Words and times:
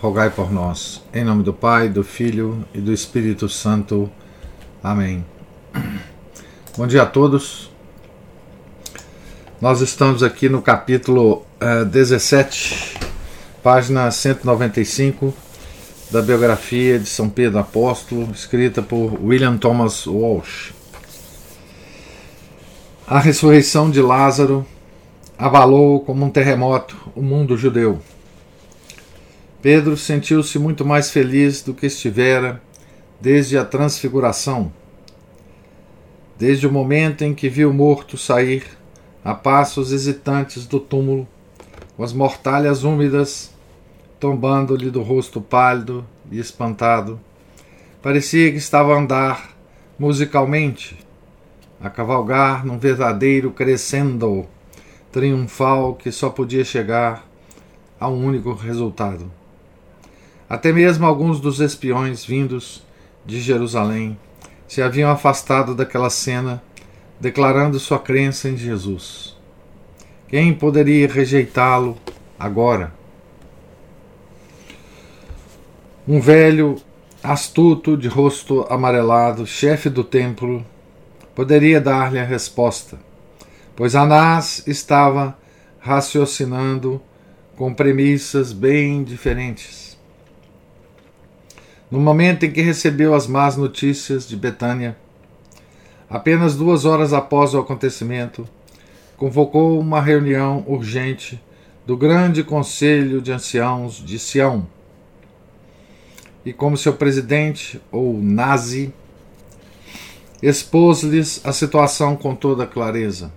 rogai 0.00 0.30
por 0.30 0.52
nós. 0.52 1.02
Em 1.12 1.24
nome 1.24 1.42
do 1.42 1.52
Pai, 1.52 1.88
do 1.88 2.04
Filho 2.04 2.64
e 2.72 2.80
do 2.80 2.92
Espírito 2.92 3.48
Santo. 3.48 4.08
Amém. 4.82 5.24
Bom 6.76 6.86
dia 6.86 7.02
a 7.02 7.06
todos. 7.06 7.68
Nós 9.60 9.80
estamos 9.80 10.22
aqui 10.22 10.48
no 10.48 10.62
capítulo 10.62 11.44
uh, 11.60 11.84
17, 11.84 12.96
página 13.60 14.08
195 14.08 15.34
da 16.12 16.22
biografia 16.22 16.96
de 16.96 17.08
São 17.08 17.28
Pedro 17.28 17.58
Apóstolo, 17.58 18.30
escrita 18.32 18.80
por 18.80 19.20
William 19.20 19.58
Thomas 19.58 20.06
Walsh. 20.06 20.72
A 23.04 23.18
ressurreição 23.18 23.90
de 23.90 24.00
Lázaro 24.00 24.64
abalou 25.36 26.00
como 26.00 26.24
um 26.24 26.30
terremoto 26.30 26.96
o 27.16 27.22
mundo 27.22 27.56
judeu. 27.56 28.00
Pedro 29.60 29.96
sentiu-se 29.96 30.56
muito 30.56 30.84
mais 30.84 31.10
feliz 31.10 31.62
do 31.62 31.74
que 31.74 31.86
estivera 31.86 32.62
desde 33.20 33.58
a 33.58 33.64
transfiguração, 33.64 34.72
desde 36.38 36.64
o 36.64 36.72
momento 36.72 37.22
em 37.22 37.34
que 37.34 37.48
viu 37.48 37.70
o 37.70 37.74
morto 37.74 38.16
sair 38.16 38.64
a 39.24 39.34
passos 39.34 39.90
hesitantes 39.90 40.64
do 40.64 40.78
túmulo, 40.78 41.26
com 41.96 42.04
as 42.04 42.12
mortalhas 42.12 42.84
úmidas 42.84 43.52
tombando-lhe 44.20 44.90
do 44.90 45.02
rosto 45.02 45.40
pálido 45.40 46.06
e 46.30 46.38
espantado. 46.38 47.18
Parecia 48.00 48.52
que 48.52 48.58
estava 48.58 48.94
a 48.94 48.98
andar 48.98 49.56
musicalmente, 49.98 50.96
a 51.80 51.90
cavalgar 51.90 52.64
num 52.64 52.78
verdadeiro 52.78 53.50
crescendo 53.50 54.46
triunfal 55.10 55.94
que 55.94 56.12
só 56.12 56.30
podia 56.30 56.64
chegar 56.64 57.26
a 57.98 58.08
um 58.08 58.24
único 58.24 58.52
resultado. 58.52 59.28
Até 60.48 60.72
mesmo 60.72 61.04
alguns 61.04 61.40
dos 61.40 61.60
espiões 61.60 62.24
vindos 62.24 62.82
de 63.26 63.40
Jerusalém 63.40 64.18
se 64.66 64.82
haviam 64.82 65.10
afastado 65.10 65.74
daquela 65.74 66.10
cena, 66.10 66.62
declarando 67.20 67.78
sua 67.78 67.98
crença 67.98 68.48
em 68.48 68.56
Jesus. 68.56 69.36
Quem 70.28 70.54
poderia 70.54 71.08
rejeitá-lo 71.08 71.96
agora? 72.38 72.92
Um 76.06 76.20
velho, 76.20 76.76
astuto, 77.22 77.96
de 77.96 78.08
rosto 78.08 78.66
amarelado, 78.70 79.46
chefe 79.46 79.90
do 79.90 80.04
templo, 80.04 80.64
poderia 81.34 81.80
dar-lhe 81.80 82.18
a 82.18 82.24
resposta 82.24 82.98
pois 83.78 83.94
Anás 83.94 84.64
estava 84.66 85.38
raciocinando 85.78 87.00
com 87.54 87.72
premissas 87.72 88.52
bem 88.52 89.04
diferentes. 89.04 89.87
No 91.90 91.98
momento 91.98 92.44
em 92.44 92.50
que 92.50 92.60
recebeu 92.60 93.14
as 93.14 93.26
más 93.26 93.56
notícias 93.56 94.28
de 94.28 94.36
Betânia, 94.36 94.94
apenas 96.08 96.54
duas 96.54 96.84
horas 96.84 97.14
após 97.14 97.54
o 97.54 97.58
acontecimento, 97.58 98.46
convocou 99.16 99.80
uma 99.80 100.00
reunião 100.00 100.62
urgente 100.66 101.42
do 101.86 101.96
Grande 101.96 102.44
Conselho 102.44 103.22
de 103.22 103.32
Anciãos 103.32 104.04
de 104.04 104.18
Sião. 104.18 104.66
E, 106.44 106.52
como 106.52 106.76
seu 106.76 106.92
presidente, 106.92 107.80
ou 107.90 108.20
nazi, 108.22 108.92
expôs-lhes 110.42 111.40
a 111.42 111.52
situação 111.52 112.14
com 112.16 112.34
toda 112.34 112.66
clareza. 112.66 113.32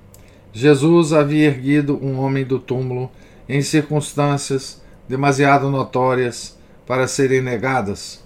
Jesus 0.51 1.13
havia 1.13 1.47
erguido 1.47 1.97
um 2.03 2.19
homem 2.19 2.43
do 2.43 2.59
túmulo 2.59 3.09
em 3.47 3.61
circunstâncias 3.61 4.81
demasiado 5.07 5.69
notórias 5.69 6.57
para 6.85 7.07
serem 7.07 7.41
negadas, 7.41 8.21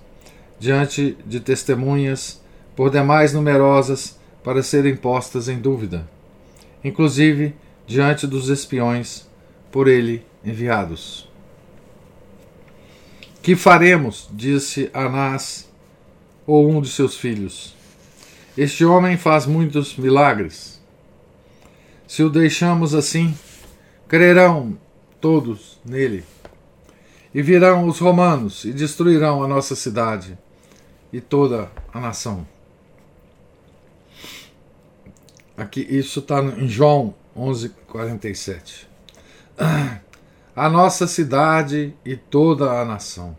diante 0.60 1.18
de 1.26 1.40
testemunhas 1.40 2.42
por 2.76 2.90
demais 2.90 3.34
numerosas 3.34 4.18
para 4.44 4.62
serem 4.62 4.96
postas 4.96 5.48
em 5.48 5.60
dúvida, 5.60 6.08
inclusive 6.84 7.56
diante 7.88 8.28
dos 8.28 8.50
espiões 8.50 9.28
por 9.72 9.88
ele 9.88 10.26
enviados. 10.44 11.30
Que 13.42 13.56
faremos? 13.56 14.30
disse 14.32 14.90
Anás 14.94 15.70
ou 16.48 16.70
um 16.70 16.82
de 16.82 16.90
seus 16.90 17.18
filhos. 17.18 17.76
Este 18.58 18.86
homem 18.86 19.18
faz 19.18 19.46
muitos 19.46 19.96
milagres. 19.98 20.82
Se 22.08 22.24
o 22.24 22.30
deixamos 22.30 22.96
assim, 22.96 23.38
crerão 24.08 24.78
todos 25.20 25.80
nele. 25.86 26.24
E 27.34 27.42
virão 27.42 27.88
os 27.88 28.00
romanos 28.00 28.64
e 28.64 28.72
destruirão 28.72 29.44
a 29.44 29.48
nossa 29.48 29.76
cidade 29.76 30.38
e 31.16 31.22
toda 31.22 31.72
a 31.94 32.00
nação. 32.02 32.46
Aqui, 35.56 35.80
isso 35.80 36.20
está 36.20 36.42
em 36.42 36.68
João 36.68 37.16
11:47. 37.34 38.86
A 40.54 40.70
nossa 40.70 41.08
cidade 41.08 41.94
e 42.06 42.16
toda 42.16 42.72
a 42.72 42.86
nação. 42.86 43.38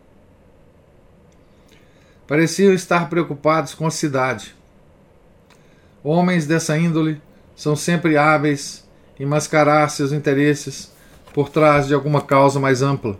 Pareciam 2.26 2.75
estar 2.75 3.09
preocupados 3.09 3.72
com 3.72 3.87
a 3.87 3.91
cidade. 3.91 4.54
Homens 6.04 6.47
dessa 6.47 6.76
índole 6.76 7.22
são 7.54 7.75
sempre 7.75 8.19
hábeis 8.19 8.87
em 9.19 9.25
mascarar 9.25 9.88
seus 9.88 10.12
interesses 10.12 10.93
por 11.32 11.48
trás 11.48 11.87
de 11.87 11.94
alguma 11.94 12.20
causa 12.20 12.60
mais 12.60 12.82
ampla, 12.82 13.19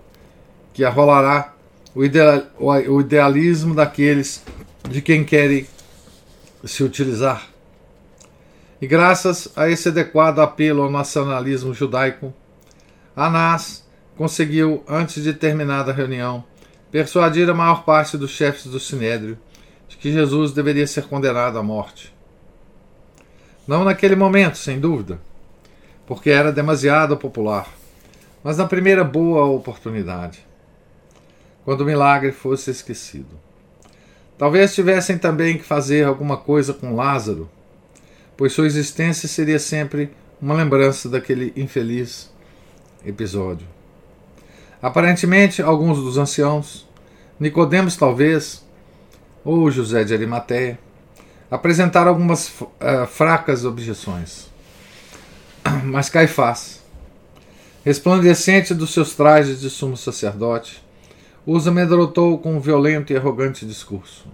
que 0.75 0.85
arrolará 0.85 1.56
o, 1.97 2.05
ideal, 2.05 2.43
o 2.59 3.01
idealismo 3.01 3.75
daqueles 3.75 4.45
de 4.91 5.01
quem 5.01 5.25
querem 5.25 5.67
se 6.63 6.85
utilizar. 6.85 7.49
E 8.83 8.87
graças 8.87 9.49
a 9.57 9.71
esse 9.71 9.89
adequado 9.89 10.41
apelo 10.41 10.83
ao 10.83 10.91
nacionalismo 10.91 11.73
judaico, 11.73 12.35
Anás 13.17 13.83
conseguiu, 14.15 14.85
antes 14.87 15.23
de 15.25 15.33
terminada 15.33 15.91
a 15.91 15.95
reunião, 15.95 16.45
persuadir 16.93 17.49
a 17.49 17.55
maior 17.55 17.83
parte 17.83 18.19
dos 18.19 18.31
chefes 18.31 18.67
do 18.67 18.79
sinédrio 18.79 19.39
de 19.89 19.97
que 19.97 20.13
Jesus 20.13 20.53
deveria 20.53 20.87
ser 20.87 21.05
condenado 21.05 21.59
à 21.59 21.63
morte. 21.63 22.15
Não 23.67 23.85
naquele 23.85 24.15
momento, 24.15 24.59
sem 24.59 24.79
dúvida, 24.79 25.19
porque 26.07 26.29
era 26.29 26.53
demasiado 26.53 27.17
popular, 27.17 27.67
mas 28.45 28.59
na 28.59 28.67
primeira 28.67 29.03
boa 29.03 29.47
oportunidade, 29.47 30.46
quando 31.67 31.81
o 31.81 31.85
milagre 31.85 32.31
fosse 32.31 32.71
esquecido. 32.71 33.41
Talvez 34.39 34.73
tivessem 34.73 35.19
também 35.19 35.59
que 35.59 35.65
fazer 35.65 36.07
alguma 36.07 36.37
coisa 36.37 36.73
com 36.73 36.95
Lázaro, 36.95 37.51
pois 38.37 38.53
sua 38.53 38.67
existência 38.67 39.29
seria 39.29 39.59
sempre 39.59 40.13
uma 40.41 40.55
lembrança 40.55 41.09
daquele 41.09 41.53
infeliz 41.57 42.33
episódio. 43.05 43.67
Aparentemente, 44.81 45.61
alguns 45.61 45.99
dos 45.99 46.17
anciãos, 46.17 46.89
Nicodemos 47.41 47.97
talvez, 47.97 48.65
ou 49.45 49.69
José 49.69 50.05
de 50.05 50.15
Arimateia, 50.15 50.79
apresentaram 51.51 52.11
algumas 52.11 52.49
uh, 52.61 53.09
fracas 53.09 53.65
objeções. 53.65 54.47
Mas 55.83 56.09
Caifás, 56.09 56.81
resplandecente 57.85 58.73
dos 58.73 58.93
seus 58.95 59.17
trajes 59.17 59.61
de 59.61 59.69
sumo 59.69 59.97
sacerdote, 59.97 60.86
os 61.47 61.69
amedrontou 61.69 62.39
com 62.39 62.57
um 62.57 62.61
violento 62.61 63.13
e 63.13 63.17
arrogante 63.17 63.65
discurso. 63.65 64.27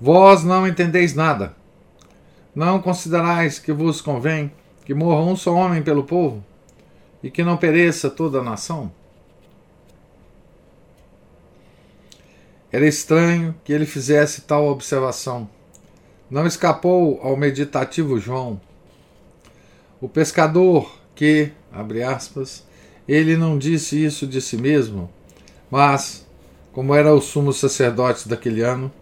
Vós 0.00 0.42
não 0.42 0.66
entendeis 0.66 1.14
nada. 1.14 1.54
Não 2.54 2.80
considerais 2.80 3.58
que 3.58 3.72
vos 3.72 4.00
convém 4.00 4.50
que 4.84 4.94
morra 4.94 5.30
um 5.30 5.36
só 5.36 5.54
homem 5.54 5.82
pelo 5.82 6.04
povo 6.04 6.42
e 7.22 7.30
que 7.30 7.44
não 7.44 7.56
pereça 7.56 8.08
toda 8.08 8.38
a 8.38 8.42
nação? 8.42 8.90
Era 12.72 12.86
estranho 12.86 13.54
que 13.62 13.72
ele 13.72 13.86
fizesse 13.86 14.42
tal 14.42 14.66
observação 14.66 15.48
não 16.30 16.46
escapou 16.46 17.20
ao 17.22 17.36
meditativo 17.36 18.18
João. 18.18 18.60
O 20.00 20.08
pescador 20.08 20.98
que, 21.14 21.50
abre 21.72 22.02
aspas, 22.02 22.66
ele 23.08 23.36
não 23.36 23.58
disse 23.58 24.04
isso 24.04 24.26
de 24.26 24.40
si 24.40 24.56
mesmo, 24.56 25.10
mas 25.70 26.26
como 26.72 26.94
era 26.94 27.12
o 27.12 27.20
sumo 27.20 27.52
sacerdote 27.52 28.28
daquele 28.28 28.62
ano, 28.62 28.92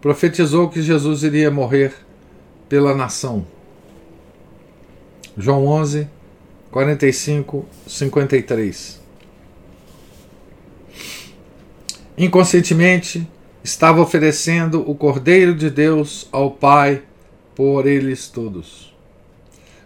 profetizou 0.00 0.68
que 0.68 0.82
Jesus 0.82 1.22
iria 1.22 1.50
morrer 1.50 1.94
pela 2.68 2.94
nação. 2.94 3.46
João 5.36 5.66
11, 5.66 6.08
45, 6.70 7.66
53. 7.86 9.00
Inconscientemente, 12.16 13.26
estava 13.64 14.00
oferecendo 14.00 14.88
o 14.88 14.94
Cordeiro 14.94 15.54
de 15.54 15.70
Deus 15.70 16.28
ao 16.30 16.50
Pai 16.50 17.02
por 17.54 17.86
eles 17.86 18.28
todos, 18.28 18.94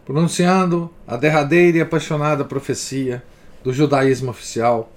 pronunciando 0.04 0.90
a 1.06 1.16
derradeira 1.16 1.78
e 1.78 1.80
apaixonada 1.80 2.44
profecia 2.44 3.22
do 3.62 3.72
judaísmo 3.72 4.30
oficial. 4.30 4.90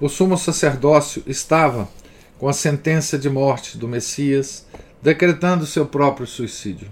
O 0.00 0.08
sumo 0.08 0.38
sacerdócio 0.38 1.22
estava 1.26 1.88
com 2.38 2.48
a 2.48 2.52
sentença 2.52 3.18
de 3.18 3.28
morte 3.28 3.76
do 3.76 3.86
Messias, 3.86 4.66
decretando 5.02 5.66
seu 5.66 5.84
próprio 5.84 6.26
suicídio. 6.26 6.90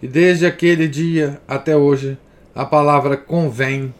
E 0.00 0.06
desde 0.06 0.46
aquele 0.46 0.86
dia 0.86 1.40
até 1.48 1.76
hoje, 1.76 2.16
a 2.54 2.64
palavra 2.64 3.16
convém 3.16 3.92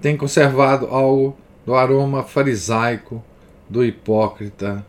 tem 0.00 0.16
conservado 0.16 0.86
algo 0.86 1.36
do 1.66 1.74
aroma 1.74 2.22
farisaico 2.22 3.22
do 3.68 3.84
hipócrita 3.84 4.86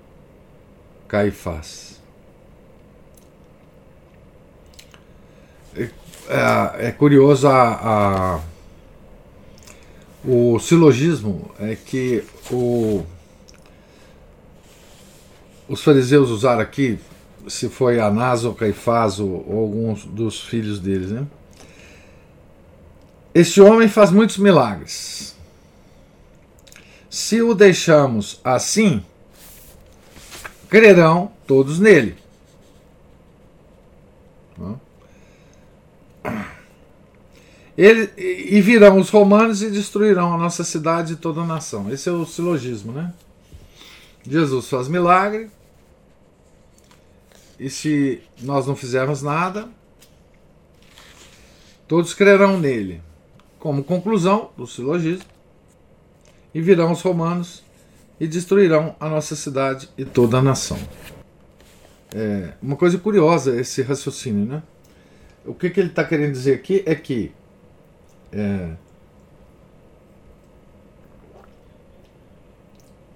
Caifás. 1.08 2.00
É, 6.30 6.88
é, 6.88 6.92
curioso 6.92 7.48
a, 7.48 7.74
a, 7.74 8.40
o 10.28 10.60
silogismo 10.60 11.50
é 11.58 11.74
que 11.74 12.22
o, 12.52 13.06
os 15.70 15.82
fariseus 15.82 16.30
usaram 16.30 16.60
aqui, 16.60 17.00
se 17.48 17.70
foi 17.70 18.02
Anás 18.02 18.44
ou 18.44 18.54
Caifás 18.54 19.22
ou, 19.22 19.46
ou 19.48 19.60
alguns 19.62 20.04
dos 20.04 20.42
filhos 20.42 20.82
deles, 20.82 21.12
né? 21.12 21.26
Este 23.34 23.62
homem 23.62 23.88
faz 23.88 24.12
muitos 24.12 24.38
milagres. 24.38 25.34
Se 27.10 27.42
o 27.42 27.54
deixamos 27.56 28.42
assim, 28.44 29.02
crerão 30.68 31.32
todos 31.46 31.80
nele. 31.80 32.18
Ele, 37.78 38.12
e 38.18 38.60
virão 38.60 38.98
os 38.98 39.10
romanos 39.10 39.62
e 39.62 39.70
destruirão 39.70 40.34
a 40.34 40.38
nossa 40.38 40.64
cidade 40.64 41.14
e 41.14 41.16
toda 41.16 41.42
a 41.42 41.46
nação. 41.46 41.92
Esse 41.92 42.10
é 42.10 42.12
o 42.12 42.26
silogismo, 42.26 42.92
né? 42.92 43.14
Jesus 44.28 44.68
faz 44.68 44.88
milagre, 44.88 45.50
e 47.60 47.70
se 47.70 48.22
nós 48.42 48.66
não 48.66 48.76
fizermos 48.76 49.22
nada, 49.22 49.70
todos 51.88 52.14
crerão 52.14 52.60
nele. 52.60 53.02
Como 53.60 53.84
conclusão 53.84 54.52
do 54.58 54.66
silogismo, 54.68 55.26
e 56.54 56.62
virão 56.62 56.92
os 56.92 57.02
romanos 57.02 57.64
e 58.20 58.28
destruirão 58.28 58.96
a 59.00 59.08
nossa 59.08 59.36
cidade 59.36 59.90
e 59.98 60.04
toda 60.04 60.40
a 60.40 60.42
nação. 60.42 60.80
É 62.14 62.54
uma 62.62 62.76
coisa 62.76 62.98
curiosa 62.98 63.60
esse 63.60 63.82
raciocínio, 63.84 64.46
né? 64.46 64.64
O 65.46 65.54
que, 65.54 65.70
que 65.70 65.80
ele 65.80 65.90
está 65.90 66.04
querendo 66.04 66.32
dizer 66.32 66.56
aqui 66.56 66.84
é 66.86 66.96
que 66.96 67.32
é, 68.32 68.72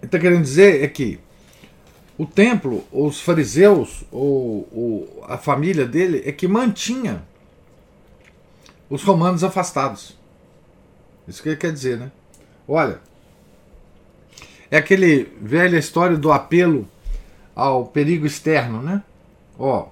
está 0.01 0.19
querendo 0.19 0.43
dizer 0.43 0.83
é 0.83 0.87
que 0.87 1.19
o 2.17 2.25
templo, 2.25 2.85
os 2.91 3.21
fariseus, 3.21 4.03
ou, 4.11 4.67
ou, 4.71 5.25
a 5.27 5.37
família 5.37 5.85
dele, 5.85 6.21
é 6.25 6.31
que 6.31 6.47
mantinha 6.47 7.23
os 8.89 9.03
romanos 9.03 9.43
afastados. 9.43 10.17
Isso 11.27 11.41
que 11.41 11.49
ele 11.49 11.55
quer 11.55 11.71
dizer, 11.71 11.97
né? 11.97 12.11
Olha, 12.67 12.99
é 14.69 14.77
aquele 14.77 15.25
velha 15.41 15.77
história 15.77 16.17
do 16.17 16.31
apelo 16.31 16.87
ao 17.55 17.85
perigo 17.85 18.25
externo, 18.25 18.81
né? 18.81 19.01
Ó. 19.57 19.87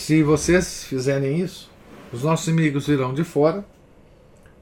Se 0.00 0.22
vocês 0.22 0.84
fizerem 0.84 1.40
isso, 1.40 1.70
os 2.10 2.22
nossos 2.22 2.48
inimigos 2.48 2.86
virão 2.86 3.12
de 3.12 3.22
fora 3.22 3.62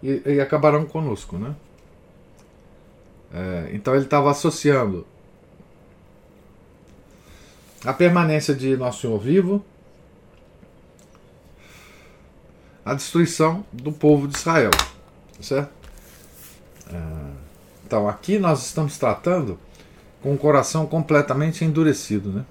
e, 0.03 0.21
e 0.27 0.41
acabarão 0.41 0.85
conosco, 0.85 1.39
né? 1.39 1.55
É, 3.33 3.71
então 3.73 3.95
ele 3.95 4.05
estava 4.05 4.33
associando 4.33 5.07
a 7.85 7.93
permanência 7.93 8.53
de 8.53 8.77
Nosso 8.77 9.03
Senhor 9.03 9.19
vivo 9.19 9.65
a 12.85 12.93
destruição 12.93 13.65
do 13.73 13.93
povo 13.93 14.27
de 14.27 14.37
Israel. 14.37 14.73
Certo? 15.41 15.71
É, 16.93 17.31
então, 17.87 18.09
aqui 18.09 18.41
nós 18.41 18.67
estamos 18.67 18.99
tratando 18.99 19.57
com 20.21 20.35
o 20.35 20.37
coração 20.37 20.85
completamente 20.85 21.65
endurecido. 21.65 22.29
Né? 22.33 22.45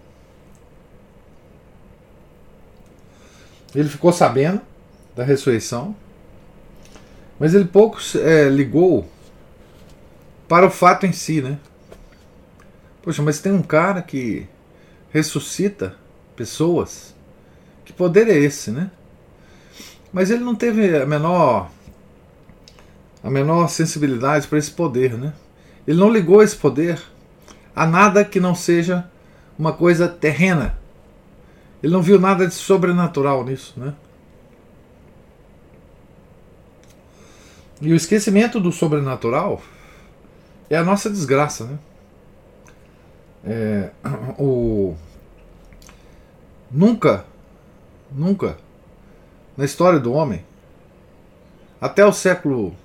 Ele 3.76 3.90
ficou 3.90 4.12
sabendo 4.12 4.62
da 5.16 5.24
ressurreição, 5.24 5.96
mas 7.40 7.54
ele 7.54 7.66
pouco 7.66 8.00
é, 8.16 8.50
ligou 8.50 9.10
para 10.48 10.66
o 10.66 10.72
fato 10.72 11.06
em 11.06 11.12
si. 11.12 11.42
Né? 11.42 11.58
Poxa, 13.02 13.22
mas 13.22 13.40
tem 13.40 13.52
um 13.52 13.62
cara 13.62 14.02
que 14.02 14.48
ressuscita 15.12 15.96
pessoas. 16.36 17.16
Que 17.86 17.94
poder 17.94 18.28
é 18.28 18.38
esse, 18.38 18.72
né? 18.72 18.92
Mas 20.12 20.30
ele 20.30 20.44
não 20.44 20.56
teve 20.56 20.96
a 20.98 21.06
menor 21.06 21.70
a 23.24 23.30
menor 23.30 23.68
sensibilidade 23.68 24.48
para 24.48 24.58
esse 24.58 24.72
poder, 24.72 25.18
né? 25.18 25.34
Ele 25.88 26.00
não 26.00 26.10
ligou 26.10 26.42
esse 26.42 26.56
poder 26.56 27.02
a 27.76 27.86
nada 27.86 28.26
que 28.26 28.40
não 28.40 28.56
seja 28.56 29.10
uma 29.58 29.74
coisa 29.74 30.08
terrena. 30.08 30.77
Ele 31.82 31.94
não 31.94 32.02
viu 32.02 32.20
nada 32.20 32.48
de 32.48 32.54
sobrenatural 32.54 33.44
nisso, 33.44 33.74
né? 33.78 33.94
E 37.80 37.94
o 37.94 37.96
esquecimento 37.96 38.60
do 38.60 38.72
sobrenatural 38.72 39.62
é 40.70 40.76
a 40.76 40.84
nossa 40.84 41.10
desgraça, 41.10 41.66
né? 41.66 41.80
É, 43.46 43.92
o 44.40 44.96
nunca, 46.72 47.26
nunca 48.12 48.58
na 49.56 49.66
história 49.66 50.00
do 50.00 50.14
homem, 50.14 50.46
até 51.80 52.06
o 52.06 52.12
século 52.12 52.76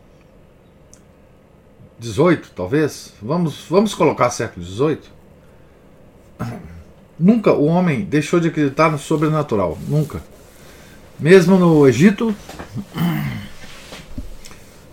XVIII, 2.00 2.42
talvez, 2.54 3.14
vamos, 3.20 3.64
vamos 3.68 3.94
colocar 3.94 4.30
século 4.30 4.64
XVIII, 4.64 5.00
nunca 7.22 7.52
o 7.52 7.66
homem 7.66 8.04
deixou 8.04 8.40
de 8.40 8.48
acreditar 8.48 8.90
no 8.90 8.98
sobrenatural, 8.98 9.78
nunca. 9.86 10.20
Mesmo 11.20 11.56
no 11.56 11.86
Egito, 11.86 12.34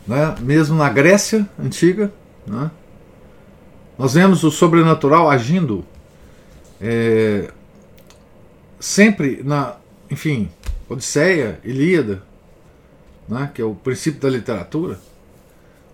né, 0.07 0.35
mesmo 0.39 0.77
na 0.77 0.89
Grécia 0.89 1.49
antiga, 1.57 2.13
né, 2.45 2.69
nós 3.97 4.13
vemos 4.13 4.43
o 4.43 4.51
sobrenatural 4.51 5.27
agindo 5.27 5.83
é, 6.79 7.49
sempre 8.79 9.41
na, 9.43 9.75
enfim, 10.09 10.49
Odisseia, 10.87 11.59
Ilíada, 11.63 12.21
né, 13.27 13.49
que 13.53 13.61
é 13.61 13.65
o 13.65 13.73
princípio 13.73 14.21
da 14.21 14.29
literatura, 14.29 14.99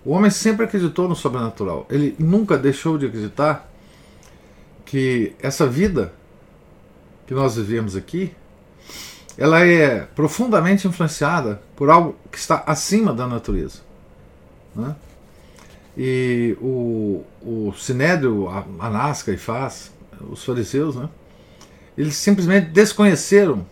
o 0.04 0.12
homem 0.12 0.30
sempre 0.30 0.66
acreditou 0.66 1.08
no 1.08 1.16
sobrenatural. 1.16 1.88
Ele 1.90 2.14
nunca 2.20 2.58
deixou 2.58 2.98
de 2.98 3.06
acreditar 3.06 3.72
que 4.86 5.34
essa 5.42 5.66
vida 5.66 6.14
que 7.26 7.34
nós 7.34 7.56
vivemos 7.56 7.96
aqui, 7.96 8.34
ela 9.38 9.66
é 9.66 10.02
profundamente 10.16 10.88
influenciada 10.88 11.62
por 11.76 11.90
algo 11.90 12.16
que 12.32 12.38
está 12.38 12.64
acima 12.66 13.14
da 13.14 13.28
natureza. 13.28 13.80
Né? 14.76 14.96
E 15.98 16.58
o, 16.62 17.24
o 17.42 17.74
Sinédrio, 17.74 18.48
Anás, 18.80 19.24
Caifás, 19.24 19.92
os 20.30 20.44
fariseus, 20.44 20.96
né? 20.96 21.10
eles 21.98 22.16
simplesmente 22.16 22.70
desconheceram 22.70 23.66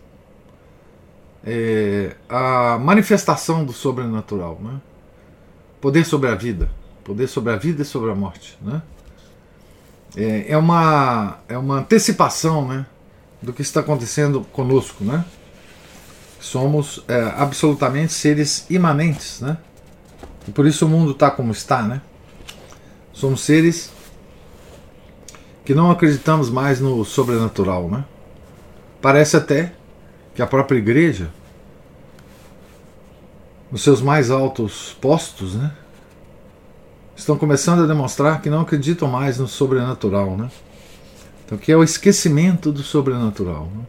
é, 1.44 2.16
a 2.28 2.78
manifestação 2.78 3.64
do 3.64 3.72
sobrenatural, 3.72 4.58
né? 4.62 4.80
poder 5.80 6.04
sobre 6.06 6.30
a 6.30 6.34
vida, 6.34 6.70
poder 7.04 7.26
sobre 7.26 7.52
a 7.52 7.56
vida 7.56 7.82
e 7.82 7.84
sobre 7.84 8.10
a 8.10 8.14
morte, 8.14 8.58
né? 8.62 8.80
É, 10.16 10.52
é 10.52 10.56
uma 10.56 11.40
é 11.48 11.58
uma 11.58 11.78
antecipação, 11.80 12.66
né, 12.68 12.86
do 13.44 13.52
que 13.52 13.62
está 13.62 13.80
acontecendo 13.80 14.40
conosco, 14.52 15.04
né? 15.04 15.24
Somos 16.40 17.04
é, 17.06 17.32
absolutamente 17.36 18.12
seres 18.12 18.66
imanentes, 18.68 19.40
né, 19.40 19.56
E 20.48 20.50
por 20.50 20.66
isso 20.66 20.84
o 20.84 20.88
mundo 20.88 21.12
está 21.12 21.30
como 21.30 21.52
está, 21.52 21.82
né? 21.82 22.00
Somos 23.12 23.40
seres 23.42 23.92
que 25.64 25.74
não 25.74 25.90
acreditamos 25.90 26.50
mais 26.50 26.80
no 26.80 27.04
sobrenatural, 27.04 27.88
né? 27.88 28.04
Parece 29.00 29.36
até 29.36 29.72
que 30.34 30.42
a 30.42 30.46
própria 30.46 30.78
igreja, 30.78 31.30
nos 33.70 33.82
seus 33.82 34.02
mais 34.02 34.30
altos 34.30 34.96
postos, 35.00 35.54
né? 35.54 35.72
Estão 37.16 37.38
começando 37.38 37.84
a 37.84 37.86
demonstrar 37.86 38.42
que 38.42 38.50
não 38.50 38.60
acreditam 38.60 39.08
mais 39.08 39.38
no 39.38 39.46
sobrenatural, 39.46 40.36
né? 40.36 40.50
Então, 41.44 41.58
que 41.58 41.70
é 41.70 41.76
o 41.76 41.82
esquecimento 41.82 42.72
do 42.72 42.82
sobrenatural. 42.82 43.70
Né? 43.74 43.84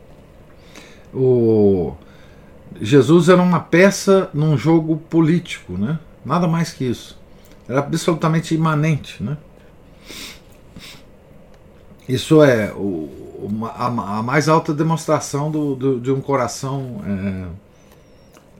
O 1.14 1.96
Jesus 2.82 3.30
era 3.30 3.42
uma 3.42 3.60
peça 3.60 4.30
num 4.34 4.58
jogo 4.58 4.98
político, 4.98 5.74
né? 5.74 6.00
Nada 6.26 6.48
mais 6.48 6.74
que 6.74 6.84
isso. 6.84 7.18
Era 7.68 7.80
absolutamente 7.80 8.54
imanente, 8.54 9.24
né? 9.24 9.38
Isso 12.08 12.44
é 12.44 12.72
o, 12.74 13.10
uma, 13.42 13.70
a, 13.70 13.88
a, 13.88 14.24
mais 14.24 14.50
alta 14.50 14.74
demonstração 14.74 15.50
do, 15.50 15.76
do, 15.76 16.00
de 16.00 16.12
um 16.12 16.22
coração 16.22 17.02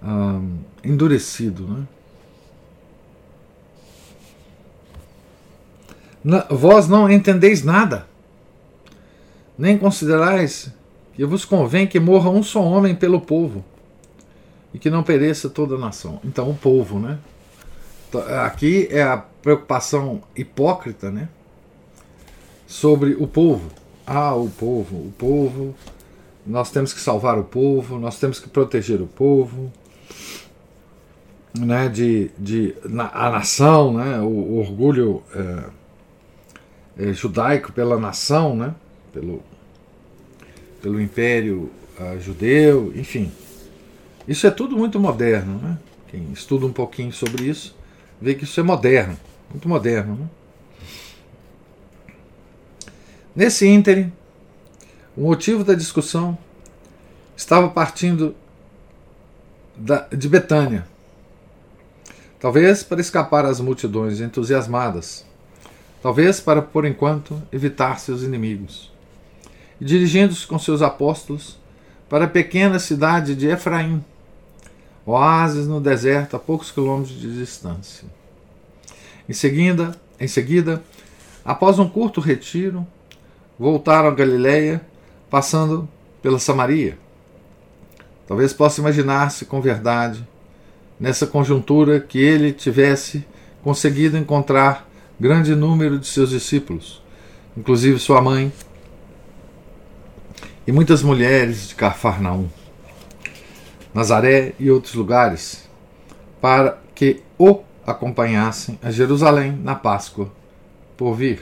é, 0.04 0.08
um, 0.08 0.58
endurecido, 0.84 1.68
né? 1.68 1.84
Na, 6.24 6.48
vós 6.50 6.88
não 6.88 7.10
entendeis 7.10 7.64
nada, 7.64 8.08
nem 9.58 9.78
considerais 9.78 10.72
que 11.14 11.26
vos 11.26 11.46
convém 11.46 11.88
que 11.88 12.00
morra 12.00 12.30
um 12.30 12.44
só 12.44 12.62
homem 12.62 12.94
pelo 12.94 13.22
povo 13.22 13.64
e 14.74 14.78
que 14.78 14.90
não 14.90 15.04
pereça 15.04 15.50
toda 15.50 15.76
a 15.76 15.78
nação. 15.78 16.20
Então, 16.24 16.50
o 16.50 16.56
povo, 16.56 17.00
né? 17.00 17.18
Aqui 18.44 18.88
é 18.92 19.02
a 19.02 19.18
preocupação 19.18 20.22
hipócrita, 20.36 21.10
né? 21.10 21.30
Sobre 22.68 23.14
o 23.14 23.26
povo. 23.26 23.72
Ah, 24.06 24.36
o 24.36 24.50
povo, 24.50 24.98
o 24.98 25.14
povo. 25.18 25.74
Nós 26.46 26.72
temos 26.72 26.94
que 26.94 27.00
salvar 27.00 27.40
o 27.40 27.44
povo, 27.46 27.98
nós 27.98 28.20
temos 28.20 28.40
que 28.40 28.50
proteger 28.50 29.02
o 29.02 29.08
povo, 29.08 29.72
né? 31.58 31.88
De, 31.88 32.30
de 32.38 32.76
na, 32.84 33.10
a 33.14 33.30
nação, 33.30 33.94
né? 33.94 34.20
O, 34.20 34.26
o 34.28 34.60
orgulho 34.60 35.24
é, 35.34 37.10
é, 37.10 37.14
judaico 37.14 37.72
pela 37.72 37.98
nação, 37.98 38.56
né? 38.56 38.76
Pelo, 39.16 39.42
pelo 40.82 41.02
império 41.02 41.72
uh, 41.98 42.20
judeu, 42.20 42.92
enfim. 42.96 43.32
Isso 44.28 44.46
é 44.46 44.52
tudo 44.52 44.76
muito 44.76 45.00
moderno, 45.00 45.58
né? 45.58 45.80
Quem 46.10 46.32
estuda 46.34 46.66
um 46.66 46.74
pouquinho 46.74 47.14
sobre 47.14 47.46
isso 47.46 47.76
vê 48.22 48.36
que 48.36 48.44
isso 48.44 48.60
é 48.60 48.64
moderno, 48.64 49.18
muito 49.50 49.70
moderno. 49.70 50.16
Né? 50.16 50.28
Nesse 53.36 53.68
ínterim, 53.68 54.12
o 55.16 55.22
motivo 55.22 55.64
da 55.64 55.74
discussão 55.74 56.38
estava 57.36 57.70
partindo 57.70 58.36
da, 59.76 60.08
de 60.08 60.30
Betânia, 60.30 60.88
talvez 62.40 62.84
para 62.84 63.02
escapar 63.02 63.46
às 63.46 63.60
multidões 63.60 64.22
entusiasmadas, 64.22 65.26
talvez 66.02 66.40
para, 66.40 66.62
por 66.62 66.86
enquanto, 66.86 67.42
evitar 67.52 68.00
seus 68.00 68.24
inimigos. 68.24 68.95
Dirigindo-se 69.80 70.48
com 70.48 70.58
seus 70.58 70.82
apóstolos 70.82 71.58
para 72.10 72.26
a 72.26 72.30
pequena 72.30 72.80
cidade 72.80 73.36
de 73.36 73.48
Efraim, 73.48 74.04
oásis 75.06 75.68
no 75.68 75.82
deserto 75.82 76.36
a 76.36 76.40
poucos 76.40 76.72
quilômetros 76.72 77.20
de 77.20 77.38
distância. 77.38 78.08
Em 79.28 79.34
seguida, 79.34 79.92
em 80.20 80.28
seguida, 80.28 80.84
após 81.44 81.78
um 81.78 81.90
curto 81.90 82.22
retiro, 82.22 82.86
voltaram 83.60 84.08
a 84.08 84.14
Galiléia, 84.14 84.82
passando 85.30 85.90
pela 86.22 86.40
Samaria. 86.40 86.98
Talvez 88.28 88.54
possa 88.54 88.82
imaginar-se 88.82 89.46
com 89.46 89.62
verdade, 89.62 90.26
nessa 91.00 91.28
conjuntura, 91.28 92.00
que 92.00 92.18
ele 92.18 92.54
tivesse 92.54 93.26
conseguido 93.64 94.18
encontrar 94.18 94.88
grande 95.20 95.56
número 95.56 96.00
de 96.00 96.08
seus 96.08 96.30
discípulos, 96.30 97.02
inclusive 97.58 98.00
sua 98.00 98.22
mãe 98.22 98.52
e 100.68 100.72
muitas 100.72 101.04
mulheres 101.04 101.70
de 101.70 101.76
Cafarnaum. 101.76 102.50
Nazaré 103.94 104.54
e 104.60 104.72
outros 104.72 104.96
lugares, 104.96 105.70
para 106.42 106.80
que 106.94 107.22
o 107.38 107.62
acompanhassem 107.86 108.80
a 108.82 108.90
Jerusalém 108.90 109.52
na 109.52 109.76
Páscoa 109.76 110.32
por 110.98 111.14
vir. 111.14 111.42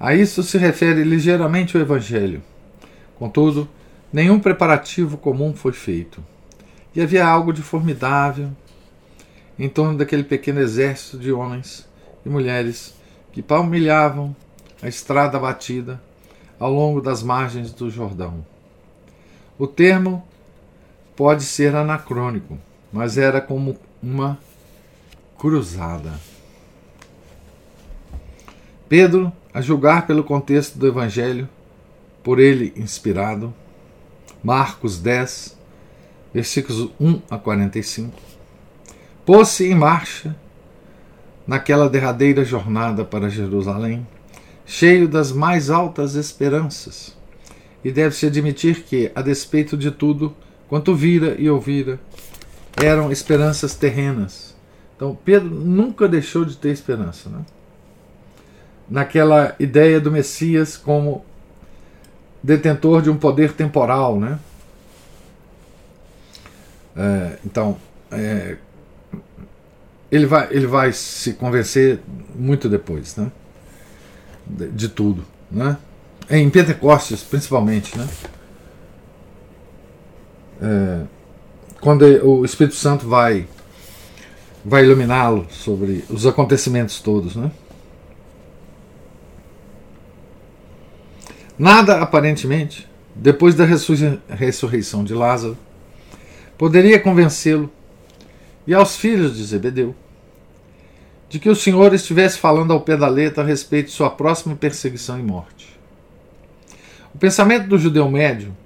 A 0.00 0.14
isso 0.14 0.42
se 0.42 0.56
refere 0.56 1.04
ligeiramente 1.04 1.76
o 1.76 1.80
Evangelho. 1.80 2.42
Contudo, 3.18 3.68
nenhum 4.12 4.40
preparativo 4.40 5.18
comum 5.18 5.52
foi 5.54 5.72
feito. 5.72 6.24
E 6.94 7.02
havia 7.02 7.26
algo 7.26 7.52
de 7.52 7.60
formidável 7.60 8.50
em 9.58 9.68
torno 9.68 9.98
daquele 9.98 10.24
pequeno 10.24 10.60
exército 10.60 11.18
de 11.18 11.32
homens 11.32 11.86
e 12.24 12.28
mulheres 12.28 12.94
que 13.32 13.42
palmilhavam 13.42 14.34
a 14.80 14.88
estrada 14.88 15.38
batida 15.38 16.00
ao 16.58 16.72
longo 16.72 17.00
das 17.00 17.22
margens 17.22 17.72
do 17.72 17.90
Jordão. 17.90 18.44
O 19.58 19.66
termo 19.66 20.26
pode 21.16 21.42
ser 21.42 21.74
anacrônico, 21.74 22.58
mas 22.92 23.18
era 23.18 23.40
como 23.40 23.76
uma 24.02 24.38
cruzada. 25.36 26.12
Pedro, 28.88 29.32
a 29.52 29.60
julgar 29.60 30.06
pelo 30.06 30.24
contexto 30.24 30.78
do 30.78 30.86
Evangelho, 30.86 31.48
por 32.22 32.38
ele 32.38 32.72
inspirado, 32.76 33.52
Marcos 34.42 34.98
10, 34.98 35.58
versículos 36.32 36.90
1 37.00 37.20
a 37.30 37.36
45, 37.36 38.16
pôs-se 39.26 39.66
em 39.66 39.74
marcha 39.74 40.34
naquela 41.46 41.88
derradeira 41.88 42.44
jornada 42.44 43.04
para 43.04 43.28
Jerusalém, 43.28 44.06
cheio 44.68 45.08
das 45.08 45.32
mais 45.32 45.70
altas 45.70 46.14
esperanças. 46.14 47.16
E 47.82 47.90
deve-se 47.90 48.26
admitir 48.26 48.82
que, 48.82 49.10
a 49.14 49.22
despeito 49.22 49.78
de 49.78 49.90
tudo, 49.90 50.36
quanto 50.68 50.94
vira 50.94 51.34
e 51.38 51.48
ouvira, 51.48 51.98
eram 52.76 53.10
esperanças 53.10 53.74
terrenas. 53.74 54.54
Então 54.94 55.18
Pedro 55.24 55.48
nunca 55.48 56.06
deixou 56.06 56.44
de 56.44 56.54
ter 56.54 56.68
esperança. 56.68 57.30
Né? 57.30 57.40
Naquela 58.90 59.56
ideia 59.58 59.98
do 59.98 60.12
Messias 60.12 60.76
como 60.76 61.24
detentor 62.42 63.00
de 63.00 63.08
um 63.08 63.16
poder 63.16 63.52
temporal. 63.54 64.20
Né? 64.20 64.38
É, 66.94 67.38
então, 67.46 67.78
é, 68.10 68.58
ele, 70.12 70.26
vai, 70.26 70.48
ele 70.50 70.66
vai 70.66 70.92
se 70.92 71.32
convencer 71.32 72.00
muito 72.34 72.68
depois 72.68 73.16
né? 73.16 73.32
De, 74.48 74.68
de 74.68 74.88
tudo. 74.88 75.24
Né? 75.50 75.76
Em 76.30 76.48
Pentecostes, 76.48 77.22
principalmente. 77.22 77.96
Né? 77.96 78.06
é, 80.60 81.02
quando 81.80 82.02
o 82.02 82.44
Espírito 82.44 82.76
Santo 82.76 83.08
vai 83.08 83.46
vai 84.64 84.84
iluminá-lo 84.84 85.46
sobre 85.50 86.04
os 86.10 86.26
acontecimentos 86.26 87.00
todos, 87.00 87.36
né? 87.36 87.50
Nada 91.56 92.00
aparentemente, 92.00 92.88
depois 93.14 93.54
da 93.54 93.64
ressurreição 93.64 95.02
de 95.04 95.14
Lázaro, 95.14 95.56
poderia 96.56 97.00
convencê-lo 97.00 97.70
e 98.66 98.74
aos 98.74 98.96
filhos 98.96 99.36
de 99.36 99.44
Zebedeu 99.44 99.94
de 101.28 101.38
que 101.38 101.48
o 101.50 101.54
Senhor 101.54 101.92
estivesse 101.92 102.38
falando 102.38 102.72
ao 102.72 102.80
pé 102.80 102.96
da 102.96 103.08
letra 103.08 103.42
a 103.42 103.46
respeito 103.46 103.86
de 103.86 103.92
sua 103.92 104.10
próxima 104.10 104.56
perseguição 104.56 105.18
e 105.18 105.22
morte. 105.22 105.78
O 107.14 107.18
pensamento 107.18 107.68
do 107.68 107.78
judeu 107.78 108.08
médio 108.10 108.56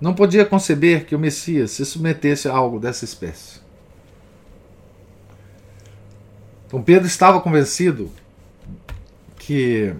não 0.00 0.14
podia 0.14 0.44
conceber 0.44 1.06
que 1.06 1.14
o 1.14 1.18
Messias 1.18 1.72
se 1.72 1.84
submetesse 1.84 2.48
a 2.48 2.52
algo 2.52 2.78
dessa 2.78 3.04
espécie. 3.04 3.60
Então 6.66 6.82
Pedro 6.82 7.06
estava 7.06 7.40
convencido 7.40 8.10
que 9.38 9.94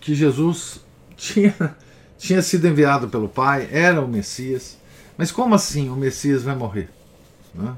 que 0.00 0.14
Jesus 0.14 0.80
tinha, 1.16 1.76
tinha 2.18 2.42
sido 2.42 2.68
enviado 2.68 3.08
pelo 3.08 3.28
Pai, 3.28 3.68
era 3.72 4.00
o 4.00 4.08
Messias. 4.08 4.76
Mas 5.16 5.30
como 5.30 5.54
assim 5.54 5.88
o 5.88 5.96
Messias 5.96 6.42
vai 6.42 6.54
morrer? 6.54 6.90
Né? 7.54 7.74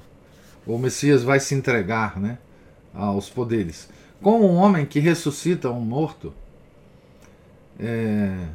O 0.66 0.78
Messias 0.78 1.22
vai 1.22 1.38
se 1.38 1.54
entregar 1.54 2.18
né, 2.18 2.38
aos 2.92 3.28
poderes. 3.28 3.88
Como 4.20 4.50
um 4.50 4.56
homem 4.56 4.84
que 4.84 4.98
ressuscita 4.98 5.70
um 5.70 5.80
morto, 5.80 6.32
é, 7.78 8.46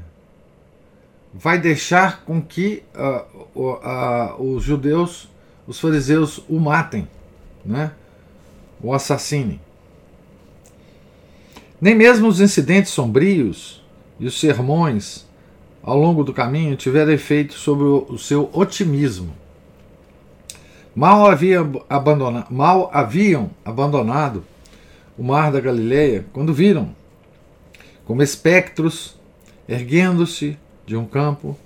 vai 1.33 1.57
deixar 1.59 2.23
com 2.25 2.41
que 2.41 2.83
uh, 2.93 3.59
uh, 3.59 4.41
uh, 4.41 4.55
os 4.55 4.63
judeus, 4.63 5.29
os 5.65 5.79
fariseus, 5.79 6.43
o 6.49 6.59
matem. 6.59 7.07
né, 7.63 7.91
o 8.81 8.93
assassine. 8.93 9.59
Nem 11.79 11.95
mesmo 11.95 12.27
os 12.27 12.39
incidentes 12.39 12.91
sombrios 12.91 13.83
e 14.19 14.25
os 14.25 14.39
sermões 14.39 15.27
ao 15.81 15.97
longo 15.97 16.23
do 16.23 16.33
caminho 16.33 16.75
tiveram 16.75 17.11
efeito 17.11 17.53
sobre 17.53 17.83
o 17.83 18.17
seu 18.17 18.49
otimismo. 18.53 19.33
Mal, 20.93 21.25
havia 21.25 21.59
abandonado, 21.89 22.47
mal 22.53 22.89
haviam 22.93 23.49
abandonado 23.63 24.43
o 25.17 25.23
mar 25.23 25.49
da 25.49 25.61
Galileia 25.61 26.25
quando 26.33 26.53
viram, 26.53 26.93
como 28.05 28.21
espectros, 28.21 29.17
erguendo-se 29.69 30.57
de 30.85 30.97
um 30.97 31.05
campo, 31.05 31.57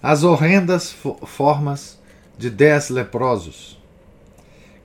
as 0.00 0.22
horrendas 0.22 0.94
formas 1.24 1.98
de 2.38 2.50
dez 2.50 2.88
leprosos, 2.88 3.76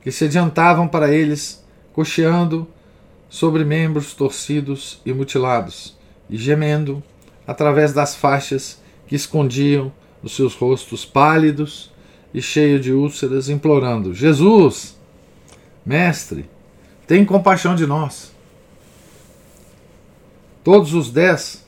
que 0.02 0.12
se 0.12 0.26
adiantavam 0.26 0.88
para 0.88 1.14
eles, 1.14 1.64
cocheando 1.94 2.68
sobre 3.30 3.64
membros 3.64 4.16
torcidos 4.16 5.00
e 5.06 5.14
mutilados, 5.14 5.96
e 6.28 6.36
gemendo 6.36 7.04
através 7.46 7.94
das 7.94 8.16
faixas 8.16 8.82
que 9.06 9.16
escondiam 9.16 9.94
os 10.24 10.36
seus 10.36 10.56
rostos 10.56 11.06
pálidos 11.06 11.93
e 12.34 12.42
cheios 12.42 12.82
de 12.82 12.92
úlceras, 12.92 13.50
implorando: 13.50 14.14
Jesus, 14.14 14.98
Mestre, 15.86 16.50
tem 17.06 17.26
compaixão 17.26 17.76
de 17.76 17.86
nós. 17.86 18.32
Todos 20.64 20.94
os 20.94 21.12
dez 21.12 21.64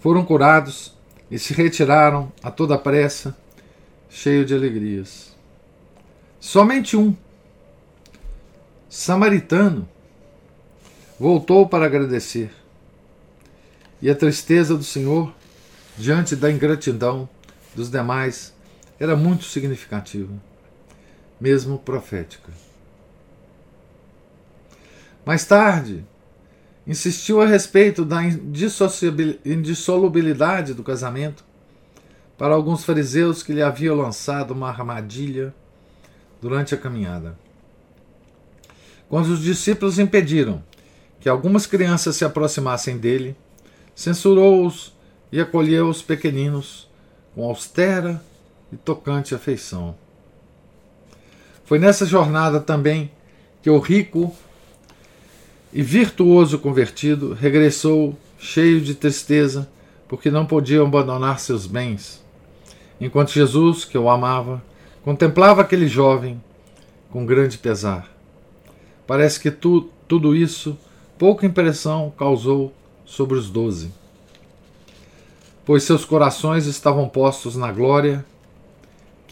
foram 0.00 0.24
curados 0.24 0.94
e 1.30 1.38
se 1.38 1.52
retiraram 1.52 2.32
a 2.42 2.50
toda 2.50 2.78
pressa, 2.78 3.36
cheio 4.08 4.44
de 4.44 4.54
alegrias. 4.54 5.34
Somente 6.38 6.96
um, 6.96 7.16
samaritano, 8.88 9.88
voltou 11.18 11.68
para 11.68 11.86
agradecer. 11.86 12.52
E 14.00 14.08
a 14.08 14.14
tristeza 14.14 14.76
do 14.76 14.84
Senhor, 14.84 15.34
diante 15.96 16.36
da 16.36 16.52
ingratidão 16.52 17.28
dos 17.74 17.90
demais, 17.90 18.53
era 18.98 19.16
muito 19.16 19.44
significativa, 19.44 20.32
mesmo 21.40 21.78
profética. 21.78 22.52
Mais 25.24 25.44
tarde, 25.44 26.04
insistiu 26.86 27.40
a 27.40 27.46
respeito 27.46 28.04
da 28.04 28.22
indissolubilidade 28.24 30.74
do 30.74 30.82
casamento 30.82 31.44
para 32.36 32.54
alguns 32.54 32.84
fariseus 32.84 33.42
que 33.42 33.52
lhe 33.52 33.62
haviam 33.62 33.96
lançado 33.96 34.50
uma 34.50 34.68
armadilha 34.68 35.54
durante 36.42 36.74
a 36.74 36.78
caminhada. 36.78 37.38
Quando 39.08 39.28
os 39.28 39.40
discípulos 39.40 39.98
impediram 39.98 40.62
que 41.20 41.28
algumas 41.28 41.66
crianças 41.66 42.16
se 42.16 42.24
aproximassem 42.24 42.98
dele, 42.98 43.36
censurou-os 43.94 44.92
e 45.32 45.40
acolheu 45.40 45.88
os 45.88 46.02
pequeninos 46.02 46.90
com 47.34 47.44
austera 47.44 48.22
e 48.74 48.76
tocante 48.76 49.34
afeição. 49.34 49.94
Foi 51.64 51.78
nessa 51.78 52.04
jornada 52.04 52.60
também 52.60 53.10
que 53.62 53.70
o 53.70 53.78
rico 53.78 54.34
e 55.72 55.80
virtuoso 55.80 56.58
convertido 56.58 57.32
regressou 57.32 58.18
cheio 58.38 58.80
de 58.80 58.94
tristeza, 58.94 59.70
porque 60.06 60.30
não 60.30 60.44
podia 60.44 60.82
abandonar 60.82 61.38
seus 61.38 61.66
bens, 61.66 62.22
enquanto 63.00 63.32
Jesus, 63.32 63.84
que 63.84 63.96
o 63.96 64.10
amava, 64.10 64.62
contemplava 65.02 65.62
aquele 65.62 65.88
jovem 65.88 66.42
com 67.10 67.24
grande 67.24 67.56
pesar. 67.56 68.10
Parece 69.06 69.40
que 69.40 69.50
tu, 69.50 69.88
tudo 70.06 70.36
isso 70.36 70.76
pouca 71.16 71.46
impressão 71.46 72.12
causou 72.18 72.72
sobre 73.04 73.38
os 73.38 73.48
doze, 73.48 73.90
pois 75.64 75.84
seus 75.84 76.04
corações 76.04 76.66
estavam 76.66 77.08
postos 77.08 77.56
na 77.56 77.72
glória 77.72 78.24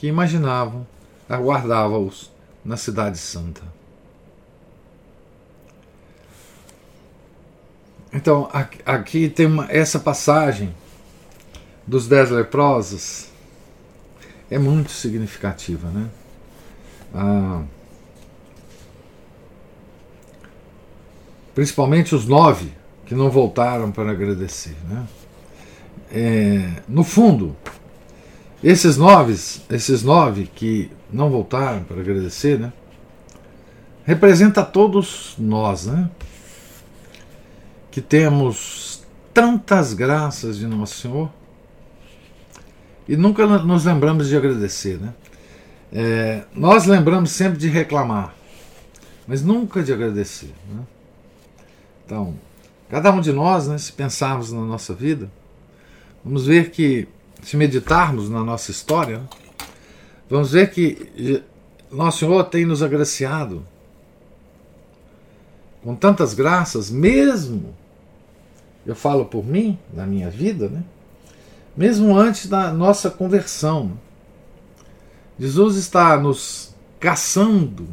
que 0.03 0.09
imaginavam 0.09 0.85
aguardava-os 1.29 2.29
na 2.65 2.77
Cidade 2.77 3.19
Santa. 3.19 3.63
Então, 8.13 8.49
aqui 8.85 9.29
tem 9.29 9.47
uma, 9.47 9.71
essa 9.71 10.01
passagem 10.01 10.75
dos 11.87 12.09
dez 12.09 12.31
leprosos 12.31 13.29
é 14.51 14.59
muito 14.59 14.91
significativa, 14.91 15.89
né? 15.89 16.11
Ah, 17.15 17.63
principalmente 21.55 22.13
os 22.13 22.27
nove 22.27 22.73
que 23.07 23.15
não 23.15 23.31
voltaram 23.31 23.93
para 23.93 24.11
agradecer, 24.11 24.77
né? 24.89 25.07
É, 26.11 26.83
no 26.89 27.05
fundo, 27.05 27.57
esses 28.63 28.97
nove, 28.97 29.33
esses 29.71 30.03
nove 30.03 30.51
que 30.55 30.91
não 31.13 31.31
voltaram 31.31 31.85
para 31.85 32.01
agradecer, 32.01 32.59
né? 32.59 32.73
Representa 34.05 34.65
todos 34.65 35.35
nós, 35.39 35.87
né? 35.87 36.11
que 37.93 38.01
temos 38.01 39.05
tantas 39.35 39.93
graças 39.93 40.57
de 40.57 40.67
Nosso 40.67 40.97
Senhor 40.97 41.31
e 43.07 43.17
nunca 43.17 43.47
nos 43.47 43.85
lembramos 43.85 44.29
de 44.29 44.37
agradecer, 44.37 44.99
né? 44.99 45.13
É, 45.93 46.45
nós 46.55 46.87
lembramos 46.87 47.31
sempre 47.31 47.59
de 47.59 47.69
reclamar, 47.69 48.35
mas 49.29 49.45
nunca 49.45 49.83
de 49.83 49.93
agradecer. 49.93 50.55
Né? 50.71 50.81
Então, 52.07 52.35
cada 52.89 53.13
um 53.13 53.21
de 53.21 53.31
nós, 53.31 53.69
né, 53.69 53.77
se 53.77 53.93
pensarmos 53.93 54.51
na 54.51 54.63
nossa 54.63 54.95
vida, 54.95 55.31
vamos 56.25 56.47
ver 56.47 56.71
que, 56.71 57.07
se 57.43 57.57
meditarmos 57.57 58.31
na 58.31 58.43
nossa 58.43 58.71
história, 58.71 59.21
vamos 60.31 60.53
ver 60.53 60.71
que 60.71 61.43
Nosso 61.91 62.21
Senhor 62.21 62.45
tem 62.45 62.65
nos 62.65 62.83
agraciado 62.83 63.65
com 65.83 65.95
tantas 65.95 66.33
graças, 66.33 66.91
mesmo 66.91 67.75
eu 68.87 68.95
falo 68.95 69.25
por 69.25 69.45
mim, 69.45 69.79
na 69.93 70.07
minha 70.07 70.31
vida, 70.31 70.69
né? 70.69 70.83
mesmo 71.77 72.17
antes 72.17 72.47
da 72.47 72.73
nossa 72.73 73.11
conversão. 73.11 73.93
Jesus 75.39 75.77
está 75.77 76.17
nos 76.19 76.75
caçando 77.01 77.89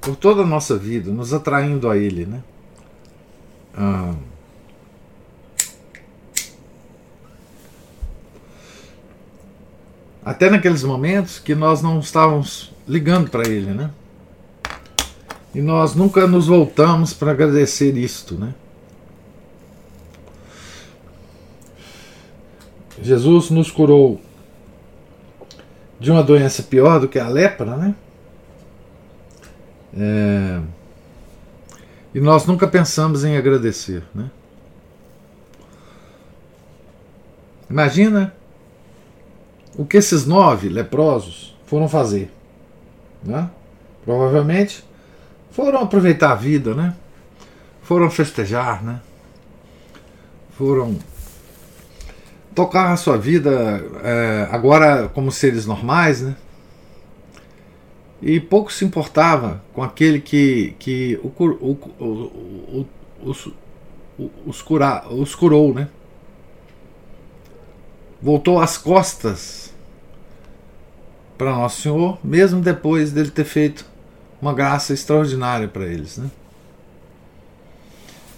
por 0.00 0.16
toda 0.16 0.42
a 0.42 0.46
nossa 0.46 0.76
vida, 0.76 1.10
nos 1.10 1.32
atraindo 1.32 1.88
a 1.88 1.96
Ele. 1.96 2.26
Né? 2.26 2.42
Ah, 3.74 4.14
até 10.24 10.50
naqueles 10.50 10.82
momentos 10.82 11.38
que 11.38 11.54
nós 11.54 11.82
não 11.82 12.00
estávamos 12.00 12.72
ligando 12.86 13.30
para 13.30 13.48
Ele, 13.48 13.72
né? 13.72 13.90
E 15.54 15.60
nós 15.60 15.94
nunca 15.94 16.26
nos 16.26 16.46
voltamos 16.46 17.12
para 17.12 17.32
agradecer 17.32 17.96
isto, 17.96 18.34
né? 18.34 18.54
Jesus 23.02 23.50
nos 23.50 23.70
curou 23.70 24.20
de 25.98 26.10
uma 26.10 26.22
doença 26.22 26.62
pior 26.62 27.00
do 27.00 27.08
que 27.08 27.18
a 27.18 27.28
lepra, 27.28 27.76
né? 27.76 27.94
É... 29.96 30.60
E 32.14 32.20
nós 32.20 32.46
nunca 32.46 32.68
pensamos 32.68 33.24
em 33.24 33.36
agradecer, 33.36 34.02
né? 34.14 34.30
Imagina 37.68 38.34
o 39.76 39.84
que 39.84 39.96
esses 39.96 40.26
nove 40.26 40.68
leprosos 40.68 41.56
foram 41.66 41.88
fazer, 41.88 42.30
né? 43.22 43.50
Provavelmente 44.04 44.84
foram 45.50 45.80
aproveitar 45.80 46.32
a 46.32 46.34
vida, 46.34 46.74
né? 46.74 46.94
Foram 47.82 48.10
festejar, 48.10 48.82
né? 48.82 49.00
Foram 50.56 50.96
tocar 52.54 52.92
a 52.92 52.96
sua 52.96 53.16
vida 53.16 53.82
é, 54.02 54.48
agora 54.50 55.08
como 55.08 55.30
seres 55.30 55.66
normais, 55.66 56.22
né? 56.22 56.36
E 58.22 58.38
pouco 58.38 58.70
se 58.72 58.84
importava 58.84 59.62
com 59.72 59.82
aquele 59.82 60.20
que, 60.20 60.74
que 60.78 61.18
o, 61.22 61.28
o, 61.28 61.78
o, 61.98 62.86
os, 63.22 63.48
os, 64.44 64.60
cura, 64.60 65.06
os 65.10 65.34
curou, 65.34 65.72
né? 65.72 65.88
Voltou 68.22 68.60
as 68.60 68.76
costas 68.76 69.72
para 71.38 71.52
Nosso 71.52 71.82
Senhor, 71.82 72.18
mesmo 72.22 72.60
depois 72.60 73.12
dele 73.12 73.30
ter 73.30 73.44
feito 73.44 73.86
uma 74.40 74.52
graça 74.52 74.92
extraordinária 74.92 75.68
para 75.68 75.86
eles, 75.86 76.18
né? 76.18 76.30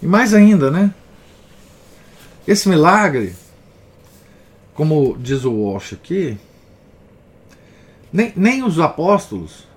E 0.01 0.07
mais 0.07 0.33
ainda, 0.33 0.71
né? 0.71 0.93
Esse 2.47 2.67
milagre 2.67 3.35
como 4.73 5.15
diz 5.17 5.45
o 5.45 5.51
Walsh 5.51 5.93
aqui, 5.93 6.37
nem, 8.11 8.33
nem 8.35 8.63
os 8.63 8.79
apóstolos 8.79 9.67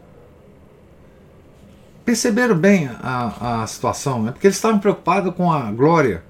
perceberam 2.05 2.57
bem 2.57 2.89
a, 3.01 3.63
a 3.63 3.67
situação, 3.67 4.23
né? 4.23 4.33
porque 4.33 4.47
eles 4.47 4.57
estavam 4.57 4.79
preocupados 4.79 5.35
com 5.35 5.53
a 5.53 5.71
glória 5.73 6.23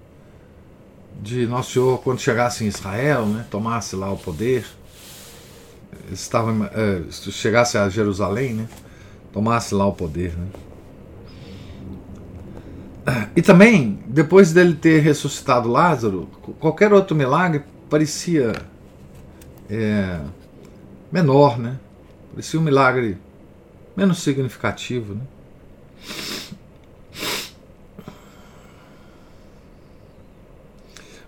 de 1.21 1.47
Nosso 1.47 1.73
Senhor 1.73 1.99
quando 2.03 2.21
chegasse 2.21 2.65
em 2.65 2.69
Israel, 2.69 3.27
né? 3.27 3.47
tomasse 3.51 3.97
lá 3.97 4.13
o 4.13 4.17
poder, 4.17 4.65
estava, 6.11 6.53
é, 6.75 7.03
chegasse 7.11 7.79
a 7.79 7.89
Jerusalém, 7.89 8.55
né? 8.55 8.69
tomasse 9.33 9.75
lá 9.75 9.87
o 9.87 9.93
poder. 9.93 10.37
Né? 10.37 10.47
E 13.37 13.43
também, 13.43 14.01
depois 14.07 14.53
dele 14.53 14.75
ter 14.75 15.01
ressuscitado 15.01 15.69
Lázaro, 15.69 16.29
qualquer 16.59 16.93
outro 16.93 17.15
milagre 17.15 17.63
parecia 17.89 18.53
é, 19.71 20.21
menor, 21.13 21.59
né? 21.59 21.79
Parecia 22.31 22.59
um 22.59 22.63
milagre 22.63 23.17
menos 23.97 24.23
significativo, 24.23 25.15
né? 25.15 25.21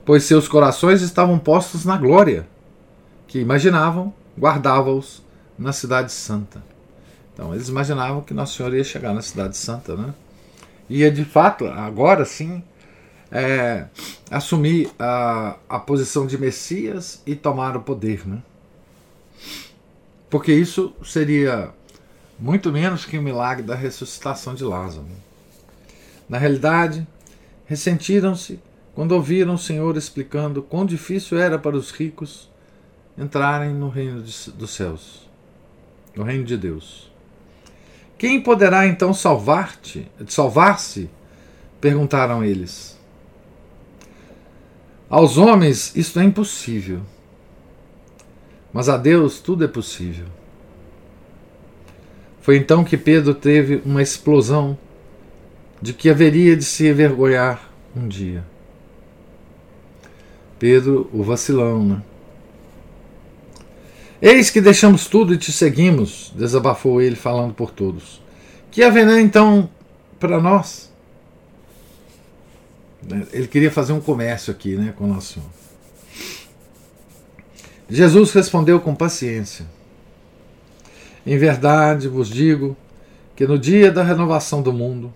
Pois 0.09 0.25
seus 0.25 0.49
corações 0.49 1.03
estavam 1.03 1.39
postos 1.39 1.85
na 1.85 1.95
glória, 1.95 2.49
que 3.27 3.39
imaginavam, 3.41 4.11
guardavam-os 4.39 5.23
na 5.59 5.71
cidade 5.71 6.13
santa. 6.13 6.63
Então, 7.35 7.55
eles 7.55 7.69
imaginavam 7.69 8.23
que 8.23 8.33
Nosso 8.33 8.57
Senhor 8.57 8.73
ia 8.73 8.83
chegar 8.83 9.13
na 9.13 9.21
cidade 9.21 9.55
santa, 9.55 9.95
né? 9.95 10.15
Ia 10.89 11.11
de 11.11 11.27
fato, 11.27 11.67
agora 11.67 12.25
sim, 12.25 12.63
é, 13.31 13.85
assumir 14.31 14.91
a, 14.99 15.57
a 15.69 15.79
posição 15.79 16.27
de 16.27 16.39
Messias 16.39 17.21
e 17.27 17.35
tomar 17.35 17.77
o 17.77 17.83
poder, 17.83 18.27
né? 18.27 18.39
Porque 20.31 20.55
isso 20.55 20.91
seria 21.05 21.69
muito 22.39 22.73
menos 22.73 23.05
que 23.05 23.19
o 23.19 23.23
milagre 23.23 23.63
da 23.63 23.75
ressuscitação 23.75 24.55
de 24.55 24.65
Lázaro. 24.65 25.05
Na 26.27 26.39
realidade, 26.39 27.07
ressentiram-se 27.67 28.59
quando 28.99 29.13
ouviram 29.13 29.55
o 29.55 29.59
Senhor 29.59 29.97
explicando 29.97 30.61
quão 30.61 30.85
difícil 30.85 31.39
era 31.39 31.57
para 31.57 31.77
os 31.77 31.93
ricos 31.93 32.51
entrarem 33.17 33.73
no 33.73 33.89
reino 33.89 34.21
dos 34.21 34.71
céus, 34.71 35.31
no 36.17 36.25
reino 36.25 36.43
de 36.43 36.57
Deus. 36.57 37.09
Quem 38.19 38.41
poderá 38.41 38.89
então 38.89 39.15
salvar-te, 39.15 40.11
salvar-se? 40.27 41.09
perguntaram 41.81 42.43
eles. 42.43 42.99
Aos 45.09 45.39
homens 45.39 45.95
isto 45.95 46.19
é 46.19 46.25
impossível, 46.25 47.01
mas 48.73 48.89
a 48.89 48.97
Deus 48.97 49.39
tudo 49.39 49.65
é 49.65 49.69
possível. 49.69 50.27
Foi 52.41 52.57
então 52.57 52.83
que 52.83 52.97
Pedro 52.97 53.33
teve 53.33 53.81
uma 53.85 54.03
explosão 54.03 54.77
de 55.81 55.95
que 55.95 56.11
haveria 56.11 56.57
de 56.57 56.65
se 56.65 56.89
envergonhar 56.89 57.63
um 57.95 58.09
dia. 58.09 58.45
Pedro, 60.59 61.09
o 61.13 61.23
vacilão, 61.23 61.85
né? 61.85 62.03
Eis 64.21 64.51
que 64.51 64.61
deixamos 64.61 65.07
tudo 65.07 65.33
e 65.33 65.39
te 65.39 65.53
seguimos, 65.53 66.33
desabafou 66.35 67.01
ele, 67.01 67.15
falando 67.15 67.55
por 67.55 67.71
todos. 67.71 68.21
Que 68.71 68.83
haverá 68.83 69.21
então 69.21 69.71
para 70.19 70.41
nós? 70.41 70.93
Ele 73.33 73.47
queria 73.47 73.71
fazer 73.71 73.93
um 73.93 74.01
comércio 74.01 74.51
aqui 74.51 74.75
né, 74.75 74.93
com 74.97 75.05
o 75.05 75.07
nosso 75.07 75.35
Senhor. 75.35 75.49
Jesus 77.89 78.33
respondeu 78.33 78.81
com 78.81 78.95
paciência: 78.95 79.65
em 81.25 81.39
verdade 81.39 82.09
vos 82.09 82.29
digo 82.29 82.77
que 83.37 83.47
no 83.47 83.59
dia 83.59 83.93
da 83.93 84.03
renovação 84.03 84.61
do 84.61 84.73
mundo, 84.73 85.15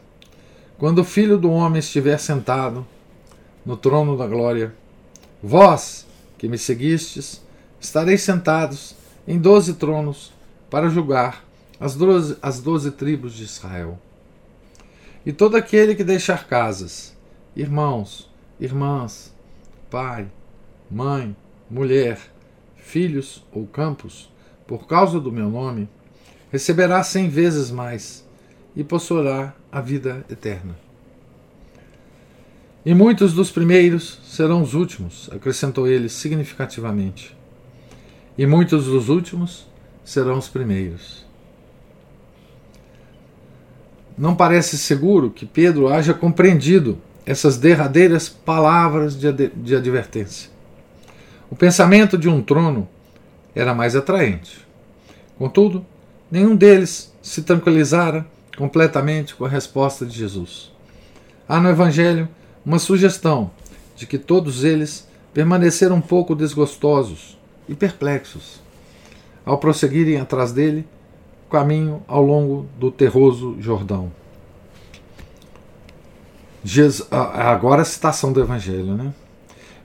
quando 0.78 1.00
o 1.00 1.04
Filho 1.04 1.36
do 1.36 1.50
Homem 1.50 1.80
estiver 1.80 2.18
sentado 2.18 2.86
no 3.66 3.76
trono 3.76 4.16
da 4.16 4.26
glória, 4.26 4.74
vós 5.42 6.06
que 6.38 6.48
me 6.48 6.56
seguistes, 6.56 7.42
estareis 7.80 8.22
sentados 8.22 8.94
em 9.26 9.38
doze 9.38 9.74
tronos 9.74 10.32
para 10.70 10.88
julgar 10.88 11.44
as 11.78 11.96
doze, 11.96 12.36
as 12.40 12.60
doze 12.60 12.92
tribos 12.92 13.34
de 13.34 13.44
Israel. 13.44 13.98
E 15.26 15.32
todo 15.32 15.56
aquele 15.56 15.94
que 15.94 16.04
deixar 16.04 16.46
casas, 16.46 17.16
irmãos, 17.56 18.30
irmãs, 18.58 19.32
pai, 19.90 20.28
mãe, 20.90 21.36
mulher, 21.70 22.18
filhos 22.76 23.44
ou 23.52 23.66
campos, 23.66 24.30
por 24.66 24.86
causa 24.86 25.20
do 25.20 25.32
meu 25.32 25.48
nome, 25.48 25.88
receberá 26.50 27.02
cem 27.02 27.28
vezes 27.28 27.70
mais 27.70 28.24
e 28.74 28.82
possuirá 28.84 29.54
a 29.70 29.80
vida 29.80 30.24
eterna. 30.30 30.76
E 32.84 32.94
muitos 32.94 33.32
dos 33.32 33.50
primeiros 33.50 34.18
serão 34.24 34.62
os 34.62 34.74
últimos, 34.74 35.30
acrescentou 35.32 35.86
ele 35.86 36.08
significativamente. 36.08 37.36
E 38.36 38.46
muitos 38.46 38.86
dos 38.86 39.08
últimos 39.08 39.66
serão 40.04 40.38
os 40.38 40.48
primeiros. 40.48 41.24
Não 44.18 44.34
parece 44.34 44.76
seguro 44.76 45.30
que 45.30 45.46
Pedro 45.46 45.88
haja 45.88 46.12
compreendido 46.12 46.98
essas 47.24 47.56
derradeiras 47.56 48.28
palavras 48.28 49.18
de, 49.18 49.32
de 49.32 49.76
advertência. 49.76 50.50
O 51.50 51.54
pensamento 51.54 52.18
de 52.18 52.28
um 52.28 52.42
trono 52.42 52.88
era 53.54 53.74
mais 53.74 53.94
atraente. 53.94 54.66
Contudo, 55.38 55.86
Nenhum 56.32 56.56
deles 56.56 57.12
se 57.20 57.42
tranquilizara 57.42 58.24
completamente 58.56 59.34
com 59.34 59.44
a 59.44 59.48
resposta 59.50 60.06
de 60.06 60.16
Jesus. 60.16 60.72
Há 61.46 61.60
no 61.60 61.68
Evangelho 61.68 62.26
uma 62.64 62.78
sugestão 62.78 63.50
de 63.96 64.06
que 64.06 64.18
todos 64.18 64.64
eles 64.64 65.08
permaneceram 65.32 65.96
um 65.96 66.00
pouco 66.00 66.34
desgostosos 66.34 67.38
e 67.68 67.74
perplexos 67.74 68.60
ao 69.44 69.58
prosseguirem 69.58 70.18
atrás 70.18 70.52
dele 70.52 70.86
caminho 71.52 72.02
ao 72.08 72.22
longo 72.22 72.66
do 72.78 72.90
terroso 72.90 73.56
Jordão. 73.60 74.10
Jesus, 76.64 77.06
agora 77.10 77.82
a 77.82 77.84
citação 77.84 78.32
do 78.32 78.40
Evangelho, 78.40 78.94
né? 78.94 79.12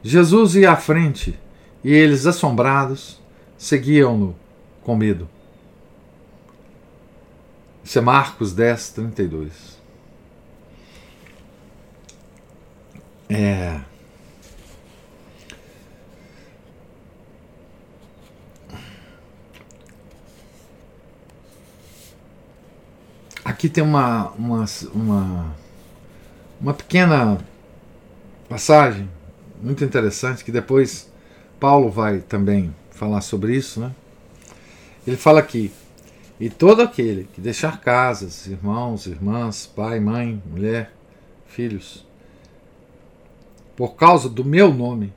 Jesus 0.01 0.55
ia 0.55 0.71
à 0.71 0.77
frente 0.77 1.37
e 1.83 1.91
eles, 1.91 2.25
assombrados, 2.25 3.19
seguiam-no 3.57 4.35
com 4.83 4.95
medo. 4.95 5.27
Isso 7.83 7.99
é 7.99 8.01
Marcos 8.01 8.53
10, 8.53 8.89
32. 8.91 9.76
É. 13.29 13.81
Aqui 23.43 23.67
tem 23.67 23.83
uma, 23.83 24.29
uma, 24.31 24.65
uma, 24.93 25.55
uma 26.61 26.73
pequena 26.73 27.37
passagem 28.47 29.09
muito 29.61 29.83
interessante 29.83 30.43
que 30.43 30.51
depois 30.51 31.11
Paulo 31.59 31.89
vai 31.89 32.19
também 32.19 32.73
falar 32.91 33.21
sobre 33.21 33.55
isso, 33.55 33.79
né? 33.79 33.91
Ele 35.05 35.17
fala 35.17 35.39
aqui: 35.39 35.71
e 36.39 36.49
todo 36.49 36.81
aquele 36.81 37.25
que 37.33 37.41
deixar 37.41 37.81
casas, 37.81 38.47
irmãos, 38.47 39.07
irmãs, 39.07 39.65
pai, 39.65 39.99
mãe, 39.99 40.41
mulher, 40.45 40.93
filhos, 41.47 42.06
por 43.77 43.95
causa 43.95 44.27
do 44.27 44.43
meu 44.43 44.73
nome, 44.73 45.13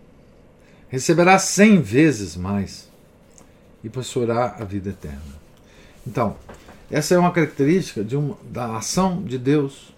receberá 0.90 1.38
cem 1.38 1.81
vezes 1.81 2.37
mais 2.37 2.90
e 3.83 3.88
possuirá 3.88 4.57
a 4.59 4.64
vida 4.64 4.90
eterna. 4.90 5.40
Então, 6.07 6.37
essa 6.90 7.14
é 7.14 7.18
uma 7.18 7.33
característica 7.33 8.05
de 8.05 8.16
uma, 8.16 8.37
da 8.44 8.77
ação 8.77 9.23
de 9.23 9.38
Deus 9.38 9.94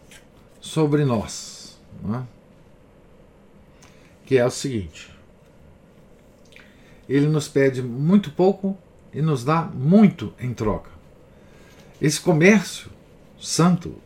sobre 0.60 1.04
nós, 1.04 1.76
é? 2.14 2.22
que 4.24 4.38
é 4.38 4.46
o 4.46 4.50
seguinte: 4.50 5.12
Ele 7.08 7.26
nos 7.26 7.48
pede 7.48 7.82
muito 7.82 8.30
pouco 8.30 8.78
e 9.12 9.20
nos 9.20 9.42
dá 9.42 9.62
muito 9.62 10.32
em 10.38 10.54
troca. 10.54 10.90
Esse 12.00 12.20
comércio 12.20 12.90
santo 13.40 13.96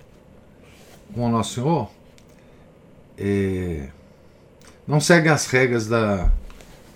com 1.12 1.26
o 1.26 1.30
Nosso 1.30 1.54
Senhor 1.54 1.90
é, 3.18 3.90
não 4.86 5.00
segue 5.00 5.28
as 5.28 5.46
regras 5.46 5.86
da, 5.86 6.30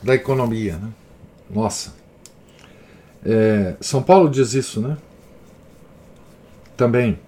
da 0.03 0.15
economia, 0.15 0.77
né? 0.77 0.89
Nossa. 1.49 1.95
É, 3.25 3.75
São 3.81 4.03
Paulo 4.03 4.31
diz 4.31 4.55
isso, 4.55 4.81
né? 4.81 4.97
Também. 6.77 7.19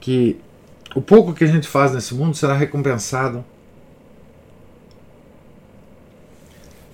Que 0.00 0.40
o 0.94 1.00
pouco 1.00 1.32
que 1.32 1.44
a 1.44 1.46
gente 1.46 1.66
faz 1.66 1.92
nesse 1.92 2.14
mundo 2.14 2.36
será 2.36 2.54
recompensado 2.54 3.44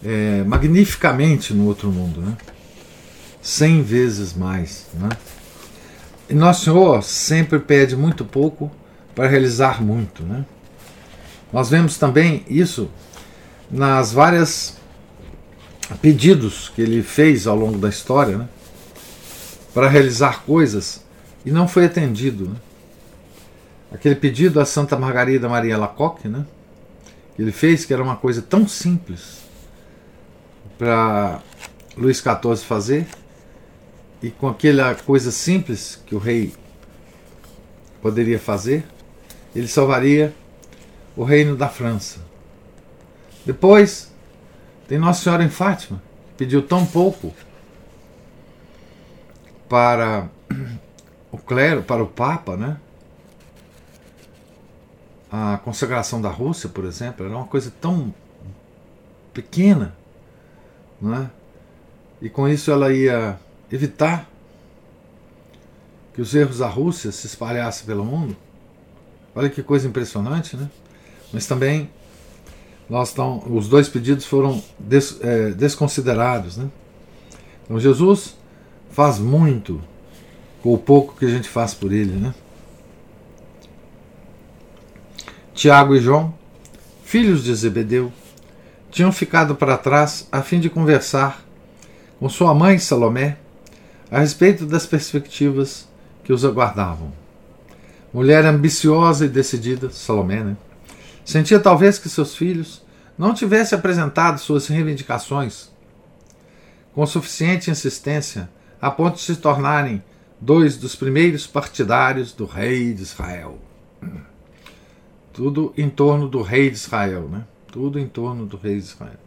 é, 0.05 0.43
magnificamente 0.45 1.53
no 1.53 1.67
outro 1.67 1.91
mundo, 1.91 2.21
né? 2.21 2.37
cem 3.43 3.83
vezes 3.83 4.35
mais. 4.35 4.87
Né? 4.95 5.09
E 6.29 6.35
Nosso 6.35 6.65
Senhor 6.65 7.03
sempre 7.03 7.59
pede 7.59 7.97
muito 7.97 8.25
pouco 8.25 8.71
para 9.15 9.27
realizar 9.27 9.83
muito. 9.83 10.23
Né? 10.23 10.45
Nós 11.53 11.69
vemos 11.71 11.99
também 11.99 12.45
isso 12.49 12.91
nas 13.71 14.13
várias 14.13 14.77
pedidos 16.01 16.69
que 16.69 16.83
ele 16.83 17.03
fez 17.03 17.47
ao 17.47 17.57
longo 17.57 17.79
da 17.79 17.89
história 17.89 18.39
né? 18.39 18.49
para 19.75 19.89
realizar 19.89 20.43
coisas 20.45 21.05
e 21.45 21.51
não 21.51 21.67
foi 21.67 21.87
atendido. 21.87 22.49
Né? 22.49 22.57
Aquele 23.93 24.15
pedido 24.15 24.61
a 24.61 24.65
Santa 24.65 24.97
Margarida 24.97 25.49
Maria 25.49 25.77
Lacoque, 25.77 26.29
né? 26.29 26.47
que 27.35 27.43
ele 27.43 27.53
fez, 27.53 27.85
que 27.85 27.93
era 27.93 28.03
uma 28.03 28.17
coisa 28.17 28.43
tão 28.43 28.69
simples 28.69 29.41
para 30.79 31.41
Luís 31.97 32.19
XIV 32.19 32.57
fazer, 32.65 33.07
e 34.23 34.31
com 34.31 34.49
aquela 34.49 34.95
coisa 34.95 35.31
simples 35.31 36.01
que 36.07 36.15
o 36.15 36.19
rei 36.19 36.53
poderia 38.01 38.39
fazer, 38.39 38.85
ele 39.55 39.69
salvaria 39.69 40.35
o 41.17 41.25
reino 41.25 41.57
da 41.57 41.69
França. 41.69 42.21
Depois, 43.45 44.13
tem 44.87 44.99
Nossa 44.99 45.23
Senhora 45.23 45.45
em 45.45 45.49
Fátima, 45.49 46.03
que 46.29 46.35
pediu 46.39 46.63
tão 46.63 46.85
pouco 46.85 47.33
para 49.69 50.29
o 51.31 51.39
clero, 51.39 51.83
para 51.83 52.03
o 52.03 52.07
Papa, 52.07 52.57
né? 52.57 52.77
A 55.31 55.59
consagração 55.59 56.21
da 56.21 56.29
Rússia, 56.29 56.69
por 56.69 56.85
exemplo, 56.85 57.25
era 57.25 57.37
uma 57.37 57.47
coisa 57.47 57.73
tão 57.81 58.13
pequena, 59.33 59.95
não 61.01 61.15
é? 61.15 61.31
E 62.21 62.29
com 62.29 62.49
isso 62.49 62.71
ela 62.71 62.93
ia 62.93 63.39
evitar 63.71 64.29
que 66.13 66.21
os 66.21 66.35
erros 66.35 66.59
da 66.59 66.67
Rússia 66.67 67.13
se 67.13 67.27
espalhassem 67.27 67.87
pelo 67.87 68.05
mundo. 68.05 68.37
Olha 69.35 69.49
que 69.49 69.63
coisa 69.63 69.87
impressionante, 69.87 70.57
né? 70.57 70.69
Mas 71.33 71.47
também 71.47 71.89
nós 72.89 73.13
tão, 73.13 73.43
os 73.49 73.69
dois 73.69 73.89
pedidos 73.89 74.25
foram 74.25 74.63
des, 74.79 75.19
é, 75.21 75.51
desconsiderados, 75.51 76.57
né? 76.57 76.69
Então 77.65 77.79
Jesus 77.79 78.37
faz 78.91 79.19
muito 79.19 79.81
com 80.61 80.75
o 80.75 80.79
pouco 80.79 81.15
que 81.17 81.25
a 81.25 81.29
gente 81.29 81.49
faz 81.49 81.73
por 81.73 81.93
ele, 81.93 82.13
né? 82.13 82.35
Tiago 85.55 85.95
e 85.95 86.01
João, 86.01 86.35
filhos 87.05 87.45
de 87.45 87.55
Zebedeu, 87.55 88.13
tinham 88.91 89.13
ficado 89.13 89.55
para 89.55 89.79
trás 89.79 90.27
a 90.33 90.43
fim 90.43 90.59
de 90.59 90.69
conversar 90.69 91.45
com 92.19 92.29
sua 92.29 92.53
mãe 92.53 92.79
Salomé 92.79 93.37
a 94.11 94.19
respeito 94.19 94.67
das 94.67 94.85
perspectivas 94.85 95.89
que 96.25 96.33
os 96.33 96.45
aguardavam. 96.45 97.13
Mulher 98.13 98.45
ambiciosa 98.45 99.27
e 99.27 99.29
decidida, 99.29 99.91
Salomé, 99.91 100.43
né? 100.43 100.57
Sentia 101.31 101.61
talvez 101.61 101.99
que 101.99 102.09
seus 102.09 102.35
filhos 102.35 102.83
não 103.17 103.33
tivessem 103.33 103.79
apresentado 103.79 104.39
suas 104.39 104.67
reivindicações 104.67 105.71
com 106.93 107.07
suficiente 107.07 107.71
insistência 107.71 108.51
a 108.81 108.91
ponto 108.91 109.17
de 109.17 109.23
se 109.23 109.37
tornarem 109.37 110.03
dois 110.41 110.77
dos 110.77 110.97
primeiros 110.97 111.47
partidários 111.47 112.33
do 112.33 112.47
rei 112.47 112.93
de 112.95 113.03
Israel. 113.03 113.59
Tudo 115.33 115.73
em 115.77 115.89
torno 115.89 116.29
do 116.29 116.43
rei 116.43 116.71
de 116.71 116.77
Israel, 116.77 117.29
né? 117.29 117.45
Tudo 117.71 117.99
em 117.99 118.09
torno 118.09 118.47
do 118.47 118.57
rei 118.57 118.79
de 118.79 118.85
Israel. 118.85 119.21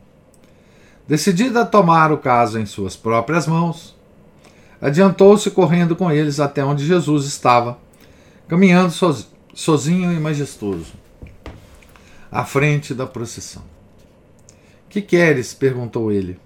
Decidida 1.08 1.62
a 1.62 1.66
tomar 1.66 2.12
o 2.12 2.18
caso 2.18 2.60
em 2.60 2.66
suas 2.66 2.96
próprias 2.96 3.48
mãos, 3.48 3.96
adiantou-se 4.82 5.50
correndo 5.52 5.96
com 5.96 6.12
eles 6.12 6.40
até 6.40 6.64
onde 6.64 6.86
Jesus 6.86 7.26
estava, 7.26 7.78
caminhando 8.48 8.94
sozinho 9.54 10.12
e 10.12 10.20
majestoso, 10.20 10.94
à 12.34 12.44
frente 12.44 12.94
da 12.94 13.06
procissão. 13.06 13.64
Que 14.90 15.02
queres? 15.02 15.54
perguntou 15.54 16.12
ele. 16.12 16.40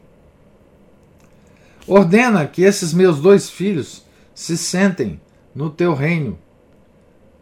Ordena 1.87 2.45
que 2.45 2.63
esses 2.63 2.93
meus 2.93 3.19
dois 3.21 3.49
filhos 3.49 4.05
se 4.35 4.57
sentem 4.57 5.19
no 5.55 5.69
teu 5.69 5.93
reino, 5.93 6.37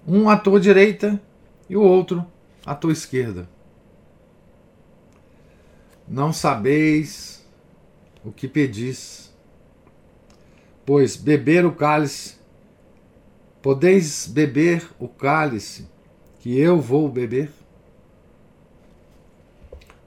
um 0.07 0.29
à 0.29 0.37
tua 0.37 0.59
direita 0.59 1.19
e 1.67 1.75
o 1.75 1.81
outro 1.81 2.25
à 2.65 2.75
tua 2.75 2.91
esquerda. 2.91 3.49
Não 6.07 6.31
sabeis 6.31 7.43
o 8.23 8.31
que 8.31 8.47
pedis 8.47 9.25
pois 10.85 11.15
beber 11.15 11.65
o 11.65 11.71
cálice, 11.71 12.35
podeis 13.61 14.27
beber 14.27 14.87
o 14.99 15.07
cálice 15.07 15.87
que 16.39 16.59
eu 16.59 16.79
vou 16.79 17.09
beber? 17.09 17.51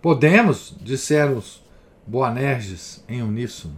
Podemos, 0.09 0.75
disseram 0.81 1.37
os 1.37 1.63
Boanerges 2.07 3.05
em 3.07 3.21
uníssono. 3.21 3.77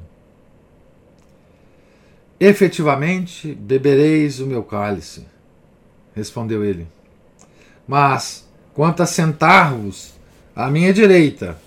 Efetivamente 2.38 3.53
bebereis 3.53 4.38
o 4.38 4.47
meu 4.47 4.62
cálice, 4.62 5.27
respondeu 6.14 6.64
ele. 6.64 6.87
Mas, 7.85 8.49
quanto 8.73 9.03
a 9.03 9.07
sentar-vos 9.07 10.14
à 10.55 10.71
minha 10.71 10.93
direita 10.93 11.59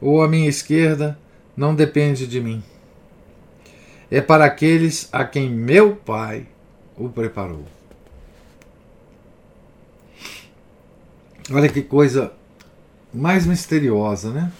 ou 0.00 0.22
à 0.22 0.26
minha 0.26 0.48
esquerda, 0.48 1.18
não 1.54 1.74
depende 1.74 2.26
de 2.26 2.40
mim 2.40 2.62
é 4.10 4.22
para 4.22 4.46
aqueles 4.46 5.06
a 5.12 5.22
quem 5.22 5.50
meu 5.50 5.94
Pai 5.94 6.46
o 6.96 7.10
preparou. 7.10 7.66
Olha 11.52 11.68
que 11.68 11.82
coisa 11.82 12.32
mais 13.12 13.46
misteriosa, 13.46 14.30
né? 14.30 14.52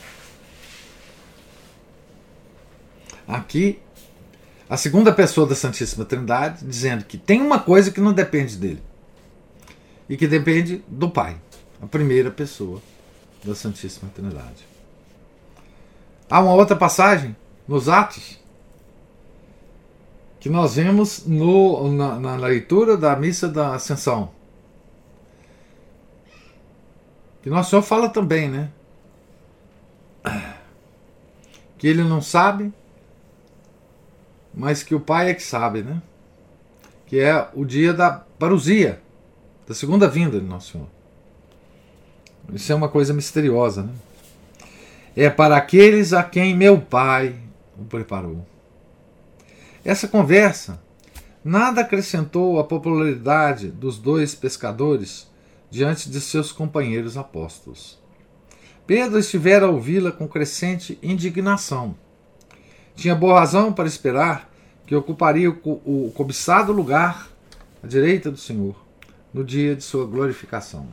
Aqui, 3.27 3.79
a 4.69 4.77
segunda 4.77 5.13
pessoa 5.13 5.47
da 5.47 5.55
Santíssima 5.55 6.05
Trindade 6.05 6.65
dizendo 6.65 7.05
que 7.05 7.19
tem 7.19 7.43
uma 7.43 7.59
coisa 7.59 7.91
que 7.91 8.01
não 8.01 8.13
depende 8.13 8.57
dele 8.57 8.83
e 10.09 10.17
que 10.17 10.27
depende 10.27 10.83
do 10.89 11.11
Pai, 11.11 11.37
a 11.83 11.87
primeira 11.87 12.31
pessoa 12.31 12.81
da 13.45 13.55
Santíssima 13.55 14.11
Trindade. 14.15 14.67
Há 16.31 16.41
uma 16.41 16.55
outra 16.55 16.77
passagem 16.77 17.37
nos 17.67 17.89
Atos 17.89 18.39
que 20.41 20.49
nós 20.49 20.77
vemos 20.77 21.27
no, 21.27 21.91
na, 21.93 22.19
na 22.19 22.37
leitura 22.37 22.97
da 22.97 23.17
missa 23.17 23.49
da 23.49 23.75
Ascensão. 23.75 24.31
Que 27.43 27.51
Nosso 27.51 27.71
Senhor 27.71 27.83
fala 27.83 28.09
também, 28.09 28.49
né? 28.49 28.71
Que 31.79 31.87
ele 31.87 32.03
não 32.03 32.21
sabe, 32.21 32.73
mas 34.53 34.83
que 34.83 34.95
o 34.95 35.01
Pai 35.01 35.31
é 35.31 35.35
que 35.35 35.43
sabe, 35.43 35.83
né? 35.83 36.03
Que 37.07 37.21
é 37.21 37.49
o 37.55 37.65
dia 37.65 37.95
da 37.95 38.11
parousia, 38.11 39.01
da 39.67 39.75
segunda 39.75 40.09
vinda 40.09 40.41
de 40.41 40.47
Nosso 40.47 40.73
Senhor. 40.73 40.89
Isso 42.53 42.73
é 42.73 42.75
uma 42.75 42.89
coisa 42.89 43.15
misteriosa, 43.15 43.83
né? 43.83 43.93
É 45.15 45.31
para 45.31 45.57
aqueles 45.57 46.13
a 46.13 46.23
quem 46.23 46.57
meu 46.57 46.81
Pai 46.81 47.37
o 47.79 47.85
preparou. 47.85 48.47
Essa 49.85 50.09
conversa 50.09 50.81
nada 51.45 51.83
acrescentou 51.83 52.59
à 52.59 52.65
popularidade 52.65 53.69
dos 53.71 53.99
dois 53.99 54.35
pescadores 54.35 55.28
diante 55.71 56.11
de 56.11 56.21
seus 56.21 56.53
companheiros 56.53 57.17
apóstolos. 57.17 57.99
Pedro 58.87 59.19
estivera 59.19 59.67
a 59.67 59.71
ouvi-la 59.71 60.11
com 60.11 60.27
crescente 60.27 60.99
indignação. 61.03 61.95
Tinha 62.97 63.15
boa 63.15 63.41
razão 63.41 63.73
para 63.73 63.87
esperar 63.87 64.51
que 64.87 64.97
ocuparia 64.97 65.51
o 65.51 66.13
cobiçado 66.15 66.73
lugar 66.73 67.29
à 67.83 67.87
direita 67.87 68.31
do 68.31 68.39
Senhor 68.39 68.75
no 69.33 69.45
dia 69.45 69.77
de 69.77 69.85
sua 69.85 70.07
glorificação. 70.07 70.89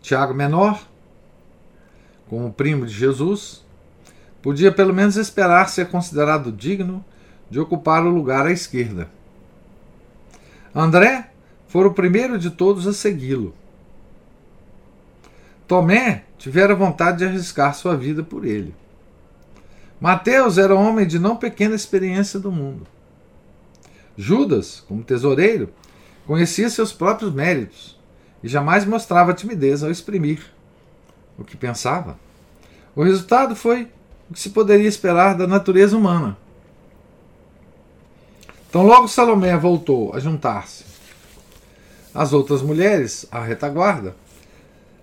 Tiago 0.00 0.32
Menor, 0.32 0.80
como 2.28 2.52
primo 2.52 2.86
de 2.86 2.94
Jesus, 2.94 3.64
podia 4.40 4.70
pelo 4.70 4.94
menos 4.94 5.16
esperar 5.16 5.68
ser 5.68 5.88
considerado 5.88 6.52
digno 6.52 7.04
de 7.50 7.58
ocupar 7.58 8.04
o 8.04 8.10
lugar 8.10 8.46
à 8.46 8.52
esquerda. 8.52 9.10
André 10.74 11.27
fora 11.68 11.86
o 11.86 11.94
primeiro 11.94 12.38
de 12.38 12.50
todos 12.50 12.86
a 12.86 12.92
segui-lo. 12.92 13.54
Tomé 15.68 16.24
tivera 16.38 16.74
vontade 16.74 17.18
de 17.18 17.26
arriscar 17.26 17.74
sua 17.74 17.94
vida 17.94 18.22
por 18.22 18.44
ele. 18.44 18.74
Mateus 20.00 20.56
era 20.56 20.74
homem 20.74 21.06
de 21.06 21.18
não 21.18 21.36
pequena 21.36 21.74
experiência 21.74 22.40
do 22.40 22.50
mundo. 22.50 22.86
Judas, 24.16 24.82
como 24.88 25.04
tesoureiro, 25.04 25.68
conhecia 26.26 26.70
seus 26.70 26.92
próprios 26.92 27.32
méritos 27.32 27.98
e 28.42 28.48
jamais 28.48 28.84
mostrava 28.84 29.34
timidez 29.34 29.82
ao 29.82 29.90
exprimir 29.90 30.40
o 31.36 31.44
que 31.44 31.56
pensava. 31.56 32.18
O 32.96 33.02
resultado 33.02 33.54
foi 33.54 33.88
o 34.30 34.34
que 34.34 34.40
se 34.40 34.50
poderia 34.50 34.88
esperar 34.88 35.36
da 35.36 35.46
natureza 35.46 35.96
humana. 35.96 36.36
Então, 38.68 38.86
logo 38.86 39.08
Salomé 39.08 39.56
voltou 39.56 40.14
a 40.14 40.20
juntar-se 40.20 40.87
às 42.14 42.32
outras 42.32 42.62
mulheres, 42.62 43.26
à 43.30 43.40
retaguarda, 43.40 44.14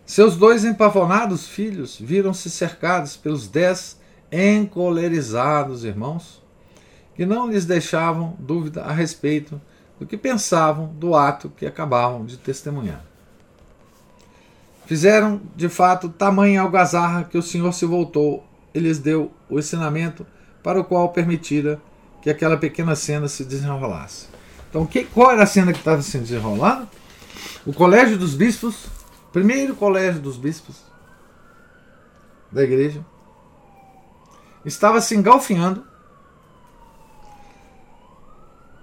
seus 0.05 0.35
dois 0.35 0.63
empavonados 0.63 1.47
filhos 1.47 1.97
viram-se 1.99 2.49
cercados 2.49 3.17
pelos 3.17 3.47
dez 3.47 3.99
encolerizados 4.31 5.83
irmãos, 5.83 6.43
que 7.15 7.25
não 7.25 7.49
lhes 7.49 7.65
deixavam 7.65 8.35
dúvida 8.37 8.83
a 8.83 8.91
respeito 8.91 9.59
do 9.99 10.05
que 10.05 10.17
pensavam 10.17 10.87
do 10.87 11.15
ato 11.15 11.49
que 11.49 11.65
acabavam 11.65 12.25
de 12.25 12.37
testemunhar. 12.37 13.03
Fizeram, 14.85 15.41
de 15.55 15.67
fato, 15.67 16.09
tamanha 16.09 16.61
algazarra 16.61 17.23
que 17.23 17.37
o 17.37 17.41
Senhor 17.41 17.73
se 17.73 17.85
voltou 17.85 18.45
e 18.73 18.79
lhes 18.79 18.99
deu 18.99 19.31
o 19.49 19.57
ensinamento 19.57 20.25
para 20.61 20.79
o 20.79 20.83
qual 20.83 21.09
permitira 21.09 21.81
que 22.21 22.29
aquela 22.29 22.57
pequena 22.57 22.95
cena 22.95 23.27
se 23.27 23.43
desenrolasse. 23.43 24.27
Então, 24.75 24.85
que, 24.85 25.05
qual 25.05 25.31
era 25.31 25.43
a 25.43 25.45
cena 25.45 25.71
que 25.71 25.79
estava 25.79 26.01
se 26.01 26.17
desenrolando? 26.17 26.85
O 27.65 27.71
Colégio 27.71 28.17
dos 28.17 28.35
Bispos, 28.35 28.87
primeiro 29.31 29.73
Colégio 29.73 30.19
dos 30.19 30.35
Bispos 30.35 30.83
da 32.51 32.61
igreja, 32.61 33.01
estava 34.65 34.99
se 34.99 35.15
engalfinhando 35.15 35.87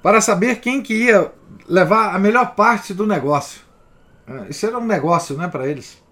para 0.02 0.22
saber 0.22 0.62
quem 0.62 0.82
que 0.82 0.94
ia 0.94 1.30
levar 1.68 2.14
a 2.14 2.18
melhor 2.18 2.54
parte 2.54 2.94
do 2.94 3.06
negócio. 3.06 3.60
É, 4.26 4.48
isso 4.48 4.64
era 4.64 4.78
um 4.78 4.86
negócio, 4.86 5.36
né, 5.36 5.46
para 5.46 5.68
eles. 5.68 6.02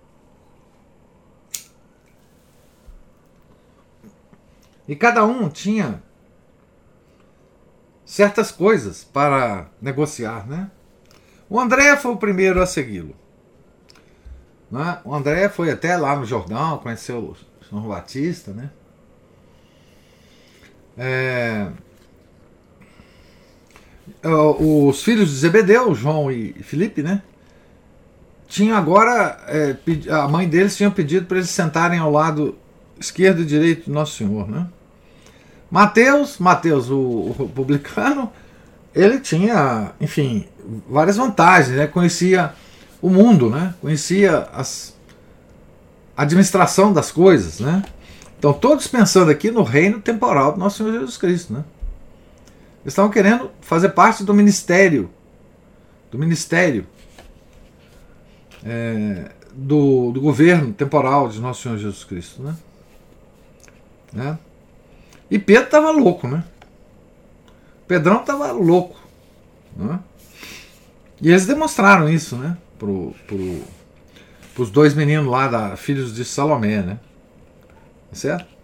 E 4.87 4.95
cada 4.95 5.25
um 5.25 5.49
tinha 5.49 6.03
certas 8.11 8.51
coisas 8.51 9.05
para 9.05 9.69
negociar, 9.81 10.45
né? 10.45 10.69
O 11.49 11.61
André 11.61 11.97
foi 11.97 12.11
o 12.11 12.17
primeiro 12.17 12.61
a 12.61 12.67
segui-lo. 12.67 13.15
Né? 14.69 14.99
O 15.05 15.15
André 15.15 15.49
foi 15.49 15.71
até 15.71 15.97
lá 15.97 16.17
no 16.17 16.25
Jordão, 16.25 16.79
conheceu 16.79 17.19
o 17.19 17.37
João 17.71 17.87
Batista, 17.87 18.53
né? 18.53 18.71
É... 20.99 21.71
Os 24.59 25.05
filhos 25.05 25.31
de 25.31 25.37
Zebedeu, 25.37 25.95
João 25.95 26.33
e 26.33 26.53
Felipe, 26.65 27.05
né? 27.05 27.23
Tinham 28.49 28.77
agora, 28.77 29.39
é, 29.47 29.77
a 30.11 30.27
mãe 30.27 30.49
deles 30.49 30.77
tinha 30.77 30.91
pedido 30.91 31.27
para 31.27 31.37
eles 31.37 31.51
sentarem 31.51 32.01
ao 32.01 32.11
lado 32.11 32.59
esquerdo 32.99 33.43
e 33.43 33.47
direito 33.47 33.89
do 33.89 33.93
Nosso 33.93 34.17
Senhor, 34.17 34.51
né? 34.51 34.67
Mateus, 35.71 36.39
Mateus, 36.39 36.91
o, 36.91 37.35
o 37.39 37.51
publicano, 37.55 38.31
ele 38.95 39.21
tinha, 39.21 39.93
enfim, 40.01 40.47
várias 40.89 41.17
vantagens, 41.17 41.77
né? 41.77 41.87
Conhecia 41.87 42.53
o 43.01 43.09
mundo, 43.09 43.49
né? 43.49 43.75
Conhecia 43.81 44.49
as, 44.53 44.97
a 46.17 46.23
administração 46.23 46.93
das 46.93 47.13
coisas, 47.13 47.61
né? 47.61 47.85
Então, 48.39 48.53
todos 48.53 48.87
pensando 48.89 49.31
aqui 49.31 49.51
no 49.51 49.63
reino 49.63 50.01
temporal 50.01 50.53
do 50.53 50.59
nosso 50.59 50.79
Senhor 50.79 50.93
Jesus 50.93 51.17
Cristo, 51.17 51.53
né? 51.53 51.65
Eles 52.83 52.93
estavam 52.93 53.11
querendo 53.11 53.51
fazer 53.61 53.91
parte 53.91 54.25
do 54.25 54.33
ministério, 54.33 55.11
do 56.11 56.19
ministério 56.19 56.87
é, 58.65 59.31
do, 59.53 60.11
do 60.13 60.21
governo 60.21 60.73
temporal 60.73 61.29
de 61.29 61.41
nosso 61.41 61.63
Senhor 61.63 61.79
Jesus 61.79 62.05
Cristo, 62.05 62.43
né? 62.43 62.57
né? 64.13 64.39
E 65.31 65.39
Pedro 65.39 65.65
estava 65.65 65.91
louco, 65.91 66.27
né? 66.27 66.43
Pedrão 67.87 68.21
estava 68.21 68.51
louco. 68.51 68.99
Né? 69.77 70.01
E 71.21 71.29
eles 71.29 71.47
demonstraram 71.47 72.09
isso, 72.09 72.37
né? 72.37 72.57
Pro, 72.79 73.15
pro, 73.27 73.63
pros 74.55 74.71
dois 74.71 74.95
meninos 74.95 75.31
lá, 75.31 75.47
da, 75.47 75.77
filhos 75.77 76.15
de 76.15 76.25
Salomé, 76.25 76.83
né? 76.83 76.99
Tá 78.11 78.17
certo? 78.17 78.61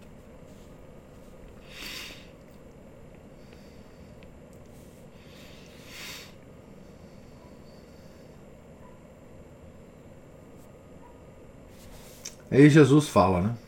Aí 12.49 12.69
Jesus 12.69 13.07
fala, 13.07 13.41
né? 13.41 13.66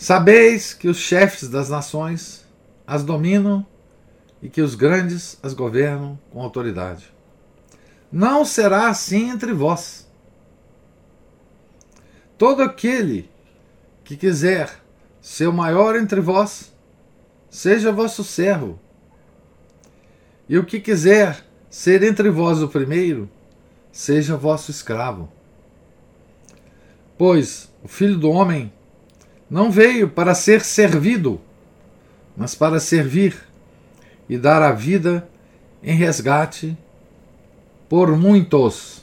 Sabeis 0.00 0.72
que 0.72 0.88
os 0.88 0.96
chefes 0.96 1.46
das 1.46 1.68
nações 1.68 2.42
as 2.86 3.04
dominam 3.04 3.66
e 4.40 4.48
que 4.48 4.62
os 4.62 4.74
grandes 4.74 5.38
as 5.42 5.52
governam 5.52 6.18
com 6.30 6.40
autoridade. 6.40 7.12
Não 8.10 8.42
será 8.42 8.88
assim 8.88 9.28
entre 9.28 9.52
vós. 9.52 10.10
Todo 12.38 12.62
aquele 12.62 13.30
que 14.02 14.16
quiser 14.16 14.74
ser 15.20 15.48
o 15.48 15.52
maior 15.52 15.94
entre 15.94 16.18
vós, 16.18 16.74
seja 17.50 17.92
vosso 17.92 18.24
servo. 18.24 18.80
E 20.48 20.56
o 20.56 20.64
que 20.64 20.80
quiser 20.80 21.44
ser 21.68 22.02
entre 22.02 22.30
vós 22.30 22.62
o 22.62 22.68
primeiro, 22.68 23.28
seja 23.92 24.34
vosso 24.34 24.70
escravo. 24.70 25.30
Pois 27.18 27.70
o 27.84 27.86
filho 27.86 28.16
do 28.16 28.30
homem 28.30 28.72
não 29.50 29.68
veio 29.70 30.08
para 30.08 30.32
ser 30.32 30.64
servido, 30.64 31.40
mas 32.36 32.54
para 32.54 32.78
servir 32.78 33.36
e 34.28 34.38
dar 34.38 34.62
a 34.62 34.70
vida 34.70 35.28
em 35.82 35.94
resgate 35.96 36.78
por 37.88 38.16
muitos. 38.16 39.02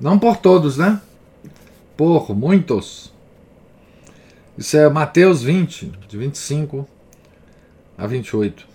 Não 0.00 0.18
por 0.18 0.36
todos, 0.38 0.76
né? 0.76 1.00
Por 1.96 2.34
muitos. 2.34 3.12
Isso 4.58 4.76
é 4.76 4.88
Mateus 4.88 5.42
20, 5.42 5.92
de 6.08 6.18
25 6.18 6.88
a 7.96 8.06
28. 8.06 8.66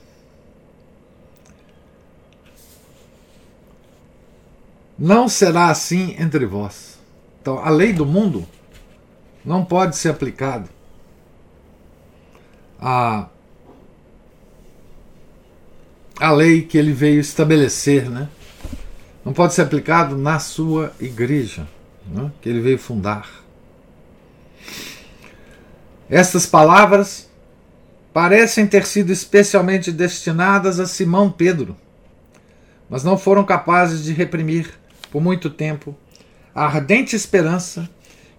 Não 4.98 5.28
será 5.28 5.70
assim 5.70 6.15
entre 6.17 6.46
vós. 6.46 7.00
Então, 7.41 7.60
a 7.60 7.70
lei 7.70 7.91
do 7.91 8.06
mundo 8.06 8.48
não 9.45 9.65
pode 9.65 9.97
ser 9.97 10.10
aplicado 10.10 10.69
a, 12.82 13.27
a 16.19 16.32
lei 16.32 16.63
que 16.63 16.77
ele 16.77 16.93
veio 16.93 17.19
estabelecer, 17.19 18.10
né? 18.10 18.27
Não 19.23 19.34
pode 19.34 19.54
ser 19.54 19.62
aplicado 19.62 20.17
na 20.17 20.39
sua 20.39 20.91
igreja, 20.99 21.67
né? 22.08 22.32
que 22.41 22.49
ele 22.49 22.60
veio 22.60 22.80
fundar. 22.80 23.30
Estas 26.10 26.47
palavras 26.47 27.30
parecem 28.12 28.65
ter 28.65 28.86
sido 28.86 29.12
especialmente 29.12 29.91
destinadas 29.91 30.80
a 30.80 30.88
Simão 30.88 31.32
Pedro, 31.32 31.77
mas 32.89 33.04
não 33.04 33.17
foram 33.17 33.45
capazes 33.45 34.04
de 34.04 34.12
reprimir 34.12 34.73
por 35.12 35.21
muito 35.21 35.49
tempo 35.49 35.95
a 36.54 36.65
ardente 36.65 37.15
esperança 37.15 37.88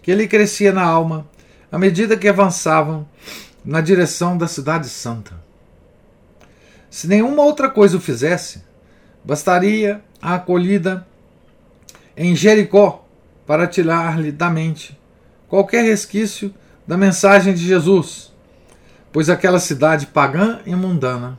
que 0.03 0.11
ele 0.11 0.27
crescia 0.27 0.73
na 0.73 0.83
alma 0.83 1.27
à 1.71 1.79
medida 1.79 2.17
que 2.17 2.29
avançavam 2.29 3.09
na 3.65 3.81
direção 3.81 4.37
da 4.37 4.49
Cidade 4.49 4.89
Santa. 4.89 5.33
Se 6.91 7.09
nenhuma 7.09 7.43
outra 7.43 7.71
coisa 7.71 7.97
o 7.97 8.01
fizesse, 8.01 8.63
bastaria 9.25 10.03
a 10.21 10.35
acolhida 10.35 11.07
em 12.17 12.37
Jericó 12.37 13.07
para 13.47 13.67
tirar-lhe 13.67 14.31
da 14.31 14.51
mente 14.51 14.99
qualquer 15.49 15.85
resquício 15.85 16.53
da 16.87 16.97
mensagem 16.97 17.55
de 17.55 17.65
Jesus, 17.65 18.33
pois 19.13 19.31
aquela 19.31 19.59
cidade 19.59 20.07
pagã 20.07 20.61
e 20.67 20.75
mundana, 20.75 21.39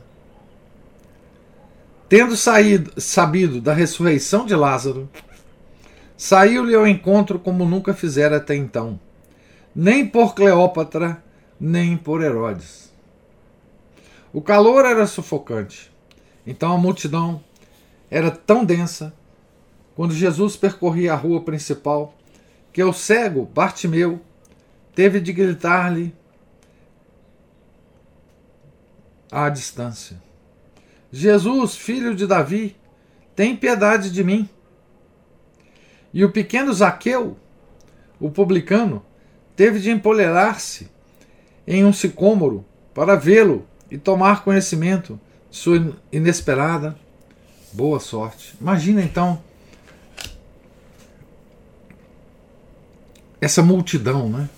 tendo 2.08 2.36
saído, 2.36 2.92
sabido 3.00 3.60
da 3.60 3.72
ressurreição 3.72 4.46
de 4.46 4.54
Lázaro, 4.54 5.08
Saiu-lhe 6.16 6.74
ao 6.74 6.86
encontro 6.86 7.38
como 7.38 7.64
nunca 7.64 7.92
fizera 7.92 8.36
até 8.36 8.54
então, 8.54 9.00
nem 9.74 10.06
por 10.06 10.34
Cleópatra, 10.34 11.22
nem 11.58 11.96
por 11.96 12.22
Herodes. 12.22 12.92
O 14.32 14.40
calor 14.40 14.84
era 14.84 15.06
sufocante, 15.06 15.92
então 16.46 16.72
a 16.72 16.78
multidão 16.78 17.42
era 18.10 18.30
tão 18.30 18.64
densa, 18.64 19.12
quando 19.96 20.14
Jesus 20.14 20.56
percorria 20.56 21.12
a 21.12 21.16
rua 21.16 21.40
principal, 21.42 22.14
que 22.72 22.82
o 22.82 22.92
cego 22.92 23.44
Bartimeu 23.46 24.20
teve 24.94 25.20
de 25.20 25.32
gritar-lhe 25.32 26.14
à 29.30 29.48
distância: 29.48 30.16
Jesus, 31.12 31.76
filho 31.76 32.14
de 32.14 32.26
Davi, 32.26 32.76
tem 33.34 33.56
piedade 33.56 34.10
de 34.10 34.22
mim. 34.22 34.48
E 36.14 36.24
o 36.24 36.30
pequeno 36.30 36.72
Zaqueu, 36.72 37.36
o 38.20 38.30
publicano, 38.30 39.04
teve 39.56 39.80
de 39.80 39.90
empolerar-se 39.90 40.88
em 41.66 41.84
um 41.84 41.92
sicômoro 41.92 42.64
para 42.94 43.16
vê-lo 43.16 43.66
e 43.90 43.98
tomar 43.98 44.44
conhecimento 44.44 45.18
sua 45.50 45.92
inesperada 46.12 46.96
boa 47.72 47.98
sorte. 47.98 48.54
Imagina 48.60 49.02
então 49.02 49.42
essa 53.40 53.60
multidão, 53.60 54.28
né? 54.28 54.48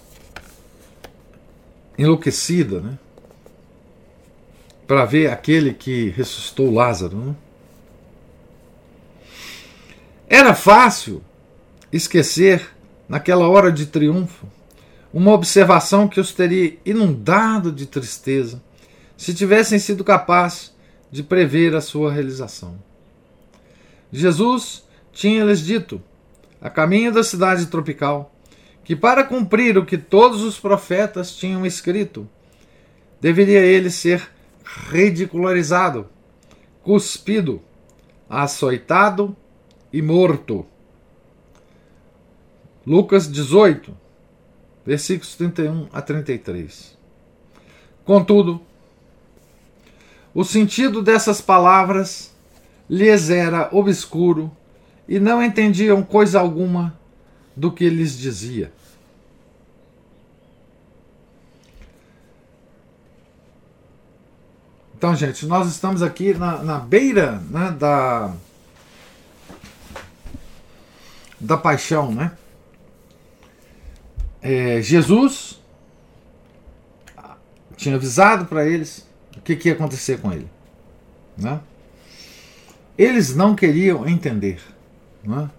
Enlouquecida, 1.99 2.83
né? 2.83 2.99
Para 4.87 5.07
ver 5.07 5.31
aquele 5.31 5.73
que 5.73 6.11
ressuscitou 6.11 6.71
Lázaro. 6.71 7.17
Né? 7.17 7.35
Era 10.29 10.55
fácil 10.55 11.23
esquecer, 11.97 12.69
naquela 13.09 13.49
hora 13.49 13.73
de 13.73 13.87
triunfo, 13.87 14.47
uma 15.13 15.33
observação 15.33 16.07
que 16.07 16.21
os 16.21 16.33
teria 16.33 16.77
inundado 16.85 17.73
de 17.73 17.87
tristeza 17.87 18.63
se 19.17 19.33
tivessem 19.33 19.79
sido 19.79 20.05
capazes 20.05 20.75
de 21.11 21.23
prever 21.23 21.75
a 21.75 21.81
sua 21.81 22.13
realização. 22.13 22.77
Jesus 24.13 24.85
tinha-lhes 25.13 25.61
dito, 25.61 26.03
a 26.61 26.69
caminho 26.69 27.13
da 27.13 27.23
cidade 27.23 27.67
tropical, 27.67 28.35
que 28.85 28.95
para 28.95 29.25
cumprir 29.25 29.79
o 29.79 29.85
que 29.85 29.99
todos 29.99 30.43
os 30.43 30.59
profetas 30.61 31.35
tinham 31.35 31.65
escrito, 31.65 32.29
deveria 33.21 33.61
ele 33.61 33.91
ser 33.91 34.29
ridicularizado, 34.91 36.09
cuspido, 36.83 37.63
açoitado 38.29 39.37
e 39.93 40.03
morto. 40.03 40.67
Lucas 42.87 43.27
18, 43.31 43.97
versículos 44.85 45.35
31 45.35 45.89
a 45.93 46.01
33. 46.01 46.97
Contudo, 48.05 48.63
o 50.33 50.45
sentido 50.45 51.03
dessas 51.03 51.41
palavras 51.41 52.33
lhes 52.89 53.29
era 53.29 53.69
obscuro 53.73 54.55
e 55.09 55.19
não 55.19 55.43
entendiam 55.43 56.05
coisa 56.05 56.39
alguma 56.39 56.97
do 57.57 57.73
que 57.73 57.89
lhes 57.89 58.17
dizia. 58.17 58.73
Então, 64.97 65.15
gente, 65.15 65.45
nós 65.45 65.69
estamos 65.69 66.03
aqui 66.03 66.33
na, 66.35 66.63
na 66.63 66.79
beira 66.79 67.43
né, 67.51 67.75
da, 67.77 68.33
da 71.41 71.57
paixão, 71.57 72.13
né? 72.13 72.33
É, 74.49 74.81
Jesus 74.81 75.61
tinha 77.77 77.97
avisado 77.97 78.47
para 78.47 78.65
eles 78.65 79.05
o 79.37 79.41
que, 79.41 79.57
que 79.57 79.69
ia 79.69 79.75
acontecer 79.75 80.21
com 80.21 80.33
ele, 80.33 80.49
né? 81.37 81.61
Eles 82.97 83.35
não 83.35 83.57
queriam 83.57 84.07
entender, 84.09 84.61
né? 85.25 85.51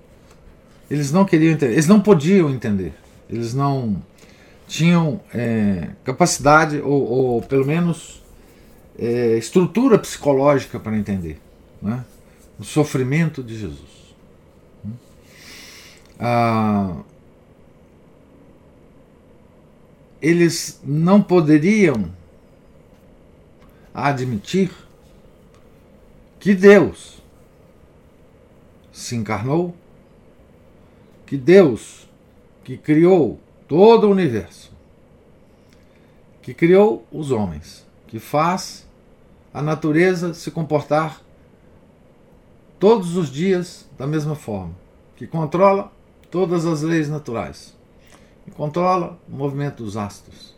Eles 0.90 1.12
não 1.12 1.26
queriam 1.26 1.52
entender, 1.52 1.74
eles 1.74 1.86
não 1.86 2.00
podiam 2.00 2.50
entender, 2.50 2.94
eles 3.30 3.54
não 3.54 4.02
tinham 4.70 5.20
é, 5.34 5.90
capacidade 6.06 6.80
ou, 6.80 7.10
ou 7.10 7.42
pelo 7.42 7.66
menos 7.66 8.24
é, 8.98 9.38
estrutura 9.38 10.00
psicológica 10.00 10.80
para 10.80 10.96
entender 10.96 11.42
né? 11.82 12.06
o 12.58 12.64
sofrimento 12.64 13.44
de 13.44 13.60
Jesus. 13.60 13.98
Ah, 16.18 16.96
eles 20.22 20.80
não 20.84 21.22
poderiam 21.22 22.12
admitir 23.94 24.72
que 26.40 26.54
Deus 26.54 27.22
se 28.92 29.16
encarnou, 29.16 29.76
que 31.26 31.38
Deus 31.38 32.08
que 32.64 32.78
criou 32.78 33.40
todo 33.68 34.08
o 34.08 34.12
universo, 34.12 34.72
que 36.42 36.54
criou 36.54 37.06
os 37.12 37.32
homens, 37.32 37.86
que 38.08 38.20
faz 38.20 38.86
a 39.54 39.62
natureza 39.62 40.34
se 40.34 40.52
comportar 40.52 41.22
todos 42.80 43.16
os 43.16 43.30
dias 43.30 43.88
da 43.98 44.08
mesma 44.08 44.36
forma, 44.36 44.74
que 45.16 45.28
controla 45.28 45.92
todas 46.30 46.66
as 46.66 46.82
leis 46.82 47.08
naturais, 47.08 47.77
que 48.48 48.52
controla 48.52 49.20
o 49.28 49.36
movimento 49.36 49.84
dos 49.84 49.98
astros, 49.98 50.56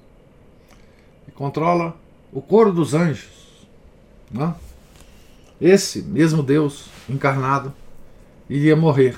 que 1.26 1.32
controla 1.32 1.96
o 2.32 2.40
coro 2.40 2.72
dos 2.72 2.94
anjos. 2.94 3.68
Né? 4.30 4.54
Esse 5.60 6.04
mesmo 6.04 6.44
Deus 6.44 6.86
encarnado 7.10 7.74
iria 8.48 8.76
morrer 8.76 9.18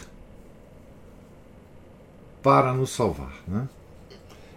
para 2.41 2.73
nos 2.73 2.91
salvar. 2.91 3.33
Né? 3.45 3.67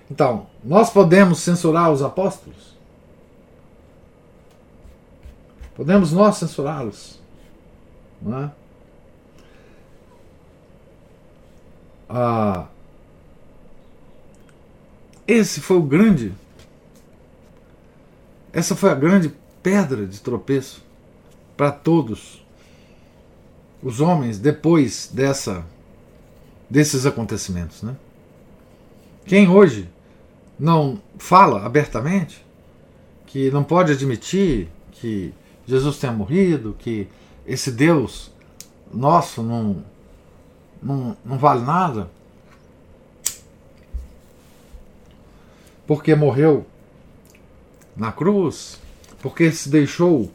Então, 0.08 0.46
nós 0.62 0.90
podemos 0.90 1.40
censurar 1.40 1.90
os 1.90 2.00
apóstolos? 2.00 2.72
Podemos 5.74 6.12
nós 6.12 6.36
censurá-los? 6.36 7.20
Não 8.22 8.44
é? 8.44 8.50
Ah, 12.08 12.68
esse 15.26 15.60
foi 15.60 15.76
o 15.76 15.82
grande. 15.82 16.32
Essa 18.52 18.76
foi 18.76 18.90
a 18.90 18.94
grande 18.94 19.32
pedra 19.62 20.06
de 20.06 20.20
tropeço 20.20 20.82
para 21.56 21.70
todos 21.70 22.44
os 23.82 24.00
homens 24.00 24.38
depois 24.38 25.10
dessa 25.12 25.64
desses 26.68 27.06
acontecimentos, 27.06 27.82
né? 27.82 27.94
Quem 29.26 29.48
hoje 29.48 29.88
não 30.58 31.00
fala 31.18 31.64
abertamente 31.64 32.44
que 33.26 33.50
não 33.50 33.64
pode 33.64 33.92
admitir 33.92 34.68
que 34.92 35.32
Jesus 35.66 35.98
tenha 35.98 36.12
morrido, 36.12 36.74
que 36.78 37.08
esse 37.46 37.70
Deus 37.70 38.30
nosso 38.92 39.42
não, 39.42 39.84
não, 40.82 41.16
não 41.24 41.38
vale 41.38 41.62
nada, 41.62 42.10
porque 45.86 46.14
morreu 46.14 46.66
na 47.96 48.12
cruz, 48.12 48.80
porque 49.20 49.50
se 49.52 49.68
deixou 49.68 50.30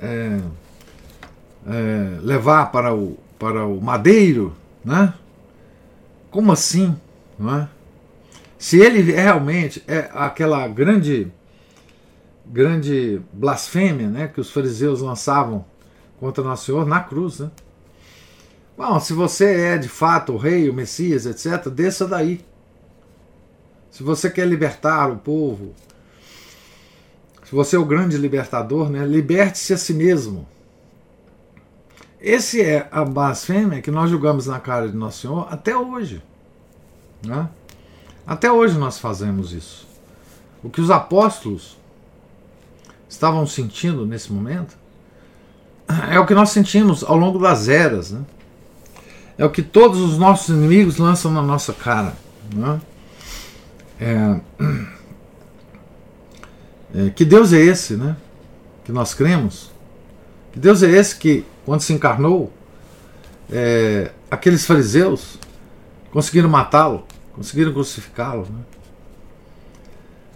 é, 0.00 0.38
é, 1.66 2.18
levar 2.20 2.70
para 2.72 2.94
o, 2.94 3.18
para 3.38 3.66
o 3.66 3.80
madeiro, 3.80 4.54
né? 4.84 5.14
Como 6.30 6.52
assim? 6.52 6.96
Não 7.38 7.56
é? 7.56 7.68
Se 8.58 8.78
ele 8.78 9.00
realmente 9.00 9.82
é 9.86 10.10
aquela 10.12 10.66
grande 10.68 11.32
grande 12.48 13.20
blasfêmia 13.32 14.08
né, 14.08 14.28
que 14.28 14.40
os 14.40 14.50
fariseus 14.50 15.00
lançavam 15.00 15.64
contra 16.18 16.44
Nosso 16.44 16.66
Senhor 16.66 16.86
na 16.86 17.00
cruz. 17.00 17.40
Né? 17.40 17.50
Bom, 18.76 19.00
se 19.00 19.12
você 19.12 19.72
é 19.72 19.78
de 19.78 19.88
fato 19.88 20.32
o 20.32 20.36
rei, 20.36 20.68
o 20.70 20.74
Messias, 20.74 21.26
etc., 21.26 21.68
desça 21.68 22.06
daí. 22.06 22.40
Se 23.96 24.02
você 24.02 24.28
quer 24.28 24.46
libertar 24.46 25.10
o 25.10 25.16
povo, 25.16 25.74
se 27.42 27.54
você 27.54 27.76
é 27.76 27.78
o 27.78 27.84
grande 27.86 28.18
libertador, 28.18 28.90
né, 28.90 29.06
liberte-se 29.06 29.72
a 29.72 29.78
si 29.78 29.94
mesmo. 29.94 30.46
Esse 32.20 32.60
é 32.60 32.86
a 32.92 33.02
blasfêmia 33.06 33.80
que 33.80 33.90
nós 33.90 34.10
julgamos 34.10 34.44
na 34.44 34.60
cara 34.60 34.86
de 34.86 34.94
Nosso 34.94 35.22
Senhor 35.22 35.48
até 35.50 35.74
hoje. 35.74 36.22
Né? 37.24 37.48
Até 38.26 38.52
hoje 38.52 38.76
nós 38.76 38.98
fazemos 38.98 39.54
isso. 39.54 39.88
O 40.62 40.68
que 40.68 40.82
os 40.82 40.90
apóstolos 40.90 41.78
estavam 43.08 43.46
sentindo 43.46 44.04
nesse 44.04 44.30
momento 44.30 44.76
é 46.12 46.20
o 46.20 46.26
que 46.26 46.34
nós 46.34 46.50
sentimos 46.50 47.02
ao 47.02 47.16
longo 47.16 47.38
das 47.38 47.66
eras. 47.66 48.10
Né? 48.10 48.20
É 49.38 49.44
o 49.46 49.50
que 49.50 49.62
todos 49.62 50.00
os 50.00 50.18
nossos 50.18 50.50
inimigos 50.50 50.98
lançam 50.98 51.32
na 51.32 51.40
nossa 51.40 51.72
cara. 51.72 52.14
Né? 52.54 52.78
É, 54.00 54.40
é, 56.94 57.10
que 57.10 57.24
Deus 57.24 57.52
é 57.52 57.60
esse 57.60 57.96
né? 57.96 58.16
que 58.84 58.92
nós 58.92 59.14
cremos? 59.14 59.70
Que 60.52 60.58
Deus 60.58 60.82
é 60.82 60.90
esse 60.90 61.16
que, 61.16 61.44
quando 61.64 61.80
se 61.80 61.92
encarnou, 61.92 62.52
é, 63.50 64.12
aqueles 64.30 64.66
fariseus 64.66 65.38
conseguiram 66.10 66.48
matá-lo, 66.48 67.06
conseguiram 67.32 67.72
crucificá-lo. 67.72 68.46
Né? 68.50 68.60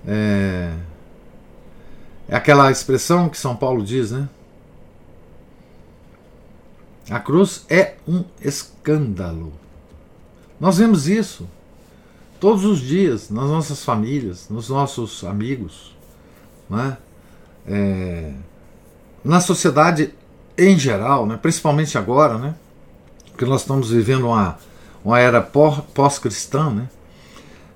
É, 0.06 0.72
é 2.28 2.36
aquela 2.36 2.70
expressão 2.70 3.28
que 3.28 3.36
São 3.36 3.56
Paulo 3.56 3.84
diz, 3.84 4.12
né? 4.12 4.28
A 7.10 7.18
cruz 7.18 7.66
é 7.68 7.96
um 8.06 8.24
escândalo. 8.40 9.52
Nós 10.60 10.78
vemos 10.78 11.08
isso 11.08 11.48
todos 12.40 12.64
os 12.64 12.80
dias 12.80 13.28
nas 13.28 13.48
nossas 13.48 13.84
famílias, 13.84 14.48
nos 14.48 14.70
nossos 14.70 15.22
amigos. 15.24 15.94
Né? 16.68 16.96
É, 17.66 18.32
na 19.22 19.40
sociedade 19.40 20.14
em 20.56 20.78
geral, 20.78 21.26
né, 21.26 21.38
principalmente 21.40 21.96
agora, 21.96 22.38
né, 22.38 22.54
que 23.36 23.44
nós 23.44 23.62
estamos 23.62 23.90
vivendo 23.90 24.26
uma, 24.26 24.58
uma 25.04 25.18
era 25.18 25.40
pós-cristã, 25.40 26.70
né, 26.70 26.88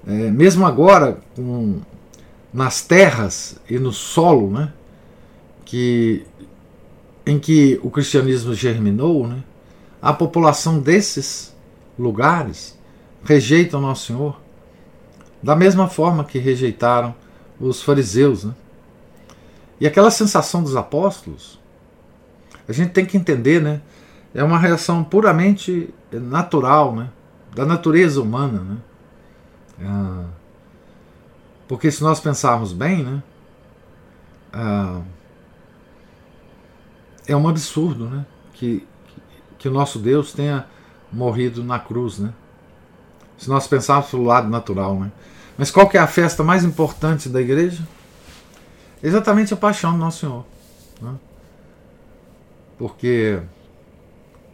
é, 0.06 0.30
mesmo 0.30 0.66
agora, 0.66 1.18
com, 1.36 1.80
nas 2.52 2.82
terras 2.82 3.56
e 3.68 3.78
no 3.78 3.92
solo 3.92 4.50
né, 4.50 4.72
que, 5.64 6.26
em 7.26 7.38
que 7.38 7.78
o 7.82 7.90
cristianismo 7.90 8.54
germinou, 8.54 9.26
né, 9.26 9.42
a 10.00 10.12
população 10.12 10.78
desses 10.78 11.54
lugares 11.98 12.78
rejeita 13.24 13.78
o 13.78 13.80
Nosso 13.80 14.06
Senhor 14.06 14.43
da 15.44 15.54
mesma 15.54 15.88
forma 15.88 16.24
que 16.24 16.38
rejeitaram 16.38 17.14
os 17.60 17.82
fariseus. 17.82 18.44
Né? 18.44 18.54
E 19.78 19.86
aquela 19.86 20.10
sensação 20.10 20.62
dos 20.62 20.74
apóstolos, 20.74 21.60
a 22.66 22.72
gente 22.72 22.92
tem 22.92 23.04
que 23.04 23.18
entender, 23.18 23.60
né? 23.60 23.82
É 24.34 24.42
uma 24.42 24.58
reação 24.58 25.04
puramente 25.04 25.92
natural, 26.10 26.96
né? 26.96 27.10
Da 27.54 27.66
natureza 27.66 28.22
humana, 28.22 28.60
né? 28.60 28.76
Ah, 29.82 30.24
porque 31.68 31.90
se 31.90 32.02
nós 32.02 32.18
pensarmos 32.20 32.72
bem, 32.72 33.04
né? 33.04 33.22
Ah, 34.50 35.02
é 37.28 37.36
um 37.36 37.46
absurdo, 37.46 38.08
né? 38.08 38.24
Que, 38.54 38.88
que 39.58 39.68
o 39.68 39.72
nosso 39.72 39.98
Deus 39.98 40.32
tenha 40.32 40.66
morrido 41.12 41.62
na 41.62 41.78
cruz, 41.78 42.18
né? 42.18 42.32
Se 43.36 43.50
nós 43.50 43.66
pensarmos 43.66 44.10
pelo 44.10 44.24
lado 44.24 44.48
natural, 44.48 44.98
né? 44.98 45.12
Mas 45.56 45.70
qual 45.70 45.88
que 45.88 45.96
é 45.96 46.00
a 46.00 46.06
festa 46.06 46.42
mais 46.42 46.64
importante 46.64 47.28
da 47.28 47.40
igreja? 47.40 47.86
Exatamente 49.02 49.54
a 49.54 49.56
paixão 49.56 49.92
do 49.92 49.98
Nosso 49.98 50.20
Senhor. 50.20 50.44
Né? 51.00 51.14
Porque 52.78 53.40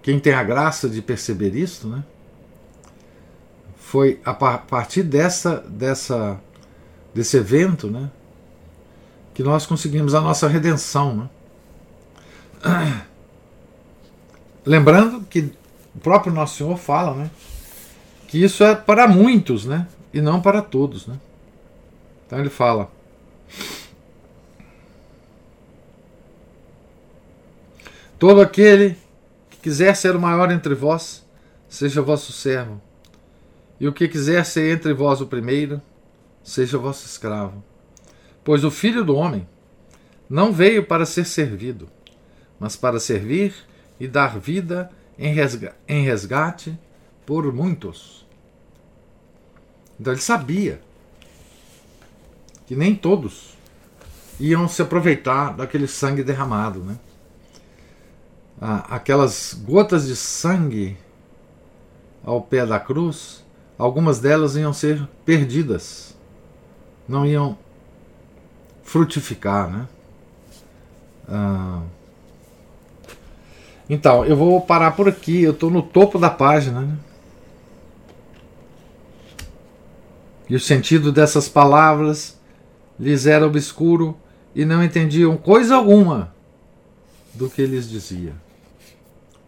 quem 0.03 0.19
tem 0.19 0.33
a 0.35 0.43
graça 0.43 0.89
de 0.89 1.01
perceber 1.01 1.55
isso, 1.55 1.89
né? 1.89 2.03
Foi 3.77 4.21
a 4.25 4.33
partir 4.33 5.03
dessa, 5.03 5.57
dessa, 5.69 6.39
desse 7.15 7.37
evento, 7.37 7.89
né? 7.89 8.11
Que 9.35 9.43
nós 9.43 9.67
conseguimos 9.67 10.15
a 10.15 10.21
nossa 10.21 10.47
redenção, 10.49 11.31
né? 12.63 13.03
Lembrando 14.65 15.23
que 15.23 15.53
o 15.95 15.99
próprio 16.01 16.33
Nosso 16.33 16.59
Senhor 16.59 16.77
fala, 16.77 17.15
né? 17.15 17.31
Que 18.29 18.43
isso 18.43 18.63
é 18.63 18.75
para 18.75 19.09
muitos, 19.09 19.65
né? 19.65 19.89
E 20.13 20.21
não 20.21 20.41
para 20.41 20.63
todos. 20.63 21.07
Né? 21.07 21.19
Então 22.27 22.39
ele 22.39 22.51
fala. 22.51 22.91
Todo 28.19 28.41
aquele 28.41 28.97
que 29.49 29.59
quiser 29.59 29.97
ser 29.97 30.15
o 30.15 30.21
maior 30.21 30.51
entre 30.51 30.75
vós, 30.75 31.25
seja 31.69 32.03
vosso 32.03 32.33
servo. 32.33 32.81
E 33.79 33.89
o 33.89 33.93
que 33.93 34.09
quiser 34.09 34.45
ser 34.45 34.75
entre 34.77 34.93
vós 34.93 35.21
o 35.23 35.27
primeiro, 35.27 35.81
seja 36.43 36.77
vosso 36.77 37.07
escravo. 37.07 37.65
Pois 38.45 38.63
o 38.63 38.71
filho 38.71 39.05
do 39.05 39.17
homem 39.17 39.49
não 40.29 40.53
veio 40.53 40.85
para 40.85 41.07
ser 41.07 41.25
servido, 41.25 41.89
mas 42.59 42.77
para 42.77 43.01
servir 43.01 43.55
e 43.99 44.07
dar 44.07 44.39
vida 44.39 44.91
em 45.19 45.35
resgate 46.05 46.79
por 47.25 47.53
muitos. 47.53 48.20
Então 50.01 50.15
ele 50.15 50.23
sabia 50.23 50.81
que 52.67 52.75
nem 52.75 52.95
todos 52.95 53.51
iam 54.39 54.67
se 54.67 54.81
aproveitar 54.81 55.55
daquele 55.55 55.87
sangue 55.87 56.25
derramado, 56.25 56.81
né? 56.81 56.99
aquelas 58.89 59.55
gotas 59.55 60.07
de 60.07 60.17
sangue 60.17 60.97
ao 62.25 62.41
pé 62.41 62.65
da 62.67 62.79
cruz, 62.79 63.45
algumas 63.79 64.21
delas 64.21 64.55
iam 64.55 64.73
ser 64.73 65.07
perdidas, 65.25 66.15
não 67.09 67.25
iam 67.25 67.57
frutificar, 68.83 69.71
né? 69.71 69.89
Ah, 71.27 71.83
então, 73.89 74.25
eu 74.27 74.37
vou 74.37 74.61
parar 74.61 74.91
por 74.93 75.09
aqui, 75.09 75.43
eu 75.43 75.53
estou 75.53 75.71
no 75.71 75.83
topo 75.83 76.19
da 76.19 76.29
página, 76.29 76.83
né? 76.83 76.99
E 80.51 80.55
o 80.57 80.59
sentido 80.59 81.13
dessas 81.13 81.49
palavras 81.49 82.37
lhes 82.99 83.25
era 83.25 83.47
obscuro 83.47 84.19
e 84.53 84.65
não 84.65 84.83
entendiam 84.83 85.37
coisa 85.37 85.77
alguma 85.77 86.35
do 87.33 87.49
que 87.49 87.65
lhes 87.65 87.89
dizia. 87.89 88.35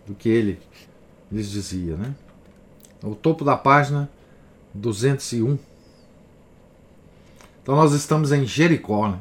Do 0.07 0.15
que 0.15 0.29
ele 0.29 0.61
lhes 1.31 1.51
dizia, 1.51 1.97
né? 1.97 2.15
O 3.03 3.17
topo 3.17 3.45
da 3.45 3.57
página 3.57 4.09
201. 4.73 5.59
Então 7.61 7.75
nós 7.75 7.93
estamos 7.95 8.31
em 8.31 8.47
Jericó, 8.47 9.09
né? 9.09 9.19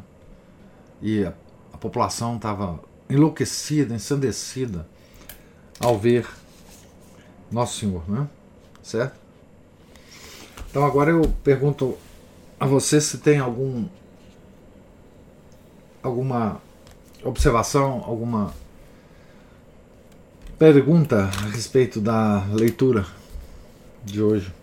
E 1.02 1.26
a, 1.26 1.34
a 1.74 1.78
população 1.80 2.36
estava 2.36 2.80
enlouquecida, 3.10 3.96
ensandecida 3.96 4.88
ao 5.80 5.98
ver 5.98 6.28
Nosso 7.52 7.80
Senhor, 7.80 8.08
né? 8.08 8.30
Certo? 8.84 9.20
Então 10.72 10.86
agora 10.86 11.12
eu 11.12 11.22
pergunto 11.44 11.98
a 12.58 12.66
você 12.66 13.02
se 13.02 13.18
tem 13.18 13.40
algum 13.40 13.90
alguma 16.02 16.62
observação, 17.26 18.02
alguma 18.06 18.54
pergunta 20.58 21.26
a 21.26 21.50
respeito 21.50 22.00
da 22.00 22.46
leitura 22.54 23.06
de 24.02 24.22
hoje. 24.22 24.54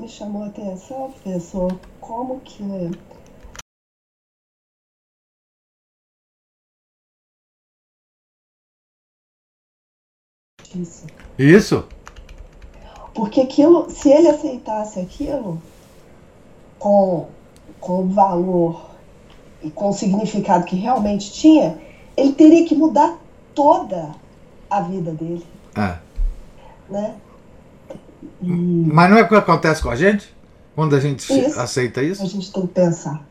Me 0.00 0.08
chamou 0.08 0.44
a 0.44 0.46
atenção, 0.46 1.12
professor, 1.12 1.78
como 2.00 2.40
que 2.40 2.62
Isso. 10.74 11.06
Isso. 11.38 11.97
Porque 13.18 13.40
aquilo, 13.40 13.90
se 13.90 14.08
ele 14.08 14.28
aceitasse 14.28 15.00
aquilo 15.00 15.60
com, 16.78 17.26
com 17.80 18.04
o 18.04 18.06
valor 18.06 18.90
e 19.60 19.68
com 19.72 19.88
o 19.88 19.92
significado 19.92 20.64
que 20.64 20.76
realmente 20.76 21.32
tinha, 21.32 21.80
ele 22.16 22.32
teria 22.32 22.64
que 22.64 22.76
mudar 22.76 23.18
toda 23.52 24.14
a 24.70 24.80
vida 24.82 25.10
dele. 25.10 25.44
É. 25.74 25.98
Né? 26.88 27.16
E... 28.40 28.46
Mas 28.46 29.10
não 29.10 29.18
é 29.18 29.22
o 29.22 29.28
que 29.28 29.34
acontece 29.34 29.82
com 29.82 29.90
a 29.90 29.96
gente? 29.96 30.32
Quando 30.76 30.94
a 30.94 31.00
gente 31.00 31.24
isso, 31.24 31.58
aceita 31.58 32.00
isso? 32.00 32.22
A 32.22 32.26
gente 32.26 32.52
tem 32.52 32.68
que 32.68 32.72
pensar. 32.72 33.26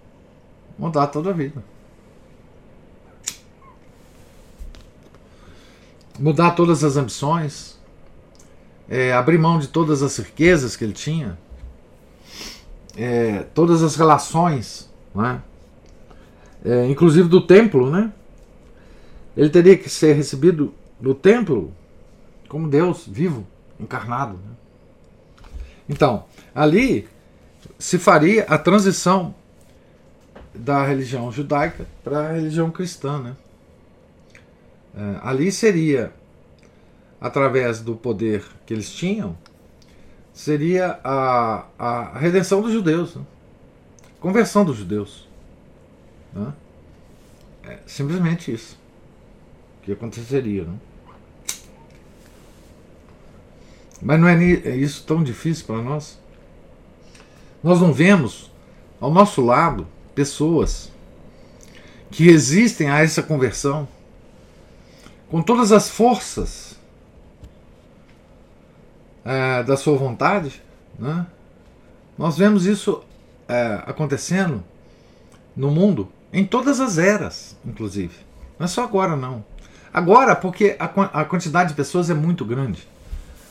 Mudar 0.77 1.07
toda 1.07 1.29
a 1.29 1.33
vida. 1.33 1.63
Mudar 6.19 6.51
todas 6.51 6.83
as 6.83 6.97
ambições, 6.97 7.76
é, 8.89 9.13
abrir 9.13 9.37
mão 9.37 9.59
de 9.59 9.67
todas 9.67 10.01
as 10.01 10.17
riquezas 10.17 10.75
que 10.75 10.83
ele 10.83 10.93
tinha, 10.93 11.37
é, 12.95 13.43
todas 13.53 13.83
as 13.83 13.95
relações, 13.95 14.89
né? 15.13 15.41
É, 16.65 16.85
inclusive 16.87 17.29
do 17.29 17.45
templo, 17.45 17.89
né? 17.89 18.11
Ele 19.35 19.49
teria 19.49 19.77
que 19.77 19.89
ser 19.89 20.13
recebido 20.13 20.73
no 20.99 21.13
templo 21.13 21.71
como 22.47 22.67
Deus 22.67 23.05
vivo, 23.07 23.45
encarnado. 23.79 24.33
Né? 24.33 24.51
Então, 25.87 26.25
ali 26.55 27.07
se 27.77 27.99
faria 27.99 28.43
a 28.45 28.57
transição 28.57 29.35
da 30.53 30.83
religião 30.83 31.31
judaica 31.31 31.85
para 32.03 32.29
a 32.29 32.31
religião 32.33 32.71
cristã. 32.71 33.19
Né? 33.19 33.35
É, 34.95 35.19
ali 35.21 35.51
seria 35.51 36.11
através 37.19 37.81
do 37.81 37.95
poder 37.95 38.43
que 38.65 38.73
eles 38.73 38.91
tinham, 38.91 39.37
seria 40.33 40.99
a, 41.03 41.65
a 41.77 42.19
redenção 42.19 42.61
dos 42.61 42.71
judeus, 42.71 43.15
né? 43.15 43.23
conversão 44.19 44.63
dos 44.63 44.77
judeus. 44.77 45.27
Né? 46.33 46.53
É 47.63 47.79
simplesmente 47.85 48.51
isso 48.51 48.77
que 49.81 49.91
aconteceria. 49.91 50.63
Né? 50.63 50.75
Mas 54.01 54.19
não 54.19 54.27
é, 54.27 54.35
é 54.35 54.75
isso 54.75 55.03
tão 55.05 55.23
difícil 55.23 55.65
para 55.65 55.81
nós? 55.81 56.19
Nós 57.63 57.81
não 57.81 57.91
vemos 57.91 58.51
ao 59.01 59.11
nosso 59.11 59.41
lado 59.41 59.87
pessoas 60.13 60.91
que 62.11 62.23
resistem 62.23 62.89
a 62.89 62.99
essa 62.99 63.21
conversão 63.21 63.87
com 65.29 65.41
todas 65.41 65.71
as 65.71 65.89
forças 65.89 66.66
é, 69.27 69.61
da 69.61 69.75
sua 69.75 69.97
vontade, 69.97 70.63
né? 70.97 71.27
nós 72.17 72.37
vemos 72.37 72.65
isso 72.65 73.03
é, 73.45 73.83
acontecendo 73.85 74.63
no 75.55 75.69
mundo 75.69 76.09
Em 76.31 76.45
todas 76.45 76.79
as 76.79 76.97
eras, 76.97 77.57
inclusive. 77.65 78.13
Não 78.57 78.65
é 78.65 78.67
só 78.67 78.83
agora, 78.83 79.15
não. 79.15 79.43
Agora, 79.93 80.35
porque 80.35 80.75
a, 80.79 80.85
a 81.21 81.25
quantidade 81.25 81.69
de 81.69 81.75
pessoas 81.75 82.09
é 82.09 82.13
muito 82.13 82.45
grande. 82.45 82.87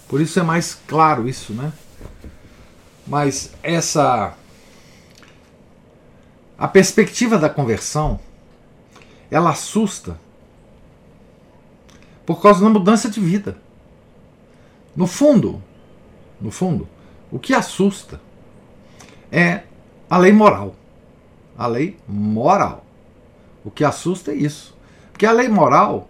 Por 0.09 0.21
isso 0.21 0.39
é 0.39 0.43
mais 0.43 0.79
claro 0.87 1.29
isso, 1.29 1.53
né? 1.53 1.73
Mas 3.07 3.53
essa. 3.63 4.35
A 6.59 6.69
perspectiva 6.69 7.39
da 7.39 7.49
conversão, 7.49 8.21
ela 9.31 9.51
assusta 9.51 10.19
por 12.25 12.41
causa 12.41 12.63
da 12.63 12.69
mudança 12.69 13.09
de 13.09 13.21
vida. 13.21 13.59
No 14.97 15.07
fundo, 15.07 15.63
no 16.41 16.51
fundo, 16.51 16.89
o 17.31 17.39
que 17.39 17.53
assusta 17.53 18.21
é 19.31 19.63
a 20.09 20.17
lei 20.17 20.33
moral. 20.33 20.75
A 21.57 21.67
lei 21.67 21.97
moral. 22.09 22.85
O 23.65 23.71
que 23.71 23.85
assusta 23.85 24.33
é 24.33 24.35
isso. 24.35 24.77
Porque 25.13 25.27
a 25.27 25.33
lei 25.33 25.49
moral, 25.49 26.09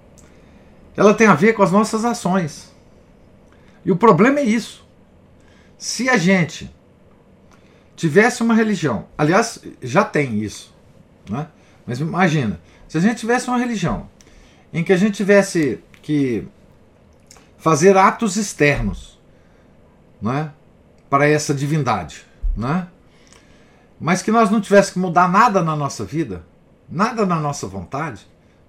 ela 0.97 1.15
tem 1.15 1.27
a 1.27 1.35
ver 1.35 1.55
com 1.55 1.63
as 1.63 1.73
nossas 1.73 2.05
ações. 2.05 2.73
E 3.85 3.91
o 3.91 3.97
problema 3.97 4.41
é 4.41 4.45
isso. 4.45 4.87
Se 5.79 6.09
a 6.09 6.17
gente 6.17 6.71
tivesse 7.95 8.43
uma 8.43 8.55
religião, 8.55 9.07
aliás, 9.17 9.63
já 9.83 10.05
tem 10.05 10.41
isso, 10.43 10.75
né? 11.29 11.49
mas 11.87 12.01
imagina, 12.01 12.61
se 12.89 12.99
a 12.99 13.01
gente 13.01 13.19
tivesse 13.19 13.49
uma 13.49 13.59
religião 13.59 14.09
em 14.73 14.85
que 14.85 14.93
a 14.93 14.97
gente 14.97 15.15
tivesse 15.15 15.81
que 16.03 16.47
fazer 17.67 17.97
atos 17.97 18.37
externos 18.37 19.19
né, 20.23 20.53
para 21.11 21.29
essa 21.29 21.53
divindade, 21.53 22.25
né, 22.57 22.87
mas 23.99 24.23
que 24.23 24.31
nós 24.31 24.53
não 24.53 24.61
tivéssemos 24.61 24.93
que 24.93 24.99
mudar 25.01 25.29
nada 25.29 25.65
na 25.65 25.75
nossa 25.75 26.05
vida, 26.05 26.45
nada 26.89 27.27
na 27.27 27.41
nossa 27.41 27.67
vontade, 27.67 28.25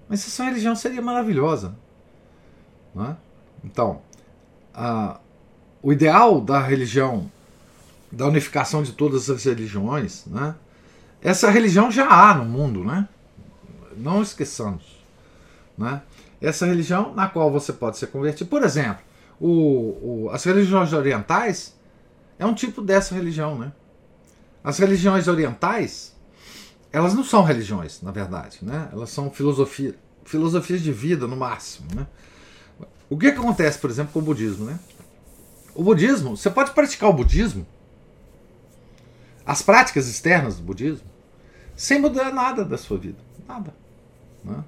mas 0.08 0.26
essa 0.26 0.42
religião 0.42 0.74
seria 0.74 1.00
maravilhosa. 1.00 1.76
Né? 2.92 3.16
Então, 3.62 4.02
a, 4.74 5.20
o 5.80 5.92
ideal 5.92 6.40
da 6.40 6.58
religião, 6.58 7.30
da 8.10 8.26
unificação 8.26 8.82
de 8.82 8.90
todas 8.90 9.30
as 9.30 9.44
religiões, 9.44 10.26
né? 10.26 10.56
essa 11.22 11.48
religião 11.52 11.88
já 11.88 12.08
há 12.08 12.34
no 12.34 12.44
mundo, 12.44 12.82
né? 12.82 13.08
não 13.96 14.20
esqueçamos. 14.22 14.98
Né? 15.78 16.02
Essa 16.40 16.66
religião 16.66 17.14
na 17.14 17.28
qual 17.28 17.50
você 17.50 17.72
pode 17.72 17.98
ser 17.98 18.08
convertido. 18.08 18.48
Por 18.48 18.62
exemplo, 18.62 19.02
o, 19.40 20.26
o, 20.26 20.30
as 20.32 20.44
religiões 20.44 20.92
orientais 20.92 21.76
é 22.38 22.46
um 22.46 22.54
tipo 22.54 22.80
dessa 22.80 23.14
religião. 23.14 23.58
Né? 23.58 23.72
As 24.62 24.78
religiões 24.78 25.26
orientais, 25.28 26.14
elas 26.92 27.14
não 27.14 27.24
são 27.24 27.42
religiões, 27.42 28.00
na 28.02 28.10
verdade. 28.10 28.58
Né? 28.62 28.88
Elas 28.92 29.10
são 29.10 29.30
filosofia, 29.30 29.94
filosofias 30.24 30.80
de 30.80 30.92
vida, 30.92 31.26
no 31.26 31.36
máximo. 31.36 31.88
Né? 31.94 32.06
O 33.10 33.18
que, 33.18 33.32
que 33.32 33.38
acontece, 33.38 33.78
por 33.78 33.90
exemplo, 33.90 34.12
com 34.12 34.18
o 34.20 34.22
budismo? 34.22 34.66
Né? 34.66 34.78
O 35.74 35.82
budismo, 35.82 36.36
você 36.36 36.50
pode 36.50 36.72
praticar 36.72 37.10
o 37.10 37.12
budismo, 37.12 37.66
as 39.46 39.62
práticas 39.62 40.06
externas 40.08 40.56
do 40.56 40.62
budismo, 40.62 41.06
sem 41.74 42.00
mudar 42.00 42.32
nada 42.32 42.64
da 42.64 42.76
sua 42.76 42.98
vida. 42.98 43.18
Nada. 43.46 43.72
Né? 44.44 44.62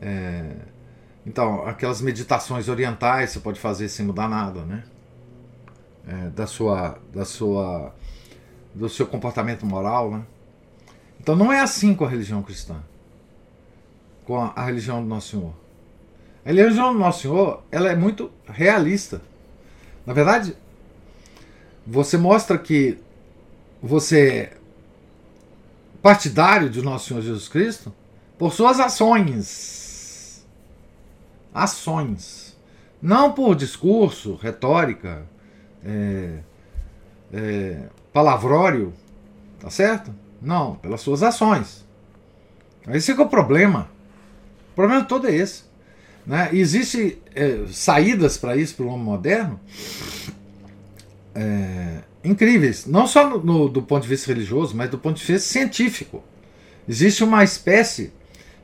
É, 0.00 0.56
então, 1.26 1.66
aquelas 1.66 2.00
meditações 2.00 2.68
orientais 2.68 3.30
você 3.30 3.40
pode 3.40 3.60
fazer 3.60 3.88
sem 3.88 4.06
mudar 4.06 4.28
nada, 4.28 4.62
né? 4.62 4.84
É, 6.06 6.28
da 6.30 6.46
sua, 6.46 6.98
da 7.12 7.24
sua, 7.24 7.94
do 8.74 8.88
seu 8.88 9.06
comportamento 9.06 9.66
moral, 9.66 10.10
né? 10.10 10.22
Então 11.20 11.36
não 11.36 11.52
é 11.52 11.60
assim 11.60 11.94
com 11.94 12.04
a 12.04 12.08
religião 12.08 12.42
cristã, 12.42 12.76
com 14.24 14.40
a, 14.40 14.52
a 14.56 14.64
religião 14.64 15.02
do 15.02 15.08
Nosso 15.08 15.30
Senhor. 15.30 15.52
A 16.44 16.48
religião 16.48 16.94
do 16.94 16.98
Nosso 16.98 17.22
Senhor, 17.22 17.62
ela 17.70 17.90
é 17.90 17.96
muito 17.96 18.30
realista. 18.46 19.20
Na 20.06 20.14
verdade, 20.14 20.56
você 21.86 22.16
mostra 22.16 22.56
que 22.56 22.96
você 23.82 24.28
é 24.28 24.56
partidário 26.00 26.70
de 26.70 26.80
Nosso 26.80 27.08
Senhor 27.08 27.20
Jesus 27.20 27.48
Cristo 27.48 27.92
por 28.38 28.52
suas 28.54 28.80
ações. 28.80 29.87
Ações. 31.52 32.56
Não 33.00 33.32
por 33.32 33.54
discurso, 33.54 34.34
retórica, 34.34 35.26
é, 35.84 36.38
é, 37.32 37.82
palavrório, 38.12 38.92
tá 39.60 39.70
certo? 39.70 40.12
Não, 40.40 40.74
pelas 40.76 41.00
suas 41.00 41.22
ações. 41.22 41.86
Esse 42.88 43.12
é 43.12 43.14
o 43.14 43.28
problema. 43.28 43.88
O 44.72 44.74
problema 44.74 45.04
todo 45.04 45.28
é 45.28 45.34
esse. 45.34 45.64
Né? 46.26 46.50
Existem 46.52 47.18
é, 47.34 47.64
saídas 47.70 48.36
para 48.36 48.56
isso 48.56 48.74
para 48.74 48.84
o 48.84 48.88
homem 48.88 49.04
moderno 49.04 49.60
é, 51.34 51.98
incríveis, 52.24 52.84
não 52.84 53.06
só 53.06 53.28
no, 53.28 53.38
no, 53.44 53.68
do 53.68 53.80
ponto 53.80 54.02
de 54.02 54.08
vista 54.08 54.26
religioso, 54.32 54.76
mas 54.76 54.90
do 54.90 54.98
ponto 54.98 55.16
de 55.18 55.24
vista 55.24 55.48
científico. 55.48 56.22
Existe 56.88 57.22
uma 57.22 57.44
espécie 57.44 58.12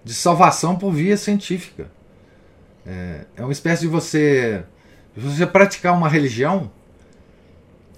de 0.03 0.13
salvação 0.13 0.77
por 0.77 0.93
via 0.93 1.17
científica. 1.17 1.91
É, 2.87 3.27
é 3.37 3.43
uma 3.43 3.53
espécie 3.53 3.83
de 3.83 3.89
você, 3.89 4.65
você 5.17 5.47
praticar 5.47 5.95
uma 5.95 6.09
religião 6.09 6.71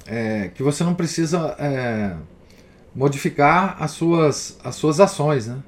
é, 0.06 0.48
que 0.54 0.62
você 0.62 0.84
não 0.84 0.94
precisa 0.94 1.56
é, 1.58 2.16
modificar 2.94 3.76
as 3.82 3.90
suas, 3.90 4.58
as 4.62 4.74
suas 4.76 5.00
ações. 5.00 5.46
Né? 5.48 5.58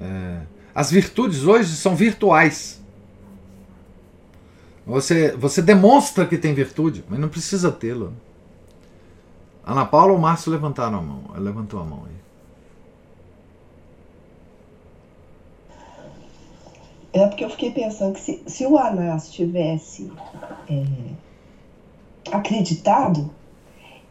É, 0.00 0.40
as 0.74 0.90
virtudes 0.90 1.44
hoje 1.44 1.76
são 1.76 1.94
virtuais. 1.94 2.82
Você, 4.86 5.32
você 5.36 5.62
demonstra 5.62 6.26
que 6.26 6.36
tem 6.36 6.52
virtude, 6.52 7.04
mas 7.08 7.18
não 7.18 7.28
precisa 7.28 7.70
tê-la. 7.70 8.10
Ana 9.64 9.86
Paula 9.86 10.12
ou 10.12 10.18
Márcio 10.18 10.52
levantaram 10.52 10.98
a 10.98 11.02
mão? 11.02 11.24
Levantou 11.36 11.80
a 11.80 11.84
mão 11.84 12.04
aí. 12.06 12.23
É 17.14 17.28
porque 17.28 17.44
eu 17.44 17.50
fiquei 17.50 17.70
pensando 17.70 18.12
que 18.14 18.20
se, 18.20 18.42
se 18.44 18.66
o 18.66 18.76
Anás 18.76 19.30
tivesse 19.30 20.12
é, 20.68 20.84
acreditado, 22.32 23.30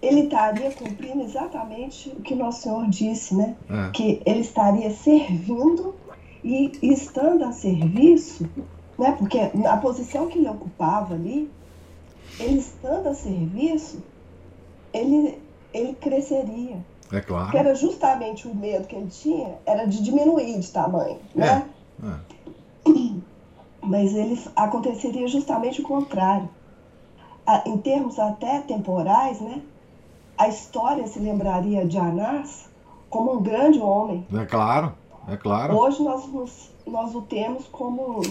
ele 0.01 0.21
estaria 0.21 0.71
cumprindo 0.71 1.21
exatamente 1.21 2.09
o 2.09 2.21
que 2.21 2.33
Nosso 2.33 2.61
Senhor 2.61 2.87
disse, 2.87 3.35
né? 3.35 3.57
É. 3.69 3.91
Que 3.91 4.21
ele 4.25 4.39
estaria 4.39 4.89
servindo 4.89 5.93
e, 6.41 6.71
e 6.81 6.93
estando 6.93 7.43
a 7.43 7.51
serviço, 7.51 8.49
né? 8.97 9.13
Porque 9.19 9.37
a 9.37 9.77
posição 9.77 10.27
que 10.27 10.37
ele 10.37 10.47
ocupava 10.47 11.13
ali, 11.13 11.51
ele 12.39 12.59
estando 12.59 13.09
a 13.09 13.13
serviço, 13.13 14.01
ele, 14.93 15.41
ele 15.73 15.93
cresceria. 15.95 16.77
É 17.11 17.19
claro. 17.19 17.51
Que 17.51 17.57
era 17.57 17.75
justamente 17.75 18.47
o 18.47 18.55
medo 18.55 18.87
que 18.87 18.95
ele 18.95 19.07
tinha, 19.07 19.55
era 19.65 19.85
de 19.85 20.01
diminuir 20.01 20.57
de 20.57 20.71
tamanho, 20.71 21.19
né? 21.35 21.67
É. 22.01 22.32
Mas 23.83 24.13
ele 24.13 24.39
aconteceria 24.55 25.27
justamente 25.27 25.81
o 25.81 25.83
contrário. 25.83 26.49
Em 27.65 27.77
termos 27.77 28.17
até 28.17 28.61
temporais, 28.61 29.41
né? 29.41 29.61
A 30.37 30.47
história 30.47 31.05
se 31.07 31.19
lembraria 31.19 31.85
de 31.85 31.97
Anás 31.97 32.69
como 33.09 33.33
um 33.33 33.43
grande 33.43 33.79
homem. 33.79 34.25
É 34.33 34.45
claro, 34.45 34.93
é 35.27 35.37
claro. 35.37 35.75
Hoje 35.75 36.01
nós, 36.01 36.25
nos, 36.27 36.71
nós 36.87 37.13
o 37.13 37.21
temos 37.21 37.67
como, 37.67 38.21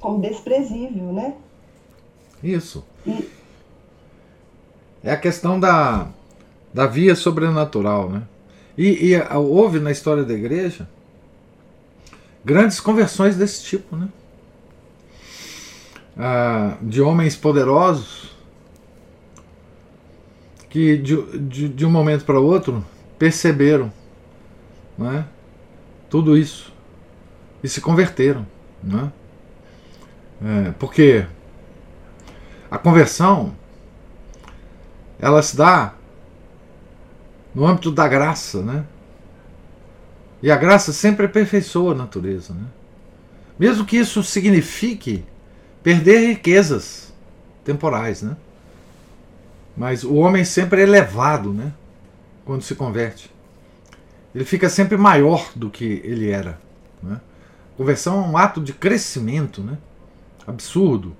como 0.00 0.20
desprezível, 0.20 1.12
né? 1.12 1.34
Isso. 2.42 2.84
E, 3.06 3.30
é 5.02 5.12
a 5.12 5.16
questão 5.16 5.58
da, 5.58 6.08
da 6.72 6.86
via 6.86 7.14
sobrenatural, 7.14 8.08
né? 8.10 8.22
E, 8.76 9.12
e 9.12 9.36
houve 9.36 9.78
na 9.78 9.90
história 9.90 10.24
da 10.24 10.32
igreja 10.32 10.88
grandes 12.44 12.80
conversões 12.80 13.36
desse 13.36 13.64
tipo, 13.64 13.96
né? 13.96 14.08
Ah, 16.16 16.76
de 16.82 17.00
homens 17.00 17.34
poderosos 17.34 18.36
que 20.68 20.96
de, 20.96 21.38
de, 21.38 21.68
de 21.68 21.86
um 21.86 21.90
momento 21.90 22.24
para 22.24 22.38
outro 22.38 22.84
perceberam 23.18 23.92
né, 24.96 25.26
tudo 26.08 26.36
isso 26.36 26.72
e 27.62 27.68
se 27.68 27.80
converteram. 27.80 28.46
Né? 28.82 29.12
É, 30.44 30.70
porque 30.72 31.26
a 32.70 32.78
conversão 32.78 33.54
ela 35.18 35.42
se 35.42 35.56
dá 35.56 35.94
no 37.54 37.66
âmbito 37.66 37.90
da 37.92 38.08
graça, 38.08 38.62
né? 38.62 38.84
E 40.42 40.50
a 40.50 40.56
graça 40.56 40.92
sempre 40.92 41.26
aperfeiçoa 41.26 41.92
a 41.92 41.94
natureza. 41.94 42.52
Né? 42.54 42.64
Mesmo 43.58 43.84
que 43.84 43.96
isso 43.96 44.22
signifique 44.24 45.24
perder 45.82 46.28
riquezas 46.28 47.12
temporais. 47.64 48.22
Né? 48.22 48.36
Mas 49.76 50.04
o 50.04 50.14
homem 50.14 50.44
sempre 50.44 50.80
é 50.80 50.84
elevado 50.84 51.52
né? 51.52 51.72
quando 52.44 52.62
se 52.62 52.74
converte. 52.74 53.30
ele 54.34 54.44
fica 54.44 54.68
sempre 54.68 54.96
maior 54.96 55.50
do 55.54 55.70
que 55.70 56.00
ele 56.04 56.30
era. 56.30 56.58
Né? 57.02 57.20
Conversão 57.76 58.22
é 58.22 58.26
um 58.26 58.36
ato 58.36 58.60
de 58.60 58.72
crescimento 58.72 59.62
né? 59.62 59.78
absurdo 60.46 61.16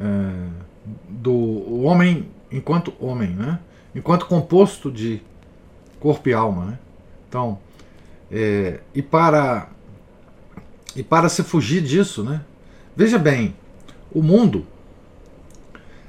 é, 0.00 0.32
do 1.08 1.82
homem 1.84 2.28
enquanto 2.50 2.92
homem, 3.00 3.30
né? 3.30 3.58
enquanto 3.94 4.26
composto 4.26 4.90
de 4.90 5.22
corpo 5.98 6.28
e 6.28 6.32
alma. 6.32 6.64
Né? 6.66 6.78
Então, 7.28 7.58
é, 8.30 8.80
e 8.94 9.02
para 9.02 9.68
e 10.94 11.02
para 11.02 11.28
se 11.28 11.42
fugir 11.42 11.82
disso, 11.82 12.22
né? 12.22 12.42
Veja 12.94 13.18
bem, 13.18 13.56
o 14.10 14.22
mundo, 14.22 14.66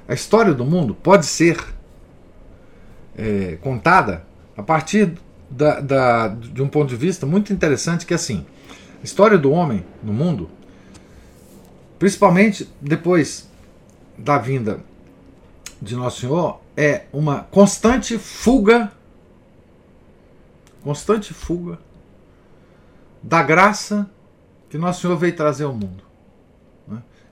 a 0.05 0.13
história 0.13 0.53
do 0.53 0.65
mundo 0.65 0.93
pode 0.93 1.25
ser 1.25 1.57
é, 3.17 3.57
contada 3.61 4.25
a 4.57 4.61
partir 4.61 5.13
da, 5.49 5.79
da, 5.79 6.27
de 6.27 6.61
um 6.61 6.67
ponto 6.67 6.89
de 6.89 6.97
vista 6.97 7.25
muito 7.25 7.53
interessante 7.53 8.05
que 8.05 8.13
é 8.13 8.15
assim, 8.15 8.45
a 9.01 9.03
história 9.03 9.37
do 9.37 9.51
homem 9.51 9.85
no 10.03 10.11
mundo, 10.11 10.49
principalmente 11.97 12.69
depois 12.81 13.49
da 14.17 14.37
vinda 14.37 14.81
de 15.81 15.95
Nosso 15.95 16.21
Senhor, 16.21 16.59
é 16.75 17.05
uma 17.13 17.43
constante 17.43 18.17
fuga, 18.17 18.91
constante 20.83 21.33
fuga 21.33 21.79
da 23.21 23.41
graça 23.41 24.09
que 24.69 24.77
Nosso 24.77 25.01
Senhor 25.01 25.15
veio 25.15 25.35
trazer 25.35 25.63
ao 25.63 25.73
mundo. 25.73 26.12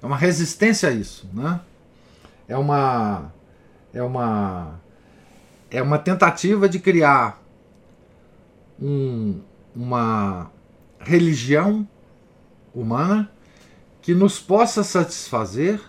É 0.02 0.06
uma 0.06 0.18
resistência 0.18 0.89
a 0.89 0.91
isso. 0.91 1.30
Né? 1.34 1.60
É 2.47 2.58
uma. 2.58 3.32
É 3.93 4.02
uma. 4.02 4.80
É 5.70 5.82
uma 5.82 5.97
tentativa 5.97 6.68
de 6.68 6.80
criar 6.80 7.41
um, 8.82 9.39
uma 9.76 10.52
religião 10.99 11.88
humana 12.74 13.32
que 14.02 14.14
nos 14.14 14.39
possa 14.39 14.84
satisfazer 14.84 15.80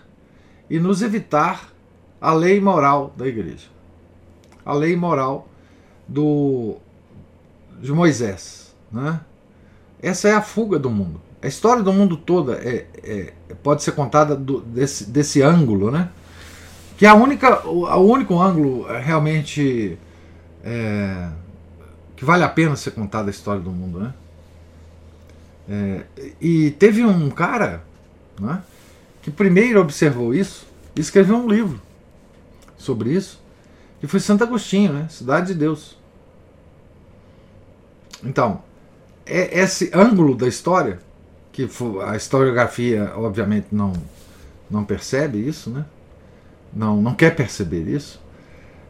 e 0.69 0.79
nos 0.79 1.01
evitar 1.01 1.73
a 2.21 2.33
lei 2.33 2.61
moral 2.61 3.13
da 3.17 3.27
igreja. 3.27 3.67
A 4.65 4.73
lei 4.73 4.95
moral 4.95 5.49
do, 6.07 6.77
de 7.81 7.91
Moisés. 7.91 8.73
Né? 8.91 9.19
Essa 10.01 10.29
é 10.29 10.33
a 10.33 10.41
fuga 10.41 10.79
do 10.79 10.89
mundo. 10.89 11.19
A 11.43 11.47
história 11.47 11.83
do 11.83 11.91
mundo 11.91 12.15
toda 12.15 12.53
é, 12.53 12.87
é 13.03 13.33
pode 13.61 13.83
ser 13.83 13.91
contada 13.91 14.33
do, 14.33 14.61
desse, 14.61 15.09
desse 15.09 15.41
ângulo, 15.41 15.91
né? 15.91 16.09
Que 16.97 17.05
é 17.05 17.09
a 17.09 17.15
única, 17.15 17.67
o, 17.67 17.99
único 17.99 18.39
ângulo 18.39 18.89
é, 18.89 19.01
realmente 19.01 19.97
é, 20.63 21.29
que 22.15 22.23
vale 22.23 22.45
a 22.45 22.49
pena 22.49 22.77
ser 22.77 22.91
contada 22.91 23.29
a 23.29 23.31
história 23.31 23.59
do 23.59 23.71
mundo, 23.71 23.99
né? 23.99 24.13
É, 25.67 26.05
e 26.39 26.71
teve 26.71 27.03
um 27.03 27.29
cara 27.29 27.83
né, 28.39 28.61
que 29.21 29.29
primeiro 29.29 29.81
observou 29.81 30.33
isso 30.33 30.65
e 30.95 31.01
escreveu 31.01 31.35
um 31.35 31.47
livro 31.47 31.81
sobre 32.77 33.11
isso, 33.11 33.41
que 33.99 34.07
foi 34.07 34.21
Santo 34.21 34.45
Agostinho, 34.45 34.93
né? 34.93 35.07
Cidade 35.09 35.47
de 35.47 35.55
Deus. 35.55 35.97
Então, 38.23 38.61
é 39.25 39.59
esse 39.59 39.91
ângulo 39.93 40.35
da 40.35 40.47
história 40.47 40.99
que 41.53 41.69
a 42.05 42.15
historiografia 42.17 43.13
obviamente 43.15 43.67
não 43.71 43.93
não 44.69 44.83
percebe 44.83 45.37
isso, 45.37 45.69
né? 45.69 45.85
Não 46.73 47.01
não 47.01 47.13
quer 47.13 47.35
perceber 47.35 47.87
isso. 47.87 48.19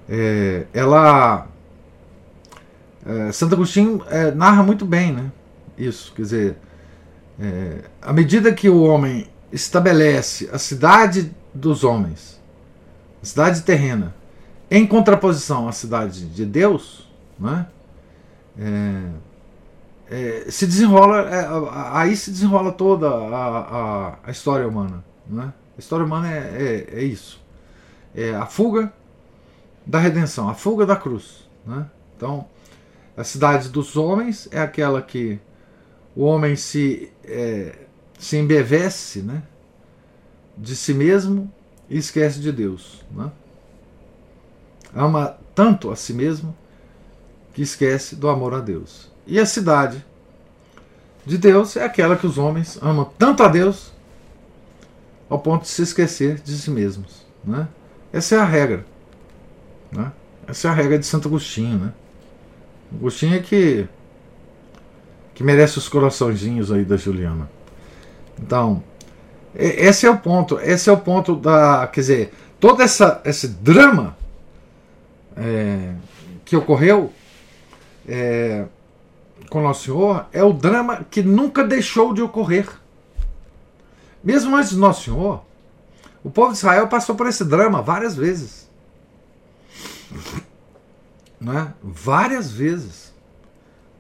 É, 0.09 0.65
ela 0.73 1.47
é, 3.05 3.31
Santo 3.31 3.53
Agostinho 3.55 4.01
é, 4.09 4.31
narra 4.31 4.63
muito 4.63 4.85
bem, 4.85 5.11
né? 5.11 5.31
Isso, 5.77 6.13
quer 6.15 6.21
dizer, 6.21 6.57
é, 7.39 7.79
à 8.01 8.13
medida 8.13 8.53
que 8.53 8.69
o 8.69 8.81
homem 8.83 9.27
estabelece 9.51 10.49
a 10.51 10.57
cidade 10.57 11.31
dos 11.53 11.83
homens, 11.83 12.41
a 13.21 13.25
cidade 13.25 13.61
terrena, 13.63 14.15
em 14.71 14.87
contraposição 14.87 15.67
à 15.67 15.71
cidade 15.71 16.25
de 16.27 16.45
Deus, 16.45 17.09
né? 17.37 17.67
É, 18.57 19.01
é, 20.13 20.51
se 20.51 20.67
desenrola, 20.67 21.21
é, 21.21 21.47
aí 21.91 22.15
se 22.15 22.29
desenrola 22.29 22.71
toda 22.71 23.09
a, 23.09 23.57
a, 23.57 24.19
a 24.25 24.29
história 24.31 24.67
humana. 24.67 25.03
Né? 25.27 25.51
A 25.75 25.79
história 25.79 26.05
humana 26.05 26.31
é, 26.31 26.37
é, 26.37 26.99
é, 26.99 27.03
isso. 27.03 27.41
É 28.13 28.35
a 28.35 28.45
fuga 28.45 28.93
da 29.83 29.97
redenção, 29.97 30.47
a 30.47 30.53
fuga 30.53 30.85
da 30.85 30.95
cruz. 30.95 31.49
Né? 31.65 31.89
Então, 32.15 32.45
a 33.17 33.23
cidade 33.23 33.69
dos 33.69 33.97
homens 33.97 34.47
é 34.51 34.61
aquela 34.61 35.01
que 35.01 35.39
o 36.15 36.25
homem 36.25 36.55
se, 36.55 37.11
é, 37.25 37.75
se 38.19 38.37
embevece 38.37 39.23
né? 39.23 39.41
de 40.55 40.75
si 40.75 40.93
mesmo 40.93 41.51
e 41.89 41.97
esquece 41.97 42.39
de 42.39 42.51
Deus. 42.51 43.03
Né? 43.09 43.31
Ama 44.93 45.39
tanto 45.55 45.89
a 45.89 45.95
si 45.95 46.13
mesmo 46.13 46.55
que 47.51 47.63
esquece 47.63 48.15
do 48.15 48.29
amor 48.29 48.53
a 48.53 48.59
Deus. 48.59 49.11
E 49.25 49.39
a 49.39 49.45
cidade 49.45 50.03
de 51.25 51.37
Deus 51.37 51.75
é 51.77 51.85
aquela 51.85 52.15
que 52.15 52.27
os 52.27 52.37
homens 52.37 52.77
amam 52.81 53.09
tanto 53.17 53.43
a 53.43 53.47
Deus 53.47 53.91
ao 55.29 55.39
ponto 55.39 55.63
de 55.63 55.69
se 55.69 55.81
esquecer 55.81 56.39
de 56.39 56.51
si 56.57 56.69
mesmos. 56.69 57.25
Né? 57.43 57.67
Essa 58.11 58.35
é 58.35 58.39
a 58.39 58.45
regra. 58.45 58.85
Né? 59.91 60.11
Essa 60.47 60.67
é 60.67 60.71
a 60.71 60.73
regra 60.73 60.99
de 60.99 61.05
Santo 61.05 61.27
Agostinho. 61.27 61.79
Né? 61.79 61.93
Agostinho 62.93 63.35
é 63.35 63.39
que, 63.39 63.87
que 65.33 65.43
merece 65.43 65.77
os 65.77 65.87
coraçõezinhos 65.87 66.71
aí 66.71 66.83
da 66.83 66.97
Juliana. 66.97 67.49
Então, 68.39 68.83
esse 69.55 70.05
é 70.05 70.09
o 70.09 70.17
ponto. 70.17 70.59
Esse 70.59 70.89
é 70.89 70.93
o 70.93 70.97
ponto 70.97 71.35
da. 71.35 71.87
Quer 71.87 72.01
dizer, 72.01 72.33
todo 72.59 72.81
essa, 72.81 73.21
esse 73.23 73.47
drama 73.47 74.17
é, 75.37 75.93
que 76.43 76.55
ocorreu. 76.55 77.11
É, 78.07 78.65
com 79.53 79.61
Nosso 79.61 79.83
Senhor 79.83 80.25
é 80.33 80.43
o 80.43 80.51
drama 80.51 81.05
que 81.11 81.21
nunca 81.21 81.63
deixou 81.63 82.11
de 82.11 82.23
ocorrer. 82.23 82.67
Mesmo 84.23 84.55
antes 84.55 84.71
de 84.71 84.77
Nosso 84.77 85.03
Senhor, 85.03 85.45
o 86.23 86.31
povo 86.31 86.53
de 86.53 86.57
Israel 86.57 86.87
passou 86.87 87.13
por 87.13 87.27
esse 87.27 87.45
drama 87.45 87.79
várias 87.79 88.15
vezes. 88.15 88.67
Né? 91.39 91.71
Várias 91.83 92.51
vezes. 92.51 93.13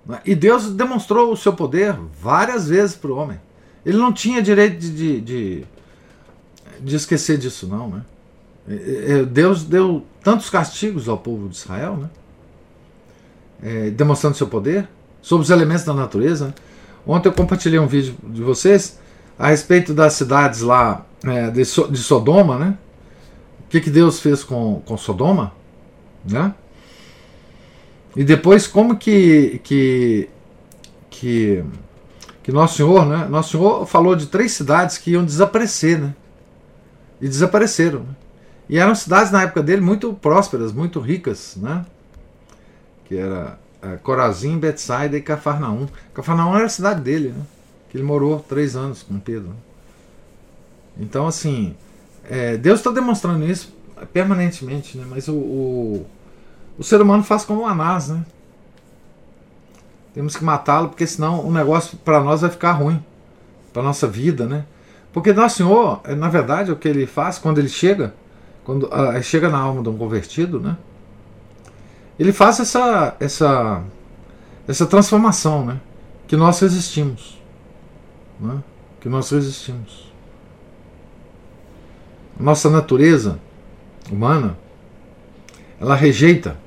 Né? 0.03 0.19
E 0.25 0.33
Deus 0.33 0.73
demonstrou 0.73 1.31
o 1.31 1.37
seu 1.37 1.53
poder 1.53 1.95
várias 2.19 2.67
vezes 2.67 2.95
para 2.95 3.11
o 3.11 3.15
homem. 3.15 3.39
Ele 3.85 3.97
não 3.99 4.11
tinha 4.11 4.41
direito 4.41 4.79
de, 4.79 4.91
de, 4.91 5.21
de, 5.21 5.65
de 6.79 6.95
esquecer 6.95 7.37
disso, 7.37 7.67
não. 7.67 7.89
Né? 7.89 9.25
Deus 9.29 9.63
deu 9.63 10.03
tantos 10.23 10.49
castigos 10.49 11.07
ao 11.07 11.19
povo 11.19 11.47
de 11.47 11.57
Israel, 11.57 11.97
né? 11.97 12.09
É, 13.61 13.89
demonstrando 13.91 14.35
seu 14.35 14.47
poder 14.47 14.89
sobre 15.23 15.45
os 15.45 15.49
elementos 15.49 15.85
da 15.85 15.93
natureza. 15.93 16.53
Ontem 17.07 17.29
eu 17.29 17.33
compartilhei 17.33 17.79
um 17.79 17.87
vídeo 17.87 18.15
de 18.23 18.43
vocês 18.43 18.99
a 19.39 19.47
respeito 19.47 19.93
das 19.93 20.13
cidades 20.13 20.59
lá 20.59 21.05
é, 21.23 21.49
de, 21.49 21.65
so, 21.65 21.87
de, 21.89 21.97
Sodoma, 21.97 22.59
né? 22.59 22.77
O 23.65 23.69
que, 23.69 23.81
que 23.81 23.89
Deus 23.89 24.19
fez 24.19 24.43
com, 24.43 24.81
com 24.85 24.95
Sodoma, 24.97 25.53
né? 26.29 26.53
E 28.15 28.23
depois 28.23 28.67
como 28.67 28.95
que 28.97 29.59
que 29.63 30.29
que 31.09 31.63
que 32.43 32.51
Nosso 32.51 32.75
Senhor, 32.75 33.05
né? 33.05 33.25
Nosso 33.27 33.51
Senhor 33.51 33.87
falou 33.87 34.15
de 34.15 34.27
três 34.27 34.51
cidades 34.51 34.97
que 34.97 35.11
iam 35.11 35.25
desaparecer, 35.25 35.99
né? 35.99 36.13
E 37.19 37.27
desapareceram. 37.27 38.01
Né? 38.01 38.15
E 38.69 38.77
eram 38.77 38.93
cidades 38.93 39.31
na 39.31 39.43
época 39.43 39.63
dele 39.63 39.81
muito 39.81 40.13
prósperas, 40.13 40.73
muito 40.73 40.99
ricas, 40.99 41.55
né? 41.55 41.85
Que 43.05 43.17
era 43.17 43.57
Corazim, 44.03 44.57
Betsaida 44.57 45.17
e 45.17 45.21
Cafarnaum. 45.21 45.87
Cafarnaum 46.13 46.55
era 46.55 46.65
a 46.65 46.69
cidade 46.69 47.01
dele, 47.01 47.29
né? 47.29 47.43
que 47.89 47.97
ele 47.97 48.03
morou 48.03 48.39
três 48.39 48.75
anos 48.75 49.03
com 49.03 49.19
Pedro. 49.19 49.53
Então, 50.97 51.27
assim, 51.27 51.75
é, 52.29 52.57
Deus 52.57 52.79
está 52.79 52.91
demonstrando 52.91 53.45
isso 53.45 53.75
permanentemente, 54.11 54.97
né? 54.97 55.05
mas 55.07 55.27
o, 55.27 55.33
o, 55.33 56.05
o, 56.77 56.83
ser 56.83 57.01
humano 57.01 57.23
faz 57.23 57.45
como 57.45 57.65
Anás, 57.67 58.09
né? 58.09 58.25
Temos 60.13 60.35
que 60.35 60.43
matá-lo, 60.43 60.89
porque 60.89 61.07
senão 61.07 61.45
o 61.45 61.51
negócio 61.51 61.97
para 61.97 62.19
nós 62.19 62.41
vai 62.41 62.49
ficar 62.49 62.73
ruim, 62.73 63.03
para 63.71 63.81
nossa 63.81 64.07
vida, 64.07 64.45
né? 64.45 64.65
Porque 65.13 65.31
Nosso 65.31 65.57
Senhor, 65.57 66.01
é, 66.03 66.15
na 66.15 66.27
verdade, 66.27 66.71
o 66.71 66.75
que 66.75 66.87
ele 66.87 67.05
faz 67.05 67.37
quando 67.37 67.59
ele 67.59 67.69
chega, 67.69 68.15
quando 68.63 68.87
uh, 68.87 69.21
chega 69.21 69.47
na 69.47 69.59
alma 69.59 69.83
de 69.83 69.89
um 69.89 69.97
convertido, 69.97 70.59
né? 70.59 70.75
Ele 72.19 72.31
faz 72.31 72.59
essa, 72.59 73.15
essa, 73.19 73.83
essa 74.67 74.85
transformação, 74.85 75.65
né? 75.65 75.79
Que 76.27 76.35
nós 76.35 76.59
resistimos. 76.59 77.39
Né? 78.39 78.61
Que 79.01 79.09
nós 79.09 79.29
resistimos. 79.29 80.11
Nossa 82.39 82.69
natureza 82.69 83.39
humana, 84.11 84.57
ela 85.79 85.95
rejeita 85.95 86.57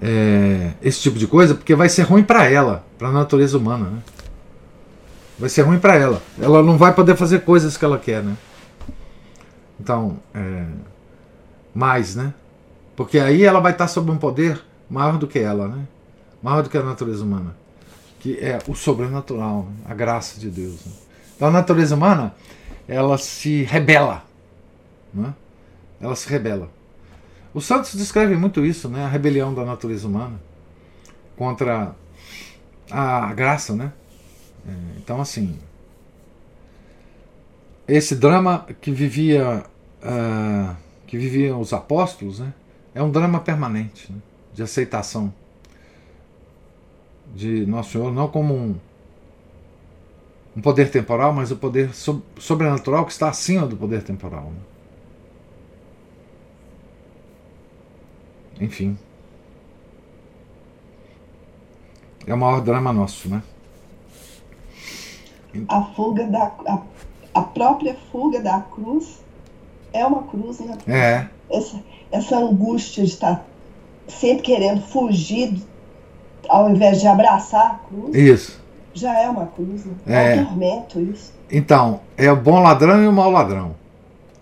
é, 0.00 0.72
esse 0.82 1.00
tipo 1.00 1.18
de 1.18 1.26
coisa, 1.26 1.54
porque 1.54 1.74
vai 1.74 1.88
ser 1.88 2.02
ruim 2.02 2.22
para 2.22 2.44
ela, 2.44 2.84
para 2.96 3.08
a 3.08 3.12
natureza 3.12 3.58
humana. 3.58 3.90
Né? 3.90 4.02
Vai 5.38 5.48
ser 5.48 5.62
ruim 5.62 5.78
para 5.78 5.96
ela. 5.96 6.22
Ela 6.40 6.62
não 6.62 6.76
vai 6.76 6.92
poder 6.94 7.16
fazer 7.16 7.40
coisas 7.40 7.76
que 7.76 7.84
ela 7.84 7.98
quer, 7.98 8.22
né? 8.22 8.36
Então, 9.80 10.18
é, 10.34 10.64
mais, 11.74 12.16
né? 12.16 12.34
Porque 12.98 13.20
aí 13.20 13.44
ela 13.44 13.60
vai 13.60 13.70
estar 13.70 13.86
sob 13.86 14.10
um 14.10 14.18
poder 14.18 14.60
maior 14.90 15.18
do 15.18 15.28
que 15.28 15.38
ela, 15.38 15.68
né? 15.68 15.86
Maior 16.42 16.64
do 16.64 16.68
que 16.68 16.76
a 16.76 16.82
natureza 16.82 17.22
humana, 17.22 17.54
que 18.18 18.36
é 18.40 18.58
o 18.66 18.74
sobrenatural, 18.74 19.68
a 19.84 19.94
graça 19.94 20.40
de 20.40 20.50
Deus. 20.50 20.84
Né? 20.84 20.92
Então, 21.36 21.46
a 21.46 21.50
natureza 21.52 21.94
humana, 21.94 22.34
ela 22.88 23.16
se 23.16 23.62
rebela, 23.62 24.24
né? 25.14 25.32
Ela 26.00 26.16
se 26.16 26.28
rebela. 26.28 26.68
Os 27.54 27.64
santos 27.64 27.94
descrevem 27.94 28.36
muito 28.36 28.66
isso, 28.66 28.88
né? 28.88 29.04
A 29.04 29.08
rebelião 29.08 29.54
da 29.54 29.64
natureza 29.64 30.08
humana 30.08 30.34
contra 31.36 31.94
a 32.90 33.32
graça, 33.32 33.76
né? 33.76 33.92
É, 34.66 34.72
então, 34.96 35.20
assim, 35.20 35.56
esse 37.86 38.16
drama 38.16 38.66
que 38.80 38.90
vivia 38.90 39.62
uh, 40.02 40.76
que 41.06 41.16
viviam 41.16 41.60
os 41.60 41.72
apóstolos, 41.72 42.40
né? 42.40 42.52
É 42.94 43.02
um 43.02 43.10
drama 43.10 43.40
permanente 43.40 44.12
né? 44.12 44.18
de 44.52 44.62
aceitação 44.62 45.32
de 47.34 47.66
Nosso 47.66 47.92
Senhor, 47.92 48.12
não 48.12 48.28
como 48.28 48.54
um, 48.54 48.76
um 50.56 50.60
poder 50.60 50.90
temporal, 50.90 51.32
mas 51.32 51.50
o 51.50 51.56
poder 51.56 51.90
sobrenatural 52.38 53.04
que 53.04 53.12
está 53.12 53.28
acima 53.28 53.66
do 53.66 53.76
poder 53.76 54.02
temporal. 54.02 54.44
Né? 54.44 54.60
Enfim. 58.60 58.98
É 62.26 62.34
o 62.34 62.38
maior 62.38 62.60
drama 62.60 62.92
nosso, 62.92 63.28
né? 63.28 63.42
A 65.68 65.82
fuga 65.94 66.26
da. 66.26 66.52
A, 66.66 66.82
a 67.34 67.42
própria 67.42 67.94
fuga 68.10 68.40
da 68.40 68.60
cruz 68.60 69.20
é 69.92 70.04
uma 70.04 70.22
cruz, 70.24 70.60
né? 70.60 70.76
É. 70.86 71.26
Essa, 71.50 71.80
essa 72.10 72.36
angústia 72.38 73.04
de 73.04 73.10
estar 73.10 73.44
sempre 74.06 74.42
querendo 74.42 74.82
fugir 74.82 75.54
ao 76.48 76.70
invés 76.70 77.00
de 77.00 77.06
abraçar 77.06 77.66
a 77.66 77.88
cruz. 77.88 78.14
Isso. 78.14 78.60
Já 78.94 79.18
é 79.20 79.28
uma 79.28 79.46
cruz, 79.46 79.84
né? 79.84 79.94
É, 80.06 80.36
é 80.36 80.40
um 80.40 80.46
tormento 80.46 81.00
isso. 81.00 81.32
Então, 81.50 82.00
é 82.16 82.30
o 82.30 82.36
bom 82.36 82.60
ladrão 82.60 83.02
e 83.02 83.08
o 83.08 83.12
mau 83.12 83.30
ladrão. 83.30 83.74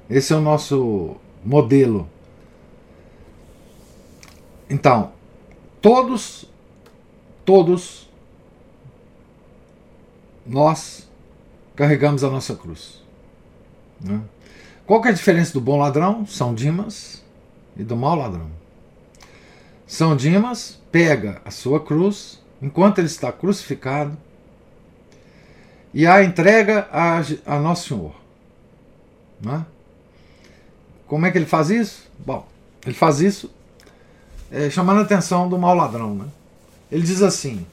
Esse 0.08 0.32
é 0.32 0.36
o 0.36 0.40
nosso 0.40 1.16
modelo 1.44 2.08
então, 4.68 5.12
todos, 5.80 6.44
todos 7.44 8.08
nós 10.44 11.08
carregamos 11.74 12.24
a 12.24 12.30
nossa 12.30 12.54
cruz. 12.56 13.02
Né? 14.00 14.20
Qual 14.86 15.02
que 15.02 15.08
é 15.08 15.10
a 15.10 15.14
diferença 15.14 15.52
do 15.52 15.60
bom 15.60 15.78
ladrão, 15.78 16.24
São 16.26 16.54
Dimas, 16.54 17.22
e 17.76 17.82
do 17.82 17.96
mau 17.96 18.14
ladrão? 18.14 18.48
São 19.86 20.16
Dimas 20.16 20.78
pega 20.92 21.40
a 21.44 21.50
sua 21.50 21.80
cruz 21.80 22.40
enquanto 22.62 22.98
ele 22.98 23.06
está 23.06 23.30
crucificado 23.32 24.16
e 25.92 26.06
a 26.06 26.22
entrega 26.22 26.88
a, 26.92 27.20
a 27.46 27.58
Nosso 27.58 27.88
Senhor. 27.88 28.14
Né? 29.40 29.64
Como 31.06 31.26
é 31.26 31.30
que 31.30 31.38
ele 31.38 31.46
faz 31.46 31.70
isso? 31.70 32.10
Bom, 32.18 32.46
ele 32.84 32.94
faz 32.94 33.20
isso 33.20 33.50
é, 34.50 34.70
chamando 34.70 34.98
a 34.98 35.02
atenção 35.02 35.48
do 35.48 35.58
mau 35.58 35.74
ladrão. 35.74 36.14
Né? 36.14 36.26
Ele 36.90 37.02
diz 37.02 37.22
assim: 37.22 37.66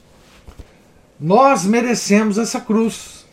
Nós 1.18 1.64
merecemos 1.64 2.38
essa 2.38 2.60
cruz. 2.60 3.23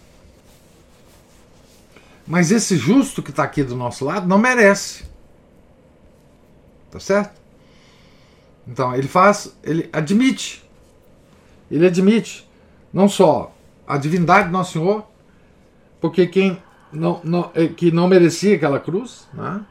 Mas 2.27 2.51
esse 2.51 2.77
justo 2.77 3.21
que 3.21 3.31
está 3.31 3.43
aqui 3.43 3.63
do 3.63 3.75
nosso 3.75 4.05
lado 4.05 4.27
não 4.27 4.37
merece. 4.37 5.05
Tá 6.89 6.99
certo? 6.99 7.39
Então, 8.67 8.93
ele 8.95 9.07
faz, 9.07 9.55
ele 9.63 9.89
admite. 9.91 10.63
Ele 11.69 11.87
admite 11.87 12.47
não 12.93 13.07
só 13.07 13.53
a 13.87 13.97
divindade 13.97 14.47
do 14.47 14.51
Nosso 14.51 14.73
Senhor, 14.73 15.05
porque 15.99 16.27
quem 16.27 16.61
não, 16.91 17.21
não, 17.23 17.51
é, 17.53 17.67
que 17.67 17.91
não 17.91 18.07
merecia 18.07 18.55
aquela 18.55 18.79
cruz, 18.79 19.27
né? 19.33 19.61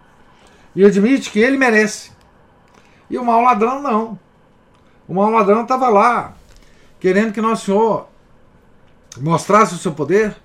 e 0.74 0.84
admite 0.84 1.30
que 1.30 1.38
ele 1.38 1.56
merece. 1.56 2.12
E 3.08 3.18
o 3.18 3.24
mau 3.24 3.42
ladrão 3.42 3.82
não. 3.82 4.18
O 5.06 5.14
mau 5.14 5.30
ladrão 5.30 5.62
estava 5.62 5.88
lá, 5.88 6.34
querendo 6.98 7.32
que 7.32 7.40
Nosso 7.40 7.66
Senhor 7.66 8.08
mostrasse 9.18 9.74
o 9.74 9.78
seu 9.78 9.92
poder 9.92 10.36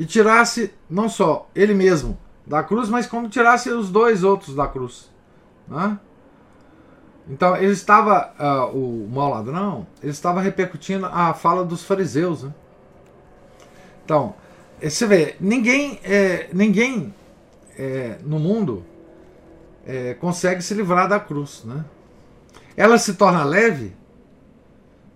e 0.00 0.06
tirasse 0.06 0.72
não 0.88 1.10
só 1.10 1.46
ele 1.54 1.74
mesmo 1.74 2.16
da 2.46 2.62
cruz, 2.62 2.88
mas 2.88 3.06
como 3.06 3.28
tirasse 3.28 3.68
os 3.68 3.90
dois 3.90 4.24
outros 4.24 4.54
da 4.54 4.66
cruz. 4.66 5.10
Né? 5.68 5.98
Então 7.28 7.54
ele 7.54 7.72
estava, 7.72 8.32
uh, 8.40 8.74
o 8.74 9.06
mau 9.10 9.28
ladrão, 9.28 9.86
ele 10.02 10.10
estava 10.10 10.40
repercutindo 10.40 11.04
a 11.04 11.34
fala 11.34 11.66
dos 11.66 11.84
fariseus. 11.84 12.44
Né? 12.44 12.54
Então, 14.02 14.34
você 14.82 15.06
vê, 15.06 15.36
ninguém, 15.38 16.00
é, 16.02 16.48
ninguém 16.50 17.14
é, 17.76 18.16
no 18.24 18.38
mundo 18.38 18.82
é, 19.84 20.14
consegue 20.14 20.62
se 20.62 20.72
livrar 20.72 21.10
da 21.10 21.20
cruz. 21.20 21.62
Né? 21.62 21.84
Ela 22.74 22.96
se 22.96 23.12
torna 23.12 23.44
leve 23.44 23.94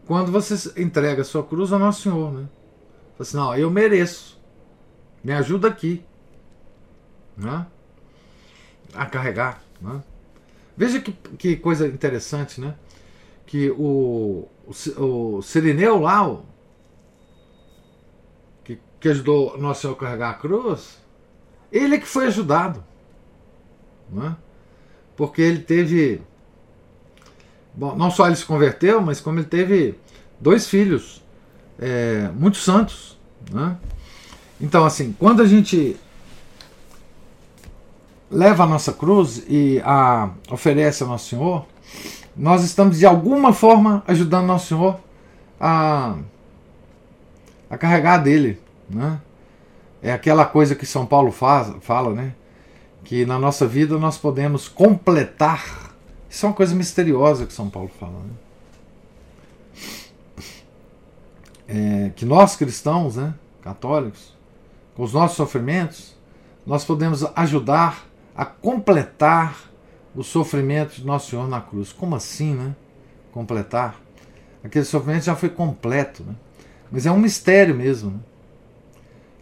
quando 0.07 0.31
você 0.31 0.79
entrega 0.79 1.23
a 1.23 1.25
sua 1.25 1.43
cruz 1.43 1.73
ao 1.73 1.79
Nosso 1.79 2.03
Senhor, 2.03 2.31
né? 2.31 2.47
Fala 3.17 3.21
assim, 3.21 3.37
não, 3.39 3.57
eu 3.57 3.71
mereço. 3.71 4.44
Me 5.25 5.33
ajuda 5.33 5.69
aqui. 5.69 6.05
Né? 7.37 7.67
A 8.93 9.07
carregar. 9.07 9.63
Né? 9.81 10.03
Veja 10.77 11.01
que, 11.01 11.13
que 11.13 11.57
coisa 11.57 11.89
interessante, 11.89 12.61
né? 12.61 12.75
Que 13.47 13.71
o, 13.71 14.49
o, 14.67 15.03
o 15.03 15.43
Sirineu 15.43 16.01
lá, 16.01 16.29
o, 16.29 16.45
que, 18.63 18.79
que 19.01 19.09
ajudou 19.09 19.59
Nosso 19.59 19.81
Senhor 19.81 19.95
a 19.95 19.99
carregar 19.99 20.31
a 20.31 20.35
cruz, 20.35 20.99
ele 21.73 21.95
é 21.95 21.99
que 21.99 22.07
foi 22.07 22.27
ajudado. 22.27 22.85
Né? 24.11 24.37
Porque 25.17 25.41
ele 25.41 25.61
teve 25.61 26.23
Bom, 27.77 27.97
não 27.97 28.11
só 28.11 28.27
ele 28.27 28.37
se 28.37 28.45
converteu, 28.45 29.01
mas 29.01 29.21
como 29.21 29.41
ele 29.41 29.49
teve 29.49 29.99
dois 30.41 30.69
filhos 30.69 31.23
é, 31.79 32.29
muito 32.29 32.57
santos. 32.57 33.19
Né? 33.51 33.77
Então, 34.61 34.85
assim, 34.85 35.15
quando 35.19 35.43
a 35.43 35.47
gente 35.47 35.97
leva 38.31 38.65
a 38.65 38.67
nossa 38.67 38.93
cruz 38.93 39.45
e 39.49 39.81
a 39.85 40.31
oferece 40.51 41.03
a 41.03 41.07
Nosso 41.07 41.29
Senhor, 41.29 41.67
nós 42.37 42.65
estamos 42.65 42.99
de 42.99 43.07
alguma 43.07 43.53
forma 43.53 44.03
ajudando 44.07 44.47
Nosso 44.47 44.69
Senhor 44.69 44.99
a, 45.61 46.17
a 47.69 47.79
carregar 47.79 48.19
dele. 48.19 48.61
Né? 48.89 49.21
É 50.03 50.13
aquela 50.13 50.45
coisa 50.45 50.75
que 50.75 50.87
São 50.87 51.07
Paulo 51.07 51.31
faz, 51.31 51.73
fala, 51.81 52.13
né? 52.13 52.35
que 53.05 53.27
na 53.27 53.39
nossa 53.39 53.67
vida 53.67 53.99
nós 53.99 54.17
podemos 54.17 54.69
completar 54.69 55.85
isso 56.35 56.47
é 56.47 56.49
uma 56.49 56.55
coisa 56.57 56.75
misteriosa 56.75 57.47
que 57.47 57.53
São 57.53 57.71
Paulo 57.71 57.89
fala. 58.01 58.19
Né? 58.19 58.35
É, 61.69 62.11
que 62.17 62.25
nós 62.25 62.57
cristãos, 62.57 63.15
né, 63.15 63.33
católicos, 63.63 64.34
com 64.95 65.03
os 65.03 65.13
nossos 65.13 65.37
sofrimentos, 65.37 66.15
nós 66.67 66.85
podemos 66.85 67.25
ajudar 67.37 68.07
a 68.35 68.45
completar 68.45 69.71
o 70.15 70.23
sofrimento 70.23 70.95
de 70.95 71.05
Nosso 71.05 71.31
Senhor 71.31 71.49
na 71.49 71.61
cruz. 71.61 71.93
Como 71.93 72.15
assim, 72.15 72.55
né? 72.55 72.75
Completar? 73.33 74.01
Aquele 74.63 74.85
sofrimento 74.85 75.25
já 75.25 75.37
foi 75.37 75.49
completo, 75.49 76.23
né? 76.23 76.35
Mas 76.91 77.07
é 77.07 77.11
um 77.11 77.19
mistério 77.19 77.75
mesmo, 77.75 78.13
né? 78.13 78.21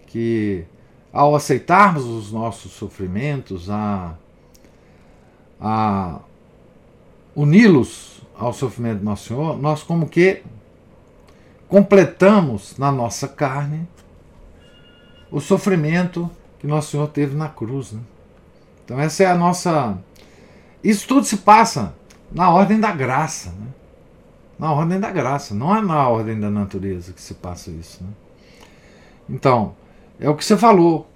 Que 0.07 0.65
ao 1.13 1.35
aceitarmos 1.35 2.05
os 2.05 2.33
nossos 2.33 2.73
sofrimentos, 2.73 3.69
a, 3.69 4.15
a 5.61 6.19
uni-los 7.37 8.23
ao 8.37 8.53
sofrimento 8.53 9.01
do 9.01 9.05
Nosso 9.05 9.29
Senhor, 9.29 9.59
nós 9.59 9.83
como 9.83 10.09
que 10.09 10.43
completamos 11.69 12.77
na 12.79 12.91
nossa 12.91 13.29
carne 13.29 13.87
o 15.33 15.41
sofrimento 15.41 16.31
que 16.59 16.67
Nosso 16.67 16.91
Senhor 16.91 17.09
teve 17.09 17.35
na 17.35 17.49
cruz. 17.49 17.93
Né? 17.93 18.01
Então 18.85 19.01
essa 19.01 19.25
é 19.25 19.27
a 19.27 19.35
nossa. 19.35 19.99
Isso 20.85 21.09
tudo 21.09 21.25
se 21.25 21.39
passa 21.39 21.95
na 22.31 22.51
ordem 22.51 22.79
da 22.79 22.93
graça. 22.93 23.51
Né? 23.51 23.67
Na 24.59 24.73
ordem 24.73 25.01
da 25.01 25.11
graça, 25.11 25.55
não 25.55 25.75
é 25.75 25.81
na 25.81 26.07
ordem 26.07 26.39
da 26.39 26.51
natureza 26.51 27.13
que 27.13 27.21
se 27.21 27.35
passa 27.35 27.71
isso. 27.71 28.05
Né? 28.05 28.11
Então, 29.29 29.75
é 30.21 30.29
o 30.29 30.37
que 30.37 30.45
você 30.45 30.57
falou. 30.57 31.09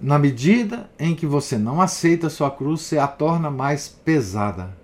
Na 0.00 0.18
medida 0.18 0.90
em 0.98 1.14
que 1.14 1.24
você 1.24 1.56
não 1.56 1.80
aceita 1.80 2.26
a 2.26 2.30
sua 2.30 2.50
cruz, 2.50 2.80
você 2.80 2.98
a 2.98 3.06
torna 3.06 3.50
mais 3.50 3.88
pesada. 3.88 4.76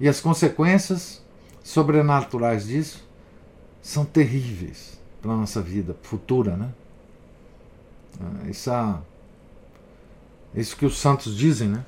E 0.00 0.08
as 0.08 0.18
consequências 0.18 1.22
sobrenaturais 1.62 2.66
disso 2.66 3.06
são 3.82 4.06
terríveis 4.06 4.98
para 5.20 5.32
a 5.32 5.36
nossa 5.36 5.60
vida 5.60 5.94
futura, 6.02 6.56
né? 6.56 6.70
Ah, 8.20 8.48
isso, 8.48 8.70
isso 10.54 10.76
que 10.76 10.86
os 10.86 10.98
santos 10.98 11.36
dizem, 11.36 11.68
né? 11.68 11.84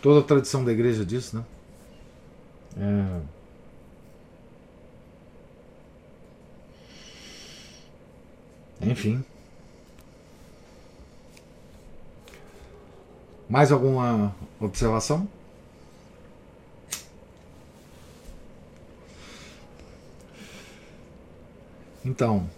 Toda 0.00 0.20
a 0.20 0.22
tradição 0.22 0.64
da 0.64 0.72
igreja 0.72 1.04
diz, 1.04 1.32
né? 1.32 1.44
É... 2.76 3.20
Enfim. 8.82 9.24
Mais 13.48 13.70
alguma 13.70 14.34
observação? 14.58 15.28
Então, 22.04 22.48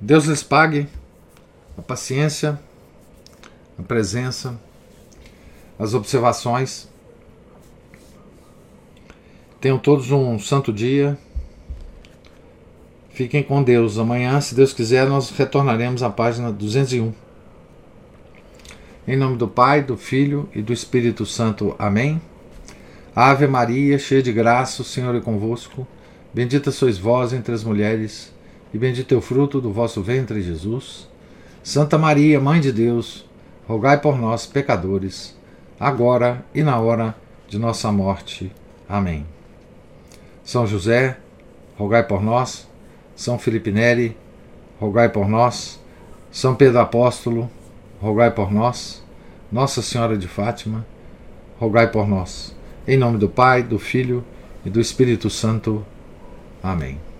Deus 0.00 0.26
lhes 0.26 0.42
pague 0.42 0.88
a 1.76 1.82
paciência, 1.82 2.58
a 3.78 3.82
presença, 3.82 4.58
as 5.78 5.94
observações. 5.94 6.88
Tenham 9.60 9.78
todos 9.78 10.10
um 10.10 10.38
santo 10.38 10.72
dia. 10.72 11.16
Fiquem 13.10 13.42
com 13.42 13.62
Deus. 13.62 13.98
Amanhã, 13.98 14.40
se 14.40 14.54
Deus 14.54 14.72
quiser, 14.72 15.06
nós 15.06 15.30
retornaremos 15.30 16.02
à 16.02 16.10
página 16.10 16.50
201. 16.50 17.12
Em 19.06 19.16
nome 19.16 19.36
do 19.36 19.48
Pai, 19.48 19.82
do 19.82 19.96
Filho 19.96 20.48
e 20.54 20.62
do 20.62 20.72
Espírito 20.72 21.26
Santo. 21.26 21.74
Amém. 21.78 22.20
Ave 23.14 23.46
Maria, 23.46 23.98
cheia 23.98 24.22
de 24.22 24.32
graça, 24.32 24.80
o 24.80 24.84
Senhor 24.84 25.14
é 25.14 25.20
convosco. 25.20 25.86
Bendita 26.32 26.70
sois 26.70 26.96
vós 26.96 27.34
entre 27.34 27.52
as 27.52 27.62
mulheres, 27.62 28.32
e 28.72 28.78
bendito 28.78 29.12
é 29.12 29.18
o 29.18 29.20
fruto 29.20 29.60
do 29.60 29.70
vosso 29.70 30.02
ventre, 30.02 30.40
Jesus. 30.40 31.11
Santa 31.62 31.96
Maria, 31.96 32.40
Mãe 32.40 32.60
de 32.60 32.72
Deus, 32.72 33.24
rogai 33.68 34.00
por 34.00 34.18
nós, 34.18 34.46
pecadores, 34.46 35.38
agora 35.78 36.44
e 36.52 36.60
na 36.60 36.78
hora 36.80 37.14
de 37.48 37.56
nossa 37.56 37.92
morte. 37.92 38.50
Amém. 38.88 39.24
São 40.42 40.66
José, 40.66 41.18
rogai 41.78 42.02
por 42.02 42.20
nós. 42.20 42.68
São 43.14 43.38
Felipe 43.38 43.70
Neri, 43.70 44.16
rogai 44.80 45.08
por 45.08 45.28
nós. 45.28 45.80
São 46.32 46.54
Pedro 46.54 46.80
Apóstolo, 46.80 47.48
rogai 48.00 48.32
por 48.32 48.50
nós. 48.50 49.00
Nossa 49.50 49.82
Senhora 49.82 50.18
de 50.18 50.26
Fátima, 50.26 50.84
rogai 51.60 51.86
por 51.86 52.08
nós. 52.08 52.56
Em 52.88 52.96
nome 52.96 53.18
do 53.18 53.28
Pai, 53.28 53.62
do 53.62 53.78
Filho 53.78 54.24
e 54.64 54.70
do 54.70 54.80
Espírito 54.80 55.30
Santo. 55.30 55.86
Amém. 56.60 57.11